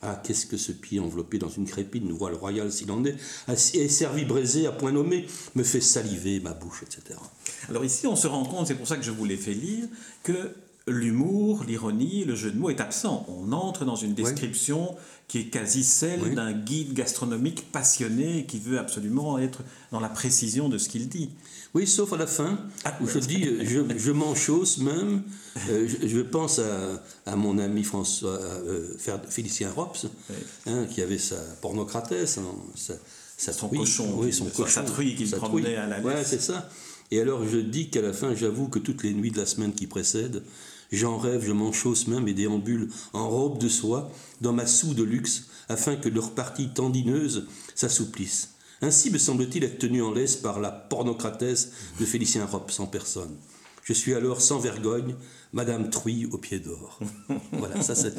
Ah, 0.03 0.19
qu'est-ce 0.23 0.47
que 0.47 0.57
ce 0.57 0.71
pied 0.71 0.99
enveloppé 0.99 1.37
dans 1.37 1.49
une 1.49 1.65
crépine, 1.65 2.07
nous 2.07 2.17
voile 2.17 2.33
royale 2.33 2.71
s'il 2.71 2.91
en 2.91 3.03
est, 3.05 3.15
et 3.75 3.87
servi 3.87 4.25
braisé 4.25 4.65
à 4.65 4.71
point 4.71 4.91
nommé, 4.91 5.27
me 5.55 5.63
fait 5.63 5.81
saliver 5.81 6.39
ma 6.39 6.53
bouche, 6.53 6.83
etc. 6.83 7.19
Alors 7.69 7.85
ici, 7.85 8.07
on 8.07 8.15
se 8.15 8.27
rend 8.27 8.43
compte, 8.45 8.67
c'est 8.67 8.75
pour 8.75 8.87
ça 8.87 8.97
que 8.97 9.03
je 9.03 9.11
vous 9.11 9.25
l'ai 9.25 9.37
fait 9.37 9.53
lire, 9.53 9.87
que 10.23 10.55
l'humour, 10.87 11.63
l'ironie, 11.67 12.25
le 12.25 12.35
jeu 12.35 12.51
de 12.51 12.57
mots 12.57 12.69
est 12.69 12.81
absent. 12.81 13.25
On 13.29 13.51
entre 13.51 13.85
dans 13.85 13.95
une 13.95 14.13
description 14.13 14.95
qui 15.27 15.39
est 15.39 15.45
quasi 15.45 15.83
celle 15.83 16.35
d'un 16.35 16.51
guide 16.51 16.93
gastronomique 16.93 17.71
passionné 17.71 18.45
qui 18.45 18.59
veut 18.59 18.79
absolument 18.79 19.37
être 19.37 19.63
dans 19.91 19.99
la 19.99 20.09
précision 20.09 20.67
de 20.67 20.77
ce 20.77 20.89
qu'il 20.89 21.07
dit. 21.07 21.29
Oui, 21.73 21.87
sauf 21.87 22.11
à 22.11 22.17
la 22.17 22.27
fin, 22.27 22.59
ah, 22.83 22.97
où 23.01 23.07
je 23.07 23.19
dis, 23.19 23.45
je, 23.63 23.81
je 23.97 24.11
m'enchausse 24.11 24.79
même, 24.79 25.23
euh, 25.69 25.87
je, 25.87 26.19
pense 26.19 26.59
à, 27.25 27.35
mon 27.37 27.57
ami 27.59 27.83
François, 27.83 28.39
euh, 28.41 28.97
Félicien 29.29 29.71
Rops, 29.71 30.07
hein, 30.65 30.85
qui 30.89 31.01
avait 31.01 31.17
sa 31.17 31.37
pornocratesse, 31.61 32.39
hein, 32.39 32.95
sa 33.37 33.53
son 33.53 33.69
cochon, 33.69 34.15
oui, 34.17 34.33
son 34.33 34.45
cochon, 34.45 34.69
sa 34.69 34.83
truie 34.83 35.15
qu'il 35.15 35.31
promenait 35.31 35.77
à 35.77 35.87
la 35.87 35.97
laisse. 35.97 36.05
Ouais, 36.05 36.23
c'est 36.25 36.41
ça. 36.41 36.69
Et 37.09 37.21
alors 37.21 37.47
je 37.47 37.57
dis 37.57 37.89
qu'à 37.89 38.01
la 38.01 38.13
fin, 38.13 38.35
j'avoue 38.35 38.67
que 38.67 38.79
toutes 38.79 39.03
les 39.03 39.13
nuits 39.13 39.31
de 39.31 39.37
la 39.37 39.45
semaine 39.45 39.73
qui 39.73 39.87
précède, 39.87 40.43
j'en 40.91 41.17
rêve, 41.17 41.43
je 41.45 41.51
m'enchausse 41.53 42.07
même 42.07 42.27
et 42.27 42.33
déambule 42.33 42.89
en 43.13 43.29
robe 43.29 43.57
de 43.59 43.69
soie 43.69 44.11
dans 44.41 44.53
ma 44.53 44.67
soue 44.67 44.93
de 44.93 45.03
luxe 45.03 45.45
afin 45.69 45.95
que 45.95 46.09
leur 46.09 46.31
partie 46.31 46.69
tendineuse 46.69 47.47
s'assouplisse. 47.75 48.49
Ainsi 48.81 49.11
me 49.11 49.17
semble-t-il 49.17 49.63
être 49.63 49.77
tenu 49.77 50.01
en 50.01 50.11
laisse 50.11 50.35
par 50.35 50.59
la 50.59 50.71
pornocratesse 50.71 51.71
de 51.99 52.05
Félicien 52.05 52.45
Rops 52.45 52.79
en 52.79 52.87
personne. 52.87 53.35
Je 53.83 53.93
suis 53.93 54.13
alors 54.13 54.41
sans 54.41 54.59
vergogne, 54.59 55.15
Madame 55.53 55.89
Truy 55.89 56.27
au 56.31 56.37
pied 56.37 56.59
d'or. 56.59 56.99
voilà, 57.51 57.81
ça 57.81 57.95
c'est 57.95 58.13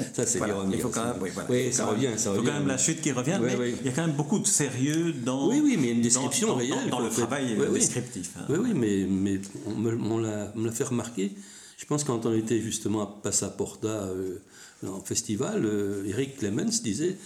l'ironie. 0.45 0.75
Il 0.75 0.81
faut 0.81 0.89
quand 0.89 1.05
même, 1.05 1.33
oui, 1.49 1.73
ça 1.73 1.87
revient, 1.87 2.11
ça 2.17 2.31
Il 2.33 2.39
faut 2.39 2.45
quand 2.45 2.53
même 2.53 2.67
la 2.67 2.79
chute 2.79 3.01
qui 3.01 3.13
revient, 3.13 3.39
mais 3.41 3.55
il 3.81 3.87
y 3.87 3.89
a 3.89 3.93
quand 3.93 4.07
même 4.07 4.17
beaucoup 4.17 4.39
de 4.39 4.47
sérieux 4.47 5.13
dans. 5.13 5.49
Oui, 5.49 5.61
oui, 5.63 5.77
mais 5.81 5.93
une 5.93 6.03
description 6.03 6.49
dans, 6.49 6.57
réelle. 6.57 6.91
Dans, 6.91 7.01
le 7.01 7.11
travail 7.11 7.57
descriptif. 7.73 8.33
Hein. 8.37 8.45
Oui, 8.49 8.59
oui, 8.61 8.73
mais, 8.75 9.07
mais 9.09 9.41
on 9.67 9.75
me, 9.75 10.21
l'a 10.23 10.73
fait 10.73 10.85
remarquer. 10.85 11.33
Je 11.79 11.87
pense 11.87 12.05
quand 12.05 12.27
on 12.27 12.35
était 12.35 12.61
justement 12.61 13.03
à 13.03 13.21
Passaporta 13.23 13.89
euh, 13.89 14.39
en 14.87 15.01
festival, 15.01 15.65
euh, 15.65 16.05
Eric 16.07 16.39
Clemens 16.39 16.83
disait 16.83 17.17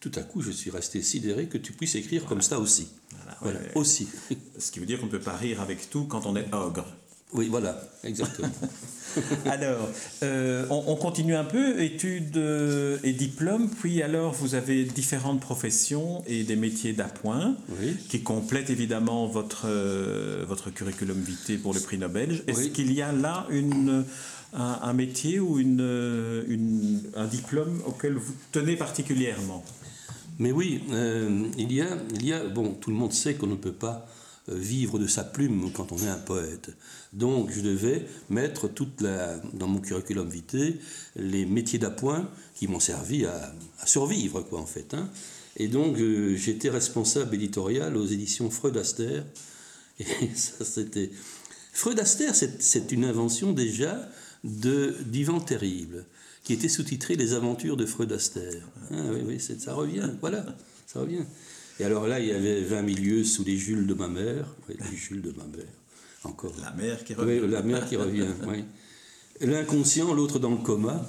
tout 0.00 0.12
à 0.14 0.22
coup, 0.22 0.42
je 0.42 0.50
suis 0.50 0.70
resté 0.70 1.02
sidéré 1.02 1.46
que 1.46 1.58
tu 1.58 1.72
puisses 1.72 1.96
écrire 1.96 2.24
comme 2.24 2.42
ça 2.42 2.60
aussi. 2.60 2.88
Voilà, 3.40 3.58
aussi. 3.74 4.08
Ce 4.58 4.70
qui 4.70 4.78
veut 4.78 4.86
dire 4.86 5.00
qu'on 5.00 5.06
ne 5.06 5.10
peut 5.10 5.18
pas 5.18 5.36
rire 5.36 5.60
avec 5.60 5.90
tout 5.90 6.04
quand 6.04 6.26
on 6.26 6.36
est 6.36 6.52
ogre. 6.54 6.86
Oui, 7.32 7.48
voilà, 7.50 7.80
exactement. 8.04 8.48
alors, 9.46 9.88
euh, 10.22 10.64
on, 10.70 10.94
continue 10.94 11.34
un 11.34 11.44
peu, 11.44 11.82
études 11.82 12.36
euh, 12.36 12.98
et 13.02 13.12
diplômes, 13.12 13.68
puis 13.68 14.00
alors 14.02 14.32
vous 14.32 14.54
avez 14.54 14.84
différentes 14.84 15.40
professions 15.40 16.22
et 16.26 16.44
des 16.44 16.54
métiers 16.54 16.92
d'appoint 16.92 17.56
qui 18.08 18.22
complètent 18.22 18.70
évidemment 18.70 19.26
votre, 19.26 19.66
euh, 19.66 20.44
votre 20.46 20.70
curriculum 20.70 21.20
vitae 21.20 21.58
pour 21.60 21.74
le 21.74 21.80
prix 21.80 21.98
Nobel. 21.98 22.42
Est-ce 22.46 22.68
qu'il 22.68 22.92
y 22.92 23.02
a 23.02 23.10
là 23.10 23.46
une, 23.50 24.04
un, 24.56 24.92
métier 24.92 25.38
ou 25.38 25.58
une, 25.58 26.44
une, 26.48 27.02
un 27.14 27.26
diplôme 27.26 27.80
auquel 27.86 28.14
vous 28.14 28.34
tenez 28.52 28.76
particulièrement? 28.76 29.64
Mais 30.38 30.52
oui, 30.52 30.82
il, 31.56 31.72
y 31.72 31.80
a, 31.80 31.88
il 32.14 32.26
y 32.26 32.32
a, 32.32 32.44
bon, 32.44 32.72
tout 32.74 32.90
le 32.90 32.96
monde 32.96 33.12
sait 33.12 33.34
qu'on 33.34 33.46
ne 33.46 33.54
peut 33.54 33.72
pas 33.72 34.06
vivre 34.48 34.98
de 34.98 35.06
sa 35.06 35.24
plume 35.24 35.70
quand 35.72 35.92
on 35.92 35.98
est 35.98 36.08
un 36.08 36.18
poète. 36.18 36.70
Donc 37.12 37.50
je 37.50 37.60
devais 37.60 38.06
mettre 38.30 38.68
toute 38.68 39.00
la, 39.00 39.36
dans 39.52 39.66
mon 39.66 39.80
curriculum 39.80 40.28
vitae 40.28 40.74
les 41.16 41.46
métiers 41.46 41.78
d'appoint 41.78 42.28
qui 42.54 42.68
m'ont 42.68 42.80
servi 42.80 43.24
à, 43.24 43.54
survivre, 43.84 44.42
quoi, 44.42 44.60
en 44.60 44.66
fait. 44.66 44.94
Hein. 44.94 45.08
Et 45.56 45.68
donc 45.68 45.98
euh, 45.98 46.36
j'étais 46.36 46.68
responsable 46.68 47.34
éditorial 47.34 47.96
aux 47.96 48.06
éditions 48.06 48.50
Freud 48.50 48.76
Aster. 48.76 49.22
Et 49.98 50.04
ça, 50.34 50.64
c'était. 50.64 51.10
Freud 51.72 51.98
Aster, 51.98 52.30
c'est 52.32 52.92
une 52.92 53.04
invention 53.04 53.52
déjà 53.52 54.08
d'Ivan 54.46 55.40
Terrible, 55.40 56.04
qui 56.44 56.52
était 56.52 56.68
sous-titré 56.68 57.16
Les 57.16 57.34
aventures 57.34 57.76
de 57.76 57.86
Freud 57.86 58.12
Aster. 58.12 58.60
Ah, 58.90 58.96
oui, 59.12 59.20
oui, 59.26 59.40
ça 59.40 59.74
revient, 59.74 60.10
voilà, 60.20 60.44
ça 60.86 61.00
revient. 61.00 61.24
Et 61.78 61.84
alors 61.84 62.06
là, 62.06 62.20
il 62.20 62.26
y 62.26 62.32
avait 62.32 62.62
20 62.62 62.82
milieux 62.82 63.24
sous 63.24 63.44
les 63.44 63.56
Jules 63.56 63.86
de 63.86 63.94
ma 63.94 64.08
mère, 64.08 64.54
les 64.68 64.96
Jules 64.96 65.20
de 65.20 65.32
ma 65.32 65.44
mère, 65.44 65.66
encore. 66.24 66.54
La 66.62 66.72
mère 66.72 67.04
qui 67.04 67.14
revient. 67.14 67.40
Oui, 67.40 67.50
la 67.50 67.62
mère 67.62 67.86
qui 67.86 67.96
revient, 67.96 68.28
oui. 68.48 68.64
L'inconscient, 69.40 70.14
l'autre 70.14 70.38
dans 70.38 70.52
le 70.52 70.56
coma. 70.56 71.06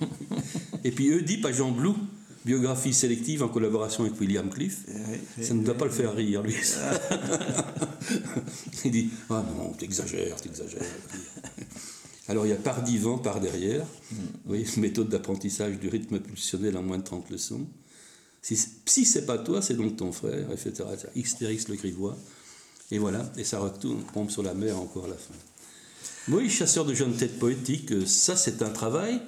Et 0.84 0.90
puis 0.90 1.14
Oedipe 1.14 1.46
à 1.46 1.52
Jean 1.52 1.70
Blou, 1.70 1.96
biographie 2.44 2.92
sélective 2.92 3.42
en 3.42 3.48
collaboration 3.48 4.04
avec 4.04 4.20
William 4.20 4.50
Cliff. 4.50 4.84
Ça 5.40 5.54
ne 5.54 5.64
doit 5.64 5.76
pas 5.76 5.86
le 5.86 5.90
faire 5.90 6.14
rire, 6.14 6.42
lui. 6.42 6.54
il 8.84 8.90
dit 8.90 9.10
Ah 9.30 9.42
non, 9.56 9.72
t'exagères, 9.72 10.36
t'exagères. 10.36 10.82
Alors 12.28 12.46
il 12.46 12.50
y 12.50 12.52
a 12.52 12.56
par 12.56 12.82
divan, 12.82 13.18
par 13.18 13.40
derrière. 13.40 13.84
Mm. 14.12 14.16
Oui, 14.46 14.66
méthode 14.76 15.08
d'apprentissage 15.08 15.78
du 15.78 15.88
rythme 15.88 16.20
pulsionnel 16.20 16.76
en 16.76 16.82
moins 16.82 16.98
de 16.98 17.04
30 17.04 17.30
leçons. 17.30 17.66
Si, 18.42 18.56
si 18.86 19.04
c'est 19.04 19.26
pas 19.26 19.38
toi, 19.38 19.60
c'est 19.60 19.74
donc 19.74 19.96
ton 19.96 20.12
frère, 20.12 20.50
etc. 20.52 20.84
Xtérix 21.16 21.68
le 21.68 21.76
grivois. 21.76 22.16
Et 22.90 22.98
voilà, 22.98 23.30
et 23.36 23.44
ça 23.44 23.58
retourne, 23.58 24.02
tombe 24.14 24.30
sur 24.30 24.42
la 24.42 24.54
mer 24.54 24.78
encore 24.78 25.04
à 25.04 25.08
la 25.08 25.16
fin. 25.16 25.34
Oui, 26.30 26.48
chasseur 26.48 26.84
de 26.84 26.94
jeunes 26.94 27.14
têtes 27.16 27.38
poétiques, 27.38 27.92
euh, 27.92 28.06
ça 28.06 28.36
c'est 28.36 28.62
un 28.62 28.70
travail 28.70 29.20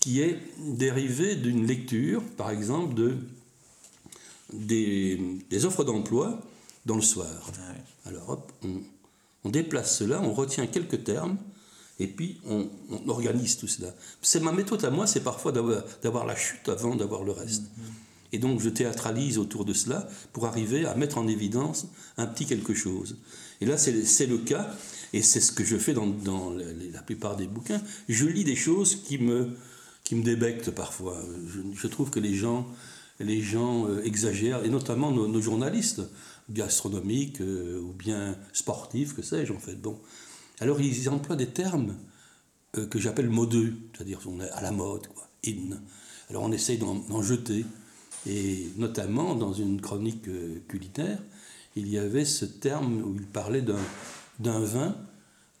qui 0.00 0.20
est 0.20 0.38
dérivé 0.58 1.34
d'une 1.34 1.66
lecture, 1.66 2.22
par 2.36 2.50
exemple, 2.50 2.94
de, 2.94 3.16
des, 4.52 5.64
offres 5.64 5.84
d'emploi 5.84 6.40
dans 6.84 6.96
le 6.96 7.02
soir. 7.02 7.26
Ah 7.58 8.08
Alors 8.08 8.30
hop, 8.30 8.52
on, 9.44 9.50
déplace 9.50 9.98
cela, 9.98 10.20
on 10.22 10.32
retient 10.32 10.66
quelques 10.66 11.04
termes, 11.04 11.38
et 11.98 12.06
puis 12.06 12.40
on, 12.46 12.68
organise 13.08 13.56
tout 13.56 13.68
cela. 13.68 13.94
C'est 14.22 14.40
ma 14.40 14.52
méthode 14.52 14.84
à 14.84 14.90
moi, 14.90 15.06
c'est 15.06 15.22
parfois 15.22 15.52
d'avoir 15.52 16.26
la 16.26 16.36
chute 16.36 16.68
avant 16.68 16.94
d'avoir 16.94 17.24
le 17.24 17.32
reste. 17.32 17.62
Mm-hmm. 17.62 18.06
Et 18.32 18.38
donc 18.38 18.60
je 18.60 18.68
théâtralise 18.68 19.38
autour 19.38 19.64
de 19.64 19.72
cela 19.72 20.08
pour 20.32 20.46
arriver 20.46 20.84
à 20.84 20.94
mettre 20.94 21.18
en 21.18 21.26
évidence 21.26 21.86
un 22.16 22.26
petit 22.26 22.46
quelque 22.46 22.74
chose. 22.74 23.16
Et 23.60 23.66
là, 23.66 23.78
c'est 23.78 24.26
le 24.26 24.38
cas, 24.38 24.70
et 25.12 25.22
c'est 25.22 25.40
ce 25.40 25.52
que 25.52 25.64
je 25.64 25.76
fais 25.76 25.94
dans, 25.94 26.54
la 26.92 27.02
plupart 27.02 27.36
des 27.36 27.46
bouquins. 27.46 27.80
Je 28.08 28.26
lis 28.26 28.44
des 28.44 28.56
choses 28.56 28.96
qui 28.96 29.18
me, 29.18 29.50
qui 30.04 30.14
me 30.14 30.22
débectent 30.22 30.70
parfois. 30.70 31.22
Je, 31.74 31.86
trouve 31.86 32.10
que 32.10 32.20
les 32.20 32.34
gens, 32.34 32.66
les 33.20 33.40
gens 33.40 33.88
euh, 33.88 34.02
exagèrent, 34.04 34.64
et 34.64 34.68
notamment 34.68 35.10
nos, 35.10 35.40
journalistes 35.40 36.02
gastronomiques 36.50 37.40
euh, 37.40 37.80
ou 37.80 37.92
bien 37.92 38.36
sportifs, 38.52 39.14
que 39.14 39.22
sais-je 39.22 39.52
en 39.52 39.58
fait. 39.58 39.80
Bon. 39.80 39.98
Alors 40.60 40.80
ils 40.80 41.08
emploient 41.08 41.36
des 41.36 41.48
termes 41.48 41.96
euh, 42.78 42.86
que 42.86 42.98
j'appelle 42.98 43.28
modeux, 43.28 43.74
c'est-à-dire 43.94 44.20
on 44.26 44.40
est 44.40 44.50
à 44.50 44.62
la 44.62 44.72
mode, 44.72 45.06
quoi, 45.08 45.28
in. 45.46 45.78
Alors 46.30 46.42
on 46.42 46.52
essaye 46.52 46.78
d'en 46.78 47.22
jeter. 47.22 47.64
Et 48.28 48.68
notamment, 48.76 49.36
dans 49.36 49.52
une 49.52 49.80
chronique 49.80 50.26
euh, 50.28 50.60
culinaire, 50.66 51.18
il 51.76 51.88
y 51.88 51.98
avait 51.98 52.24
ce 52.24 52.44
terme 52.44 53.02
où 53.02 53.14
il 53.14 53.26
parlait 53.26 53.62
d'un 53.62 54.60
vin 54.60 54.96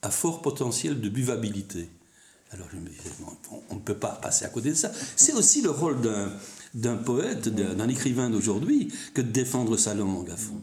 à 0.02 0.10
fort 0.10 0.42
potentiel 0.42 1.00
de 1.00 1.08
buvabilité. 1.08 1.88
Alors 2.50 2.66
je 2.72 2.78
me 2.78 2.88
disais, 2.88 3.10
on 3.70 3.74
ne 3.74 3.80
peut 3.80 3.96
pas 3.96 4.18
passer 4.22 4.44
à 4.44 4.48
côté 4.48 4.70
de 4.70 4.74
ça. 4.74 4.90
C'est 5.14 5.34
aussi 5.34 5.62
le 5.62 5.70
rôle 5.70 5.98
d'un 6.74 6.96
poète, 6.96 7.48
d'un 7.48 7.88
écrivain 7.88 8.30
d'aujourd'hui, 8.30 8.92
que 9.14 9.20
de 9.20 9.30
défendre 9.30 9.76
sa 9.76 9.94
langue 9.94 10.30
à 10.30 10.36
fond. 10.36 10.60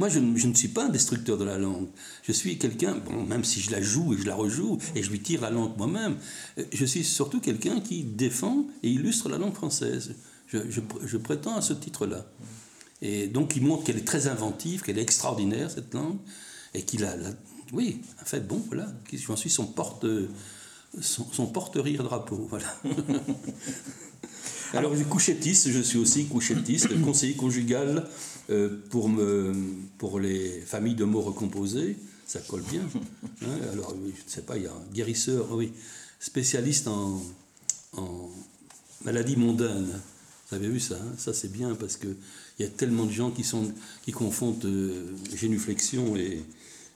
Moi, 0.00 0.08
je, 0.08 0.18
ne 0.18 0.54
suis 0.54 0.68
pas 0.68 0.86
un 0.86 0.88
destructeur 0.88 1.36
de 1.36 1.44
la 1.44 1.58
langue. 1.58 1.86
Je 2.22 2.32
suis 2.32 2.56
quelqu'un, 2.56 2.96
bon, 2.96 3.22
même 3.22 3.44
si 3.44 3.60
je 3.60 3.70
la 3.70 3.82
joue 3.82 4.14
et 4.14 4.16
je 4.16 4.24
la 4.24 4.34
rejoue 4.34 4.78
et 4.94 5.02
je 5.02 5.10
lui 5.10 5.20
tire 5.20 5.42
la 5.42 5.50
langue 5.50 5.76
moi-même, 5.76 6.16
euh, 6.56 6.64
je 6.72 6.86
suis 6.86 7.04
surtout 7.04 7.38
quelqu'un 7.38 7.80
qui 7.80 8.02
défend 8.02 8.64
et 8.82 8.88
illustre 8.88 9.28
la 9.28 9.36
langue 9.36 9.52
française. 9.52 10.14
Je, 10.48 11.16
prétends 11.18 11.54
à 11.54 11.60
ce 11.60 11.74
titre-là. 11.74 12.24
Et 13.02 13.26
donc, 13.26 13.56
il 13.56 13.62
montre 13.62 13.84
qu'elle 13.84 13.98
est 13.98 14.06
très 14.06 14.26
inventive, 14.26 14.80
qu'elle 14.80 14.98
est 14.98 15.02
extraordinaire, 15.02 15.70
cette 15.70 15.92
langue, 15.92 16.16
et 16.72 16.80
qu'il 16.82 17.04
a, 17.04 17.14
Oui, 17.74 18.00
en 18.22 18.24
fait, 18.24 18.48
bon, 18.48 18.62
voilà, 18.68 18.86
j'en 19.12 19.36
suis 19.36 19.50
son 19.50 19.66
porte... 19.66 20.06
Son, 21.02 21.46
porte-rire 21.46 22.02
drapeau, 22.02 22.48
voilà. 22.48 22.66
Alors, 24.72 24.92
couchettiste, 25.08 25.70
je 25.70 25.80
suis 25.80 25.98
aussi 25.98 26.24
couchettiste, 26.24 27.00
conseiller 27.02 27.34
conjugal 27.34 28.08
pour, 28.90 29.08
me, 29.08 29.52
pour 29.98 30.18
les 30.20 30.60
familles 30.60 30.94
de 30.94 31.04
mots 31.04 31.20
recomposés, 31.20 31.96
ça 32.26 32.40
colle 32.40 32.62
bien. 32.62 32.82
Hein. 33.42 33.58
alors, 33.72 33.94
je 33.94 34.08
ne 34.08 34.28
sais 34.28 34.42
pas, 34.42 34.58
il 34.58 34.64
y 34.64 34.66
a 34.66 34.72
un 34.72 34.92
guérisseur, 34.92 35.50
oui, 35.52 35.72
spécialiste 36.18 36.88
en, 36.88 37.22
en 37.96 38.30
maladies 39.02 39.36
mondaines. 39.36 40.00
Vous 40.48 40.56
avez 40.56 40.68
vu 40.68 40.80
ça 40.80 40.96
hein 40.96 41.14
Ça, 41.16 41.32
c'est 41.32 41.50
bien 41.50 41.74
parce 41.74 41.96
qu'il 41.96 42.16
y 42.58 42.64
a 42.64 42.68
tellement 42.68 43.06
de 43.06 43.12
gens 43.12 43.30
qui, 43.30 43.44
sont, 43.44 43.72
qui 44.02 44.12
confondent 44.12 44.64
euh, 44.64 45.16
génuflexion 45.34 46.16
et, 46.16 46.44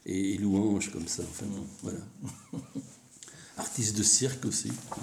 et, 0.07 0.37
louange 0.39 0.91
comme 0.93 1.09
ça. 1.09 1.23
Enfin, 1.31 1.47
voilà. 1.83 2.01
Artiste 3.57 3.97
de 3.97 4.03
cirque 4.03 4.45
aussi. 4.45 4.71
Hein. 4.93 4.97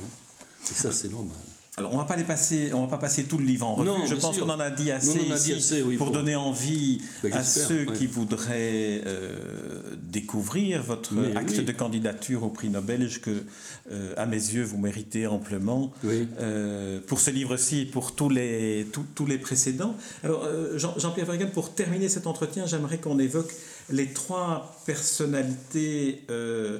Et 0.69 0.73
ça, 0.73 0.91
c'est 0.91 1.09
normal. 1.09 1.37
Alors, 1.77 1.93
on 1.93 1.97
va 1.97 2.03
pas 2.03 2.17
les 2.17 2.25
passer, 2.25 2.71
on 2.73 2.81
va 2.81 2.87
pas 2.87 2.97
passer 2.97 3.23
tout 3.23 3.37
le 3.37 3.45
livre 3.45 3.65
en 3.65 3.75
revue. 3.75 4.05
Je 4.05 4.15
pense 4.15 4.37
qu'on 4.37 4.49
en 4.49 4.59
a 4.59 4.69
dit 4.69 4.91
assez, 4.91 5.21
ici 5.21 5.81
pour, 5.97 6.11
donner 6.11 6.35
envie 6.35 7.01
ben, 7.23 7.31
à 7.31 7.43
ceux 7.43 7.85
qui 7.85 8.07
voudraient 8.07 9.01
euh, 9.05 9.95
découvrir 10.03 10.83
votre 10.83 11.13
acte 11.33 11.61
de 11.61 11.71
candidature 11.71 12.43
au 12.43 12.49
prix 12.49 12.67
Nobel, 12.67 13.07
que, 13.21 13.43
euh, 13.89 14.13
à 14.17 14.25
mes 14.25 14.35
yeux, 14.35 14.63
vous 14.63 14.79
méritez 14.79 15.27
amplement 15.27 15.93
euh, 16.03 16.99
pour 17.07 17.21
ce 17.21 17.31
livre-ci 17.31 17.79
et 17.79 17.85
pour 17.85 18.15
tous 18.15 18.27
les, 18.27 18.85
tous, 19.15 19.25
les 19.25 19.37
précédents. 19.37 19.95
Alors, 20.25 20.45
Jean-Pierre 20.75 21.25
Vergan, 21.25 21.51
pour 21.53 21.73
terminer 21.73 22.09
cet 22.09 22.27
entretien, 22.27 22.65
j'aimerais 22.65 22.97
qu'on 22.97 23.17
évoque 23.17 23.53
les 23.91 24.07
trois 24.07 24.81
personnalités 24.85 26.23
euh, 26.29 26.79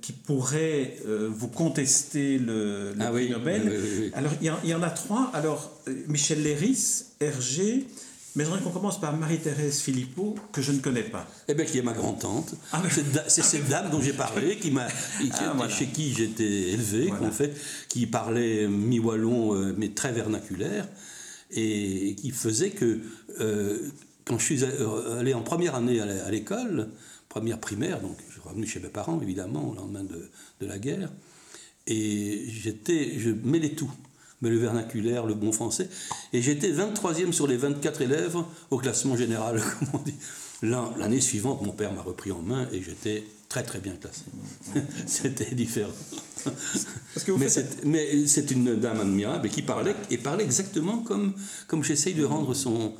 qui 0.00 0.12
pourraient 0.12 0.96
euh, 1.06 1.28
vous 1.30 1.48
contester 1.48 2.38
le, 2.38 2.94
ah 2.98 3.10
prix 3.10 3.28
Nobel. 3.28 4.10
Alors, 4.14 4.32
il 4.40 4.70
y, 4.70 4.74
en 4.74 4.82
a 4.82 4.88
trois. 4.88 5.30
Alors, 5.34 5.70
euh, 5.86 5.94
Michel 6.08 6.42
Léris, 6.42 7.04
Hergé 7.20 7.86
Mais 8.36 8.44
j'aimerais 8.44 8.62
qu'on 8.62 8.70
commence 8.70 8.98
par 8.98 9.14
Marie-Thérèse 9.14 9.80
Philippot, 9.80 10.34
que 10.52 10.62
je 10.62 10.72
ne 10.72 10.78
connais 10.78 11.02
pas. 11.02 11.28
Eh 11.48 11.52
bien, 11.52 11.66
qui 11.66 11.76
est 11.76 11.82
ma 11.82 11.92
grand-tante. 11.92 12.54
Ah, 12.72 12.82
c'est 13.28 13.42
cette 13.42 13.68
dame 13.68 13.90
dont 13.90 14.00
j'ai 14.00 14.14
parlé, 14.14 14.56
qui 14.60 14.70
m'a, 14.70 14.86
ah, 15.32 15.68
chez 15.68 15.88
qui 15.88 16.14
j'étais 16.14 16.70
élevé, 16.70 17.12
en 17.12 17.30
fait, 17.30 17.54
qui 17.88 18.06
parlait 18.06 18.66
mi-wallon, 18.68 19.54
euh, 19.54 19.74
mais 19.76 19.90
très 19.90 20.12
vernaculaire, 20.12 20.88
et 21.50 22.14
qui 22.18 22.30
faisait 22.30 22.70
que, 22.70 23.00
euh, 23.40 23.90
quand 24.26 24.38
je 24.38 24.44
suis 24.44 24.64
euh, 24.64 25.18
allé 25.18 25.32
en 25.32 25.42
première 25.42 25.74
année 25.74 26.00
à 26.00 26.30
l'école, 26.30 26.90
première 27.28 27.58
primaire, 27.58 28.00
donc 28.00 28.16
je 28.26 28.32
suis 28.32 28.40
revenu 28.42 28.66
chez 28.66 28.80
mes 28.80 28.88
parents, 28.88 29.20
évidemment, 29.20 29.70
au 29.70 29.74
lendemain 29.74 30.04
de, 30.04 30.30
de 30.60 30.66
la 30.66 30.78
guerre, 30.78 31.10
et 31.86 32.44
j'étais, 32.48 33.18
je 33.18 33.30
mêlais 33.30 33.70
tout 33.70 33.90
mais 34.42 34.50
le 34.50 34.58
vernaculaire, 34.58 35.26
le 35.26 35.34
bon 35.34 35.52
français. 35.52 35.88
Et 36.32 36.42
j'étais 36.42 36.70
23e 36.70 37.32
sur 37.32 37.46
les 37.46 37.56
24 37.56 38.02
élèves 38.02 38.36
au 38.70 38.78
classement 38.78 39.16
général, 39.16 39.62
comme 39.78 39.88
on 39.94 39.98
dit. 40.04 40.14
L'année 40.62 41.20
suivante, 41.20 41.62
mon 41.62 41.72
père 41.72 41.92
m'a 41.92 42.02
repris 42.02 42.32
en 42.32 42.40
main 42.40 42.66
et 42.72 42.82
j'étais 42.82 43.24
très 43.48 43.62
très 43.62 43.78
bien 43.78 43.94
classé. 43.94 44.22
C'était 45.06 45.54
différent. 45.54 45.92
mais 47.36 47.48
c'est 48.26 48.50
une 48.50 48.76
dame 48.76 49.00
admirable 49.00 49.46
et 49.46 49.50
qui 49.50 49.62
parlait, 49.62 49.94
et 50.10 50.18
parlait 50.18 50.44
exactement 50.44 50.98
comme, 50.98 51.34
comme 51.66 51.84
j'essaye 51.84 52.14
de 52.14 52.24
rendre 52.24 52.54
son, 52.54 52.94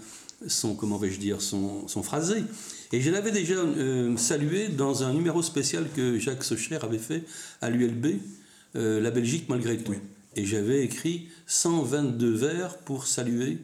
son 0.47 0.74
comment 0.74 0.99
vais-je 0.99 1.18
dire, 1.18 1.41
son, 1.41 1.89
son 1.89 2.03
phrasé. 2.03 2.45
Et 2.93 3.01
je 3.01 3.11
l'avais 3.11 3.32
déjà 3.32 3.55
euh, 3.55 4.16
salué 4.16 4.68
dans 4.68 5.03
un 5.03 5.12
numéro 5.12 5.43
spécial 5.43 5.87
que 5.95 6.18
Jacques 6.18 6.45
Socher 6.45 6.78
avait 6.82 6.99
fait 6.99 7.24
à 7.61 7.70
l'ULB, 7.70 8.18
euh, 8.76 9.01
La 9.01 9.11
Belgique 9.11 9.47
malgré 9.49 9.78
tout 9.78 9.95
et 10.37 10.45
j'avais 10.45 10.84
écrit 10.84 11.28
122 11.47 12.34
vers 12.34 12.78
pour 12.78 13.07
saluer 13.07 13.59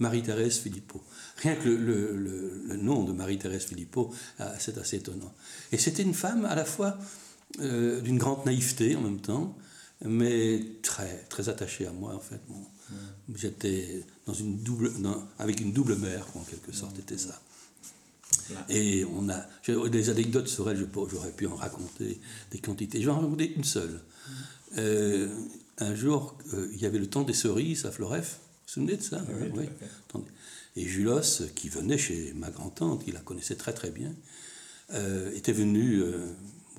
Marie-Thérèse 0.00 0.58
Philippot. 0.58 1.02
Rien 1.38 1.54
que 1.54 1.68
le, 1.68 2.76
nom 2.76 3.04
de 3.04 3.12
Marie-Thérèse 3.12 3.64
Philippot, 3.64 4.12
ah, 4.38 4.52
c'est 4.58 4.76
assez 4.76 4.96
étonnant. 4.96 5.32
Et 5.72 5.78
c'était 5.78 6.02
une 6.02 6.14
femme 6.14 6.44
à 6.44 6.54
la 6.54 6.64
fois 6.64 6.98
euh, 7.60 8.00
d'une 8.00 8.18
grande 8.18 8.44
naïveté 8.44 8.96
en 8.96 9.00
même 9.00 9.20
temps, 9.20 9.56
mais 10.04 10.62
très, 10.82 11.24
très 11.28 11.48
attachée 11.48 11.86
à 11.86 11.92
moi 11.92 12.14
en 12.14 12.20
fait. 12.20 12.40
J'étais 13.34 14.04
dans 14.26 14.34
une 14.34 14.58
double, 14.58 14.92
avec 15.38 15.60
une 15.60 15.72
double 15.72 15.96
mère, 15.96 16.26
en 16.34 16.40
quelque 16.40 16.72
sorte, 16.72 16.96
c'était 16.96 17.18
ça. 17.18 17.40
Et 18.68 19.04
on 19.04 19.28
a 19.28 19.46
des 19.88 20.10
anecdotes 20.10 20.48
sur 20.48 20.70
elle, 20.70 20.88
j'aurais 20.94 21.32
pu 21.32 21.46
en 21.46 21.56
raconter 21.56 22.20
des 22.50 22.58
quantités. 22.58 23.00
Je 23.00 23.06
vais 23.06 23.12
en 23.12 23.20
raconter 23.20 23.52
une 23.54 23.64
seule. 23.64 24.00
Euh, 24.78 25.28
un 25.78 25.94
jour, 25.94 26.36
euh, 26.54 26.68
il 26.72 26.80
y 26.80 26.86
avait 26.86 26.98
le 26.98 27.08
temps 27.08 27.22
des 27.22 27.34
cerises 27.34 27.86
à 27.86 27.90
Floref. 27.90 28.38
Vous 28.38 28.46
vous 28.66 28.72
souvenez 28.72 28.96
de 28.96 29.02
ça? 29.02 29.24
Oui, 29.40 29.68
Et 30.76 30.86
Julos, 30.86 31.42
qui 31.54 31.68
venait 31.68 31.98
chez 31.98 32.32
ma 32.34 32.50
grand-tante, 32.50 33.04
qui 33.04 33.12
la 33.12 33.20
connaissait 33.20 33.56
très 33.56 33.72
très 33.72 33.90
bien, 33.90 34.14
euh, 34.92 35.34
était 35.34 35.52
venu, 35.52 36.02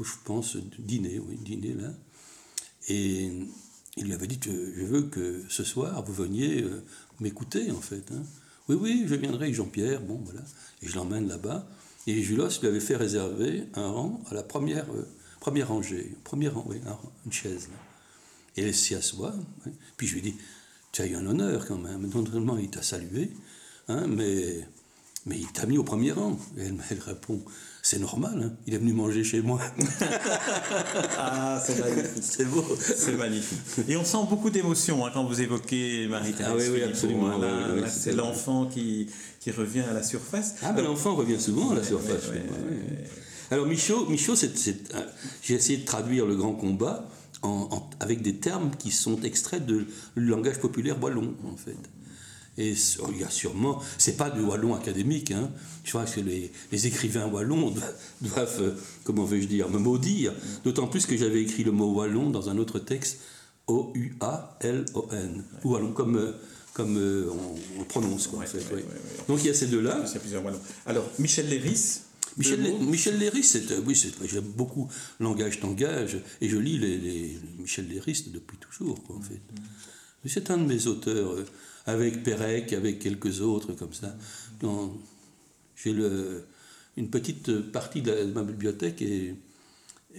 je 0.01 0.11
pense, 0.25 0.57
dîner, 0.79 1.19
oui, 1.19 1.37
dîner 1.37 1.73
là. 1.73 1.93
Et 2.89 3.31
il 3.97 4.05
lui 4.05 4.13
avait 4.13 4.27
dit 4.27 4.39
Je 4.43 4.85
veux 4.85 5.03
que 5.03 5.43
ce 5.49 5.63
soir, 5.63 6.03
vous 6.03 6.13
veniez 6.13 6.65
m'écouter, 7.19 7.71
en 7.71 7.81
fait. 7.81 8.11
Hein. 8.11 8.23
Oui, 8.69 8.77
oui, 8.79 9.03
je 9.07 9.15
viendrai 9.15 9.45
avec 9.45 9.55
Jean-Pierre, 9.55 10.01
bon, 10.01 10.19
voilà. 10.23 10.41
Et 10.81 10.87
je 10.87 10.95
l'emmène 10.95 11.27
là-bas. 11.27 11.67
Et 12.05 12.21
Julos 12.21 12.59
lui 12.61 12.67
avait 12.67 12.79
fait 12.79 12.95
réserver 12.95 13.65
un 13.73 13.87
rang 13.87 14.21
à 14.29 14.33
la 14.33 14.43
première, 14.43 14.85
première 15.39 15.67
rangée, 15.69 16.15
première, 16.23 16.65
oui, 16.67 16.81
une 17.25 17.33
chaise. 17.33 17.67
Là. 17.69 17.77
Et 18.57 18.65
elle 18.65 18.75
s'y 18.75 18.95
assoit. 18.95 19.33
Puis 19.97 20.07
je 20.07 20.15
lui 20.15 20.21
dis 20.21 20.35
Tu 20.91 21.01
as 21.01 21.05
eu 21.05 21.15
un 21.15 21.25
honneur 21.25 21.65
quand 21.65 21.77
même. 21.77 22.07
Non 22.07 22.25
seulement 22.25 22.57
il 22.57 22.69
t'a 22.69 22.81
salué, 22.81 23.31
hein, 23.87 24.07
mais, 24.07 24.67
mais 25.25 25.37
il 25.37 25.51
t'a 25.51 25.65
mis 25.65 25.77
au 25.77 25.83
premier 25.83 26.11
rang. 26.11 26.39
Et 26.57 26.63
elle, 26.89 26.99
répond 27.05 27.41
C'est 27.89 27.99
normal, 27.99 28.41
hein, 28.43 28.51
il 28.67 28.73
est 28.73 28.79
venu 28.79 28.91
manger 28.91 29.23
chez 29.23 29.41
moi. 29.41 29.61
ah, 31.17 31.57
c'est 31.65 31.79
magnifique. 31.79 32.11
C'est 32.21 32.43
beau. 32.43 32.65
C'est 32.81 33.13
magnifique. 33.13 33.59
Et 33.87 33.95
on 33.95 34.03
sent 34.03 34.17
beaucoup 34.29 34.49
d'émotion 34.49 35.05
hein, 35.05 35.11
quand 35.13 35.23
vous 35.23 35.39
évoquez 35.39 36.05
Marie-Thérèse. 36.09 36.53
Ah 36.53 36.71
oui, 36.73 36.79
oui, 36.81 36.83
absolument. 36.83 37.39
c'est 37.87 38.11
l'enfant 38.11 38.65
qui, 38.65 39.07
qui 39.39 39.51
revient 39.51 39.85
à 39.89 39.93
la 39.93 40.03
surface. 40.03 40.55
Ah, 40.63 40.73
mais 40.75 40.81
l'enfant 40.81 41.15
revient 41.15 41.39
souvent 41.39 41.71
à 41.71 41.75
la 41.75 41.83
surface. 41.85 42.23
Alors, 43.51 43.65
Michaud, 43.65 44.05
Michaud 44.09 44.33
euh, 44.33 45.01
j'ai 45.41 45.53
essayé 45.53 45.77
de 45.77 45.85
traduire 45.85 46.25
le 46.25 46.35
grand 46.35 46.55
combat 46.55 47.07
avec 48.01 48.21
des 48.21 48.35
termes 48.35 48.71
qui 48.77 48.91
sont 48.91 49.21
extraits 49.21 49.65
du 49.65 49.87
langage 50.17 50.59
populaire 50.59 51.01
wallon, 51.01 51.35
en 51.49 51.55
fait. 51.55 51.77
Et 52.57 52.73
il 53.09 53.17
y 53.19 53.23
a 53.23 53.29
sûrement, 53.29 53.81
c'est 53.97 54.17
pas 54.17 54.29
du 54.31 54.41
wallon 54.41 54.73
académique, 54.73 55.31
hein. 55.31 55.51
je 55.83 55.91
crois 55.91 56.05
que 56.05 56.19
les, 56.19 56.87
écrivains 56.87 57.27
wallons 57.27 57.71
doivent, 58.21 58.61
euh, 58.61 58.71
comment 59.03 59.25
vais-je 59.25 59.47
dire, 59.47 59.69
me 59.69 59.77
maudire, 59.77 60.33
d'autant 60.63 60.87
plus 60.87 61.05
que 61.05 61.15
j'avais 61.15 61.43
écrit 61.43 61.63
le 61.63 61.71
mot 61.71 61.93
wallon 61.93 62.31
dans 62.31 62.49
un 62.49 62.57
autre 62.57 62.79
texte, 62.79 63.19
O-U-A-L-O-N, 63.67 65.43
ou 65.63 65.71
wallon 65.71 65.91
comme, 65.91 66.17
euh, 66.17 66.31
comme 66.73 66.97
euh, 66.97 67.29
on, 67.79 67.83
prononce, 67.83 68.27
quoi, 68.27 68.39
en 68.39 68.45
fait. 68.47 68.63
Donc 69.27 69.39
il 69.41 69.47
y 69.47 69.49
a 69.49 69.53
ces 69.53 69.67
deux-là. 69.67 70.03
Alors, 70.85 71.07
Michel 71.19 71.49
Léris, 71.49 72.01
Michel, 72.37 73.17
Léris, 73.17 73.53
euh, 73.71 73.81
oui, 73.85 73.95
j'aime 74.25 74.43
beaucoup 74.43 74.87
Langage 75.19 75.59
Tangage, 75.59 76.17
et 76.39 76.49
je 76.49 76.57
lis 76.57 76.77
les, 76.77 77.39
Michel 77.57 77.87
Léris 77.87 78.25
depuis 78.27 78.57
toujours, 78.57 78.99
en 79.09 79.21
fait. 79.21 79.41
C'est 80.25 80.51
un 80.51 80.57
de 80.57 80.65
mes 80.65 80.87
auteurs, 80.87 81.35
avec 81.87 82.23
Pérec, 82.23 82.73
avec 82.73 82.99
quelques 82.99 83.41
autres, 83.41 83.73
comme 83.73 83.93
ça. 83.93 84.15
J'ai 85.75 85.95
une 86.97 87.09
petite 87.09 87.71
partie 87.71 88.01
de, 88.01 88.25
ma 88.25 88.43
bibliothèque 88.43 89.01
et 89.01 89.35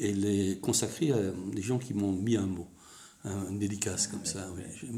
elle 0.00 0.24
est 0.24 0.60
consacrée 0.60 1.12
à 1.12 1.18
des 1.52 1.62
gens 1.62 1.78
qui 1.78 1.94
m'ont 1.94 2.12
mis 2.12 2.36
un 2.36 2.46
mot, 2.46 2.68
une 3.24 3.58
dédicace 3.58 4.08
comme 4.08 4.24
ça. 4.24 4.48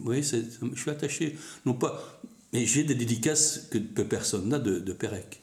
Oui, 0.04 0.22
je 0.22 0.80
suis 0.80 0.90
attaché, 0.90 1.36
non 1.66 1.74
pas, 1.74 2.22
mais 2.52 2.64
j'ai 2.64 2.84
des 2.84 2.94
dédicaces 2.94 3.68
que 3.70 4.02
personne 4.02 4.48
n'a 4.48 4.58
de, 4.58 4.78
de 4.78 4.92
Pérec. 4.92 5.42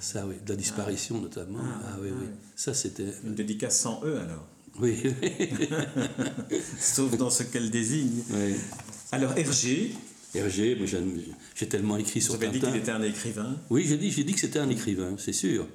Ça, 0.00 0.26
oui, 0.26 0.36
de 0.44 0.50
la 0.50 0.56
disparition 0.56 1.20
notamment. 1.20 1.60
Ah, 1.60 1.82
ah 1.86 1.96
oui, 2.00 2.10
oui. 2.10 2.26
Ça, 2.54 2.72
c'était. 2.72 3.08
Une 3.24 3.34
dédicace 3.34 3.80
sans 3.80 4.00
E 4.04 4.16
alors 4.20 4.46
Oui. 4.80 4.96
Sauf 6.78 7.16
dans 7.16 7.30
ce 7.30 7.42
qu'elle 7.42 7.70
désigne. 7.70 8.22
Oui. 8.30 8.54
Alors, 9.10 9.36
Hergé. 9.36 9.92
Hergé, 10.34 10.78
j'ai 11.54 11.68
tellement 11.68 11.96
écrit 11.96 12.20
sur 12.20 12.36
Vous 12.36 12.42
avez 12.42 12.58
dit 12.58 12.64
qu'il 12.64 12.76
était 12.76 12.90
un 12.90 13.02
écrivain 13.02 13.56
Oui, 13.70 13.84
j'ai 13.86 13.96
dit, 13.96 14.10
dit 14.10 14.34
que 14.34 14.40
c'était 14.40 14.58
un 14.58 14.68
écrivain, 14.68 15.14
c'est 15.18 15.32
sûr. 15.32 15.66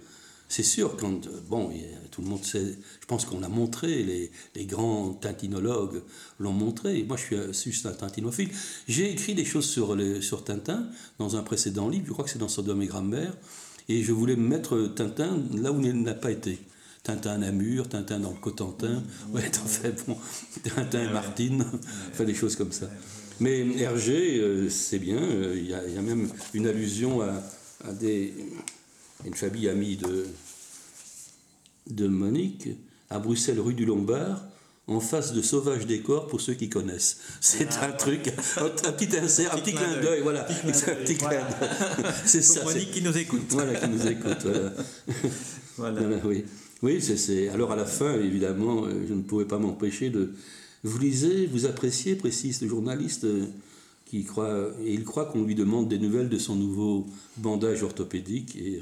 C'est 0.47 0.63
sûr, 0.63 0.97
quand, 0.97 1.27
bon, 1.49 1.71
tout 2.11 2.21
le 2.21 2.27
monde 2.27 2.43
sait, 2.43 2.75
je 3.01 3.05
pense 3.07 3.25
qu'on 3.25 3.39
l'a 3.39 3.49
montré, 3.49 4.03
les, 4.03 4.29
les, 4.55 4.65
grands 4.65 5.13
tintinologues 5.13 6.03
l'ont 6.37 6.51
montré. 6.51 7.03
Moi, 7.03 7.17
je 7.17 7.51
suis 7.51 7.71
juste 7.71 7.87
un 7.87 7.93
tintinophile. 7.93 8.49
J'ai 8.87 9.11
écrit 9.11 9.33
des 9.33 9.45
choses 9.45 9.65
sur, 9.65 9.95
les, 9.95 10.21
sur 10.21 10.43
Tintin 10.43 10.87
dans 11.17 11.35
un 11.37 11.41
précédent 11.41 11.89
livre, 11.89 12.05
je 12.05 12.13
crois 12.13 12.23
que 12.23 12.29
c'est 12.29 12.37
dans 12.37 12.49
Sodome 12.49 12.83
et 12.83 12.87
Grammaire. 12.87 13.35
Et 13.89 14.03
je 14.03 14.11
voulais 14.11 14.35
mettre 14.35 14.93
Tintin 14.95 15.41
là 15.55 15.71
où 15.71 15.81
il 15.81 16.03
n'a 16.03 16.13
pas 16.13 16.29
été. 16.29 16.59
Tintin 17.01 17.31
à 17.31 17.37
Namur, 17.37 17.89
Tintin 17.89 18.19
dans 18.19 18.31
le 18.31 18.37
Cotentin, 18.37 19.03
ouais, 19.33 19.51
en 19.61 19.67
fait, 19.67 20.05
bon, 20.07 20.17
Tintin 20.63 21.03
et 21.03 21.11
Martine, 21.11 21.65
enfin 22.11 22.23
des 22.23 22.35
choses 22.35 22.55
comme 22.55 22.71
ça. 22.71 22.89
Mais 23.39 23.65
Hergé, 23.79 24.39
euh, 24.39 24.69
c'est 24.69 24.99
bien, 24.99 25.21
euh, 25.21 25.55
il 25.57 25.69
y, 25.69 25.73
a 25.73 26.01
même 26.01 26.29
une 26.53 26.67
allusion 26.67 27.21
à, 27.21 27.91
des, 27.93 28.33
une 29.25 29.33
famille 29.33 29.67
amie 29.67 29.97
de, 29.97 30.25
de 31.89 32.07
Monique, 32.07 32.69
à 33.09 33.19
Bruxelles, 33.19 33.59
rue 33.59 33.73
du 33.73 33.85
Lombard, 33.85 34.45
en 34.87 34.99
face 34.99 35.33
de 35.33 35.41
Sauvage 35.41 35.87
Décor 35.87 36.27
pour 36.27 36.41
ceux 36.41 36.53
qui 36.53 36.69
connaissent. 36.69 37.19
C'est 37.39 37.77
un 37.77 37.91
truc, 37.91 38.31
un, 38.57 38.69
petit 38.91 39.17
insert, 39.17 39.53
un 39.53 39.59
petit 39.59 39.73
clin 39.73 40.01
d'œil, 40.01 40.21
voilà. 40.21 40.45
Un 40.49 40.71
petit 41.03 41.15
clin 41.15 41.29
d'œil. 41.29 41.39
C'est 42.25 42.41
ça. 42.41 42.63
Monique 42.63 42.91
qui 42.91 43.01
nous 43.01 43.17
écoute. 43.17 43.41
Voilà, 43.49 43.75
qui 43.75 43.87
nous 43.87 44.07
écoute, 44.07 44.45
voilà. 45.77 46.01
voilà. 46.01 46.19
oui, 46.25 46.43
oui 46.81 47.01
c'est. 47.01 47.47
Alors 47.49 47.71
à 47.71 47.75
la 47.77 47.85
fin, 47.85 48.13
évidemment, 48.15 48.85
euh, 48.85 49.05
je 49.07 49.13
ne 49.13 49.21
pouvais 49.21 49.45
pas 49.45 49.57
m'empêcher 49.57 50.09
de. 50.09 50.33
Vous 50.83 50.99
lisez, 50.99 51.47
vous 51.47 51.65
appréciez, 51.65 52.15
précise 52.15 52.61
le 52.61 52.67
journaliste, 52.67 53.23
euh, 53.23 53.45
qui 54.05 54.23
croit, 54.23 54.69
et 54.83 54.93
il 54.93 55.03
croit 55.03 55.25
qu'on 55.25 55.43
lui 55.43 55.55
demande 55.55 55.87
des 55.87 55.97
nouvelles 55.97 56.29
de 56.29 56.37
son 56.37 56.55
nouveau 56.55 57.07
bandage 57.37 57.83
orthopédique. 57.83 58.55
Et 58.55 58.79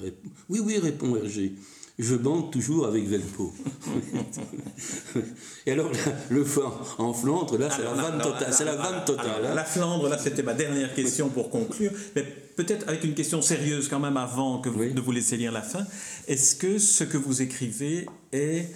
Oui, 0.50 0.60
oui, 0.64 0.78
répond 0.78 1.16
Hergé 1.16 1.54
je 2.02 2.16
bande 2.16 2.52
toujours 2.52 2.88
avec 2.88 3.08
Velpo. 3.08 3.54
et 5.68 5.72
alors, 5.72 5.92
le 6.30 6.44
fort 6.44 6.96
en 6.98 7.14
Flandre, 7.14 7.58
là, 7.58 7.70
c'est 7.70 7.84
la 7.84 7.94
vanne 7.94 8.20
totale. 8.20 8.54
C'est 8.54 8.66
la 8.66 8.76
vanne 8.76 9.06
totale. 9.06 9.46
Hein. 9.46 9.54
La 9.54 9.64
Flandre, 9.64 10.10
là, 10.10 10.18
c'était 10.18 10.42
ma 10.42 10.56
dernière 10.56 10.94
question 10.96 11.30
pour 11.30 11.52
conclure. 11.52 11.92
Mais 12.16 12.24
peut-être 12.56 12.88
avec 12.88 13.04
une 13.04 13.14
question 13.14 13.42
sérieuse 13.42 13.88
quand 13.88 14.00
même 14.00 14.18
avant 14.18 14.60
que 14.60 14.70
vous, 14.70 14.84
de 14.84 15.00
vous 15.00 15.12
laisser 15.12 15.38
lire 15.38 15.52
la 15.52 15.62
fin. 15.62 15.86
Est-ce 16.28 16.56
que 16.56 16.80
ce 16.80 17.04
que 17.04 17.18
vous 17.18 17.44
écrivez 17.44 18.08
est 18.32 18.68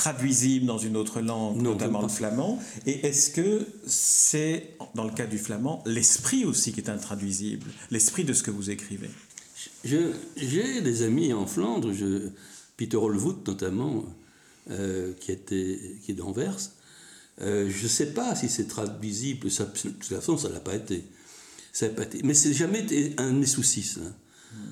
traduisible 0.00 0.64
dans 0.64 0.78
une 0.78 0.96
autre 0.96 1.20
langue, 1.20 1.60
notamment 1.60 2.00
le 2.00 2.08
flamand 2.08 2.58
Et 2.86 3.06
est-ce 3.06 3.30
que 3.30 3.66
c'est, 3.86 4.74
dans 4.94 5.04
le 5.04 5.10
cas 5.10 5.26
du 5.26 5.36
flamand, 5.36 5.82
l'esprit 5.84 6.46
aussi 6.46 6.72
qui 6.72 6.80
est 6.80 6.88
intraduisible 6.88 7.66
L'esprit 7.90 8.24
de 8.24 8.32
ce 8.32 8.42
que 8.42 8.50
vous 8.50 8.70
écrivez? 8.70 9.10
J'ai 9.84 10.80
des 10.80 11.02
amis 11.02 11.34
en 11.34 11.46
Flandre, 11.46 11.92
je, 11.92 12.30
Peter 12.78 12.96
Olvoet 12.96 13.42
notamment, 13.46 14.06
euh, 14.70 15.12
qui, 15.20 15.32
était, 15.32 15.78
qui 16.02 16.12
est 16.12 16.14
d'Anvers. 16.14 16.70
Euh, 17.42 17.68
je 17.68 17.82
ne 17.82 17.88
sais 17.88 18.14
pas 18.14 18.34
si 18.34 18.48
c'est 18.48 18.68
traduisible, 18.68 19.50
ça, 19.50 19.66
de 19.66 19.70
toute 19.70 20.04
façon 20.04 20.38
ça 20.38 20.48
ne 20.48 20.54
l'a 20.54 20.60
pas 20.60 20.76
été. 20.76 21.04
Ça 21.74 21.90
pas 21.90 22.04
été. 22.04 22.22
Mais 22.24 22.32
c'est 22.32 22.54
jamais 22.54 22.80
été 22.80 23.12
un 23.18 23.32
de 23.32 23.38
mes 23.38 23.46
soucis. 23.46 23.82
Ça. 23.82 24.00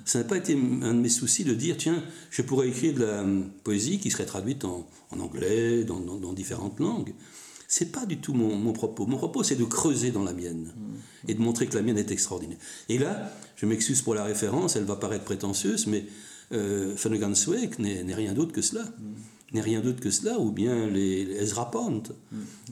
Ça 0.04 0.18
n'a 0.18 0.24
pas 0.24 0.36
été 0.36 0.54
un 0.54 0.94
de 0.94 1.00
mes 1.00 1.08
soucis 1.08 1.44
de 1.44 1.54
dire, 1.54 1.76
tiens, 1.76 2.02
je 2.30 2.42
pourrais 2.42 2.68
écrire 2.68 2.94
de 2.94 3.04
la 3.04 3.24
poésie 3.62 3.98
qui 3.98 4.10
serait 4.10 4.26
traduite 4.26 4.64
en, 4.64 4.88
anglais, 5.12 5.84
dans, 5.84 6.32
différentes 6.32 6.80
langues. 6.80 7.14
C'est 7.66 7.92
pas 7.92 8.06
du 8.06 8.18
tout 8.18 8.32
mon, 8.32 8.72
propos. 8.72 9.06
Mon 9.06 9.18
propos, 9.18 9.42
c'est 9.42 9.56
de 9.56 9.64
creuser 9.64 10.10
dans 10.10 10.24
la 10.24 10.32
mienne 10.32 10.72
et 11.26 11.34
de 11.34 11.40
montrer 11.40 11.66
que 11.66 11.74
la 11.74 11.82
mienne 11.82 11.98
est 11.98 12.10
extraordinaire. 12.10 12.58
Et 12.88 12.98
là, 12.98 13.30
je 13.56 13.66
m'excuse 13.66 14.00
pour 14.00 14.14
la 14.14 14.24
référence, 14.24 14.76
elle 14.76 14.84
va 14.84 14.96
paraître 14.96 15.24
prétentieuse, 15.24 15.86
mais 15.86 16.06
euh, 16.52 16.96
Wake 17.48 17.78
n'est 17.78 18.14
rien 18.14 18.32
d'autre 18.32 18.52
que 18.52 18.62
cela. 18.62 18.84
N'est 19.52 19.62
rien 19.62 19.80
d'autre 19.80 20.00
que 20.00 20.10
cela, 20.10 20.38
ou 20.38 20.52
bien 20.52 20.88
les, 20.88 21.22
Ezra 21.40 21.70
Pont. 21.70 22.02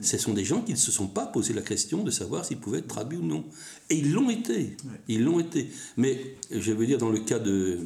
Ce 0.03 0.19
sont 0.19 0.35
des 0.35 0.45
gens 0.45 0.61
qui 0.61 0.73
ne 0.73 0.79
se 0.79 0.93
sont 0.93 1.07
pas 1.07 1.25
posé 1.25 1.55
la 1.55 1.63
question 1.63 2.03
de 2.03 2.11
savoir 2.11 2.45
s'ils 2.45 2.59
pouvaient 2.59 2.81
être 2.81 2.89
traduits 2.89 3.19
ou 3.19 3.25
non. 3.25 3.45
Et 3.89 3.97
ils 3.97 4.13
l'ont 4.13 4.29
été. 4.29 4.77
Ils 5.09 5.25
l'ont 5.25 5.41
été. 5.41 5.71
Mais 5.97 6.37
je 6.51 6.73
veux 6.73 6.87
dire, 6.87 6.99
dans 6.99 7.09
le 7.09 7.21
cas 7.21 7.39
de, 7.39 7.81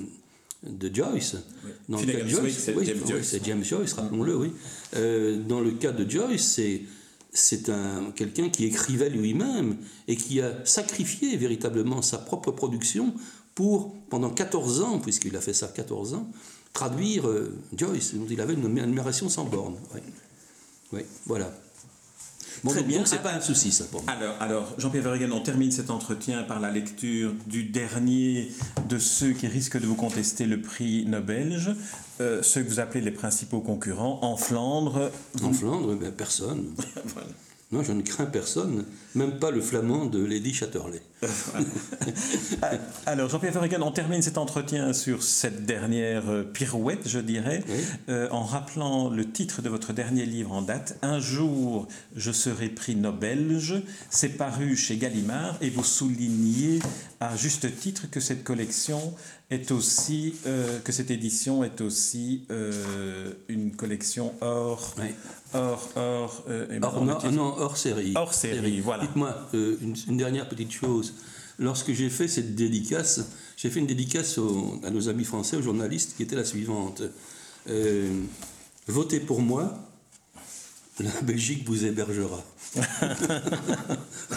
de 0.65 0.95
Joyce. 0.95 1.37
Dans 1.89 2.01
le 2.01 2.07
cas 2.07 2.25
de 2.25 2.29
Joyce, 2.29 2.71
c'est 3.23 3.45
James, 3.45 3.65
Joyce, 3.65 3.93
rappelons-le, 3.93 4.37
oui. 4.37 4.53
Euh, 4.97 5.41
dans 5.41 5.61
le 5.61 5.71
cas 5.73 5.93
de 5.93 6.09
Joyce, 6.09 6.43
c'est 6.43 6.83
c'est 7.33 7.71
quelqu'un 8.17 8.49
qui 8.49 8.65
écrivait 8.65 9.09
lui-même 9.09 9.77
et 10.09 10.17
qui 10.17 10.41
a 10.41 10.65
sacrifié 10.65 11.37
véritablement 11.37 12.03
sa 12.03 12.19
propre 12.19 12.51
production 12.51 13.15
pour, 13.55 13.95
pendant 14.09 14.31
14 14.31 14.81
ans, 14.81 14.99
puisqu'il 14.99 15.37
a 15.37 15.41
fait 15.41 15.53
ça 15.53 15.69
14 15.69 16.15
ans, 16.15 16.29
traduire 16.73 17.29
euh, 17.29 17.57
Joyce, 17.77 18.15
dont 18.15 18.27
il 18.31 18.41
avait 18.41 18.55
une 18.55 18.79
admiration 18.79 19.29
sans 19.29 19.45
borne. 19.45 19.77
Oui, 20.93 21.03
voilà. 21.27 21.53
Bon, 22.63 22.73
Très 22.73 22.83
bien. 22.83 23.07
c'est 23.07 23.23
pas 23.23 23.33
un 23.33 23.41
souci, 23.41 23.73
ça, 23.73 23.85
pour 23.85 24.03
moi. 24.03 24.13
Alors, 24.13 24.37
alors 24.41 24.75
Jean-Pierre 24.77 25.05
Verrigan, 25.05 25.31
on 25.33 25.41
termine 25.41 25.71
cet 25.73 25.89
entretien 25.89 26.43
par 26.43 26.61
la 26.61 26.71
lecture 26.71 27.33
du 27.47 27.65
dernier 27.65 28.51
de 28.89 28.99
ceux 28.99 29.33
qui 29.33 29.47
risquent 29.47 29.81
de 29.81 29.87
vous 29.87 29.95
contester 29.95 30.45
le 30.45 30.61
prix 30.61 31.07
Nobel, 31.07 31.59
euh, 32.21 32.43
ceux 32.43 32.63
que 32.63 32.69
vous 32.69 32.81
appelez 32.81 33.01
les 33.01 33.13
principaux 33.13 33.61
concurrents, 33.61 34.19
en 34.23 34.37
Flandre. 34.37 35.11
En 35.43 35.53
Flandre, 35.53 35.95
ben, 35.95 36.13
personne. 36.13 36.75
voilà. 37.07 37.29
Non, 37.73 37.83
je 37.83 37.93
ne 37.93 38.03
crains 38.03 38.27
personne, 38.27 38.85
même 39.15 39.39
pas 39.39 39.51
le 39.51 39.61
flamand 39.61 40.07
de 40.07 40.23
Lady 40.23 40.53
Chatterley. 40.53 41.01
Alors, 43.07 43.29
Jean-Pierre 43.29 43.53
Verrigan, 43.53 43.83
on 43.83 43.91
termine 43.91 44.23
cet 44.23 44.39
entretien 44.39 44.93
sur 44.93 45.23
cette 45.23 45.67
dernière 45.67 46.29
euh, 46.31 46.43
pirouette, 46.43 47.09
je 47.09 47.19
dirais, 47.19 47.63
euh, 48.09 48.29
en 48.31 48.43
rappelant 48.43 49.11
le 49.11 49.31
titre 49.31 49.63
de 49.63 49.69
votre 49.69 49.93
dernier 49.93 50.25
livre 50.25 50.53
en 50.53 50.63
date, 50.63 50.99
Un 51.03 51.21
jour, 51.21 51.89
je 52.17 52.33
serai 52.33 52.69
prix 52.69 52.97
Nobel. 52.97 53.41
C'est 54.11 54.37
paru 54.37 54.77
chez 54.77 54.97
Gallimard 54.97 55.57
et 55.61 55.71
vous 55.71 55.85
soulignez 55.85 56.81
à 57.21 57.37
juste 57.37 57.77
titre 57.79 58.09
que 58.11 58.21
cette 58.21 58.45
collection 58.45 59.15
est 59.51 59.73
aussi, 59.73 60.37
euh, 60.47 60.79
que 60.81 60.93
cette 60.93 61.11
édition 61.11 61.65
est 61.65 61.81
aussi 61.81 62.45
euh, 62.51 63.33
une 63.49 63.75
collection 63.75 64.33
hors, 64.41 64.95
hors, 65.53 65.89
hors, 65.97 66.45
non, 67.33 67.55
hors 67.59 67.77
série. 67.77 68.13
Hors 68.15 68.33
série, 68.33 68.81
voilà. 68.81 69.03
Dites-moi 69.03 69.37
une, 69.53 70.17
dernière 70.17 70.49
petite 70.49 70.71
chose. 70.71 71.10
Lorsque 71.61 71.93
j'ai 71.93 72.11
fait 72.11 72.27
cette 72.27 72.57
dédicace, 72.57 73.21
j'ai 73.57 73.71
fait 73.71 73.79
une 73.79 73.87
dédicace 73.87 74.39
à 74.83 74.91
nos 74.91 75.09
amis 75.09 75.25
français, 75.25 75.57
aux 75.57 75.63
journalistes, 75.63 76.17
qui 76.17 76.25
était 76.25 76.37
la 76.37 76.45
suivante. 76.45 77.03
votez 78.89 79.21
pour 79.21 79.41
moi, 79.41 79.91
la 81.01 81.21
Belgique 81.23 81.67
vous 81.67 81.85
hébergera. 81.85 82.43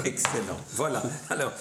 Excellent. 0.06 0.58
Voilà. 0.76 1.04
Alors, 1.30 1.54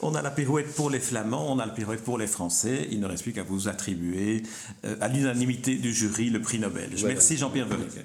on, 0.00 0.14
a 0.14 0.22
la 0.22 0.30
pirouette 0.30 0.74
pour 0.74 0.90
les 0.90 1.00
Flamands, 1.00 1.52
on 1.52 1.58
a 1.58 1.66
la 1.66 1.72
pirouette 1.72 2.02
pour 2.02 2.18
les 2.18 2.26
Français. 2.26 2.88
Il 2.90 3.00
ne 3.00 3.06
reste 3.06 3.22
plus 3.22 3.32
qu'à 3.32 3.42
vous 3.42 3.68
attribuer, 3.68 4.42
euh, 4.84 4.96
à 5.00 5.08
l'unanimité 5.08 5.76
du 5.76 5.92
jury, 5.92 6.30
le 6.30 6.40
prix 6.40 6.58
Nobel. 6.58 6.90
Merci 7.04 7.36
Jean-Pierre 7.36 7.68
Verrigen. 7.68 8.04